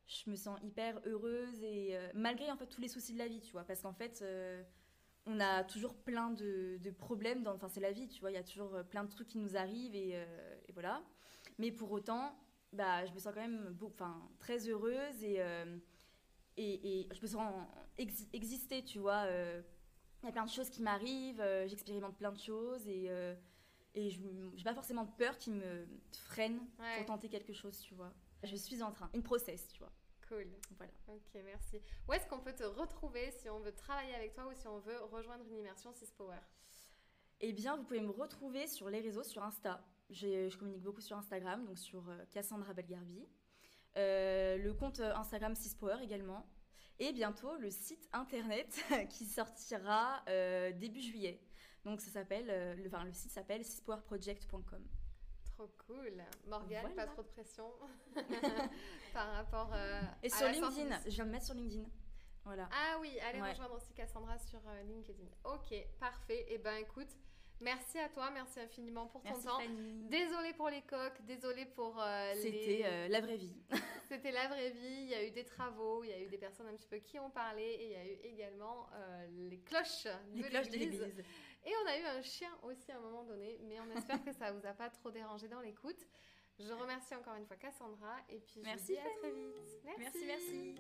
je 0.08 0.30
me 0.30 0.36
sens 0.36 0.60
hyper 0.64 1.00
heureuse 1.06 1.64
et 1.64 1.98
malgré 2.14 2.52
en 2.52 2.58
fait 2.58 2.68
tous 2.68 2.82
les 2.82 2.88
soucis 2.88 3.14
de 3.14 3.20
la 3.20 3.28
vie, 3.28 3.42
tu 3.42 3.52
vois, 3.52 3.64
parce 3.64 3.82
qu'en 3.82 3.94
fait, 3.94 4.24
on 5.26 5.40
a 5.40 5.64
toujours 5.64 5.96
plein 5.96 6.32
de, 6.32 6.80
problèmes, 6.98 7.48
enfin 7.48 7.70
c'est 7.70 7.80
la 7.80 7.92
vie, 7.92 8.08
tu 8.08 8.20
vois, 8.20 8.32
il 8.32 8.36
y 8.36 8.38
a 8.38 8.44
toujours 8.44 8.84
plein 8.90 9.04
de 9.04 9.10
trucs 9.10 9.28
qui 9.28 9.38
nous 9.38 9.56
arrivent 9.56 9.96
et, 9.96 10.18
voilà. 10.74 11.04
Mais 11.60 11.72
pour 11.72 11.92
autant, 11.92 12.36
bah, 12.74 13.06
je 13.06 13.14
me 13.14 13.20
sens 13.20 13.34
quand 13.34 13.42
même 13.42 13.78
enfin, 13.84 14.20
très 14.40 14.68
heureuse 14.68 15.24
et, 15.24 15.36
euh, 15.40 15.78
et, 16.58 17.08
je 17.14 17.22
me 17.22 17.28
sens 17.28 17.54
exister, 17.98 18.84
tu 18.84 19.00
vois. 19.00 19.26
Euh. 19.28 19.62
Il 20.22 20.28
y 20.28 20.30
a 20.30 20.32
plein 20.32 20.46
de 20.46 20.50
choses 20.50 20.70
qui 20.70 20.82
m'arrivent, 20.82 21.42
euh, 21.42 21.68
j'expérimente 21.68 22.18
plein 22.18 22.32
de 22.32 22.40
choses 22.40 22.88
et 23.96 24.10
je 24.10 24.22
n'ai 24.22 24.64
pas 24.64 24.74
forcément 24.74 25.06
peur 25.06 25.38
qui 25.38 25.52
me 25.52 25.88
freine 26.12 26.60
pour 26.98 27.06
tenter 27.06 27.30
quelque 27.30 27.54
chose, 27.54 27.80
tu 27.80 27.94
vois. 27.94 28.14
Je 28.44 28.56
suis 28.56 28.82
en 28.82 28.92
train, 28.92 29.10
une 29.14 29.24
process, 29.24 29.68
tu 29.70 29.80
vois. 29.80 29.94
Cool. 30.28 30.48
Voilà. 30.78 30.92
Ok, 31.08 31.42
merci. 31.46 31.82
Où 32.08 32.14
est-ce 32.14 32.28
qu'on 32.28 32.40
peut 32.40 32.54
te 32.54 32.64
retrouver 32.64 33.32
si 33.32 33.50
on 33.50 33.60
veut 33.60 33.74
travailler 33.74 34.16
avec 34.16 34.34
toi 34.34 34.48
ou 34.48 34.54
si 34.54 34.68
on 34.68 34.80
veut 34.80 35.00
rejoindre 35.12 35.46
une 35.46 35.58
immersion 35.58 35.94
Six 35.94 36.12
Power? 36.12 36.40
Eh 37.42 37.52
bien, 37.54 37.76
vous 37.78 37.84
pouvez 37.84 38.02
me 38.02 38.12
retrouver 38.12 38.68
sur 38.68 38.90
les 38.90 39.02
réseaux, 39.02 39.24
sur 39.24 39.44
Insta, 39.44 39.84
je 40.10 40.56
communique 40.58 40.82
beaucoup 40.82 41.02
sur 41.02 41.18
Instagram, 41.18 41.66
donc 41.66 41.78
sur 41.78 42.08
euh, 42.10 42.24
Cassandra 42.32 42.74
Belgarbi. 42.74 43.28
Euh, 43.98 44.58
le 44.58 44.74
compte 44.74 45.00
euh, 45.00 45.16
Instagram 45.16 45.56
Sispower 45.56 45.98
également. 46.02 46.46
Et 47.00 47.12
bientôt 47.12 47.56
le 47.58 47.72
site 47.72 48.08
internet 48.14 48.80
qui 49.10 49.26
sortira 49.26 50.24
début 50.76 51.02
juillet. 51.02 51.42
Donc 51.84 52.02
ça 52.02 52.12
s'appelle, 52.12 52.48
le, 52.78 52.88
enfin, 52.88 53.04
le 53.04 53.14
site 53.14 53.32
s'appelle 53.32 53.64
sispowerproject.com. 53.64 54.88
Trop 55.46 55.70
cool. 55.86 56.24
Morgane, 56.48 56.94
pas 56.96 57.08
trop 57.08 57.22
de 57.22 57.28
pression 57.28 57.72
par 59.14 59.32
rapport 59.34 59.72
à 59.74 60.02
Et 60.24 60.30
sur 60.30 60.48
LinkedIn, 60.48 61.02
je 61.06 61.10
viens 61.10 61.26
de 61.26 61.32
mettre 61.32 61.46
sur 61.46 61.56
LinkedIn. 61.56 61.86
Voilà. 62.46 62.70
Ah 62.72 62.98
oui, 63.00 63.18
allez 63.20 63.42
rejoindre 63.42 63.76
aussi 63.76 63.94
Cassandra 63.94 64.38
sur 64.38 64.62
LinkedIn. 64.86 65.30
Ok, 65.44 65.74
parfait. 66.00 66.42
Et 66.50 66.56
eh 66.56 66.58
ben 66.58 66.76
écoute, 66.76 67.16
Merci 67.64 67.98
à 67.98 68.10
toi, 68.10 68.30
merci 68.32 68.60
infiniment 68.60 69.08
pour 69.08 69.24
ton 69.24 69.40
temps. 69.40 69.60
Désolée 70.10 70.54
pour 70.54 70.70
les 70.70 70.82
coques, 70.82 71.22
désolée 71.26 71.66
pour 71.66 72.02
euh, 72.02 72.34
C'était 72.36 72.82
euh, 72.84 73.08
la 73.08 73.22
vraie 73.22 73.38
vie. 73.38 73.56
C'était 74.10 74.32
la 74.32 74.48
vraie 74.48 74.72
vie. 74.72 75.04
Il 75.04 75.08
y 75.08 75.14
a 75.14 75.26
eu 75.26 75.32
des 75.32 75.46
travaux, 75.46 76.04
il 76.04 76.10
y 76.10 76.14
a 76.14 76.20
eu 76.20 76.28
des 76.28 76.38
personnes 76.38 76.68
un 76.68 76.76
petit 76.76 76.88
peu 76.88 76.98
qui 76.98 77.20
ont 77.20 77.30
parlé 77.30 77.64
et 77.64 77.86
il 77.86 77.92
y 77.92 77.96
a 77.96 78.06
eu 78.06 78.18
également 78.24 78.88
euh, 78.94 79.28
les 79.50 79.60
cloches 79.60 80.08
les 80.34 80.44
cloches 80.44 80.70
de 80.70 80.78
l'église. 80.78 81.24
Et 81.66 81.72
on 81.84 81.90
a 81.90 81.98
eu 81.98 82.04
un 82.18 82.22
chien 82.22 82.50
aussi 82.64 82.92
à 82.92 82.98
un 82.98 83.00
moment 83.00 83.24
donné, 83.24 83.60
mais 83.64 83.80
on 83.80 83.90
espère 83.98 84.24
que 84.24 84.34
ça 84.34 84.52
vous 84.52 84.66
a 84.66 84.74
pas 84.74 84.90
trop 84.90 85.12
dérangé 85.12 85.48
dans 85.48 85.62
l'écoute. 85.62 86.08
Je 86.60 86.72
remercie 86.74 87.16
encore 87.16 87.36
une 87.36 87.46
fois 87.46 87.58
Cassandra 87.58 88.16
et 88.30 88.40
puis 88.40 88.56
je 88.58 88.62
merci 88.62 88.94
vous 88.94 88.94
dis 88.94 88.98
à 89.00 89.20
très 89.20 89.32
vite. 89.32 89.98
merci. 89.98 90.26
merci. 90.26 90.76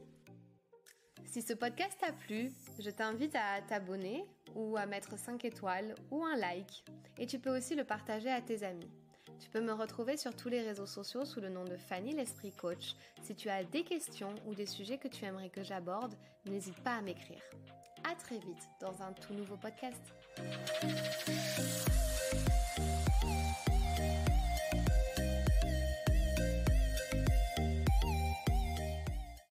Si 1.25 1.41
ce 1.41 1.53
podcast 1.53 1.97
t'a 1.99 2.11
plu, 2.11 2.51
je 2.79 2.89
t'invite 2.91 3.35
à 3.35 3.61
t'abonner 3.61 4.25
ou 4.55 4.77
à 4.77 4.85
mettre 4.85 5.17
5 5.17 5.43
étoiles 5.45 5.95
ou 6.11 6.23
un 6.23 6.35
like. 6.35 6.83
Et 7.17 7.25
tu 7.25 7.39
peux 7.39 7.55
aussi 7.55 7.75
le 7.75 7.83
partager 7.83 8.29
à 8.29 8.41
tes 8.41 8.63
amis. 8.63 8.91
Tu 9.39 9.49
peux 9.49 9.61
me 9.61 9.73
retrouver 9.73 10.15
sur 10.15 10.35
tous 10.35 10.49
les 10.49 10.61
réseaux 10.61 10.85
sociaux 10.85 11.25
sous 11.25 11.41
le 11.41 11.49
nom 11.49 11.63
de 11.63 11.75
Fanny 11.75 12.13
l'Esprit 12.13 12.51
Coach. 12.51 12.95
Si 13.21 13.35
tu 13.35 13.49
as 13.49 13.63
des 13.63 13.83
questions 13.83 14.35
ou 14.45 14.53
des 14.53 14.67
sujets 14.67 14.97
que 14.97 15.07
tu 15.07 15.25
aimerais 15.25 15.49
que 15.49 15.63
j'aborde, 15.63 16.15
n'hésite 16.45 16.79
pas 16.83 16.95
à 16.95 17.01
m'écrire. 17.01 17.41
À 18.09 18.15
très 18.15 18.37
vite 18.37 18.69
dans 18.79 19.01
un 19.01 19.13
tout 19.13 19.33
nouveau 19.33 19.57
podcast. 19.57 20.13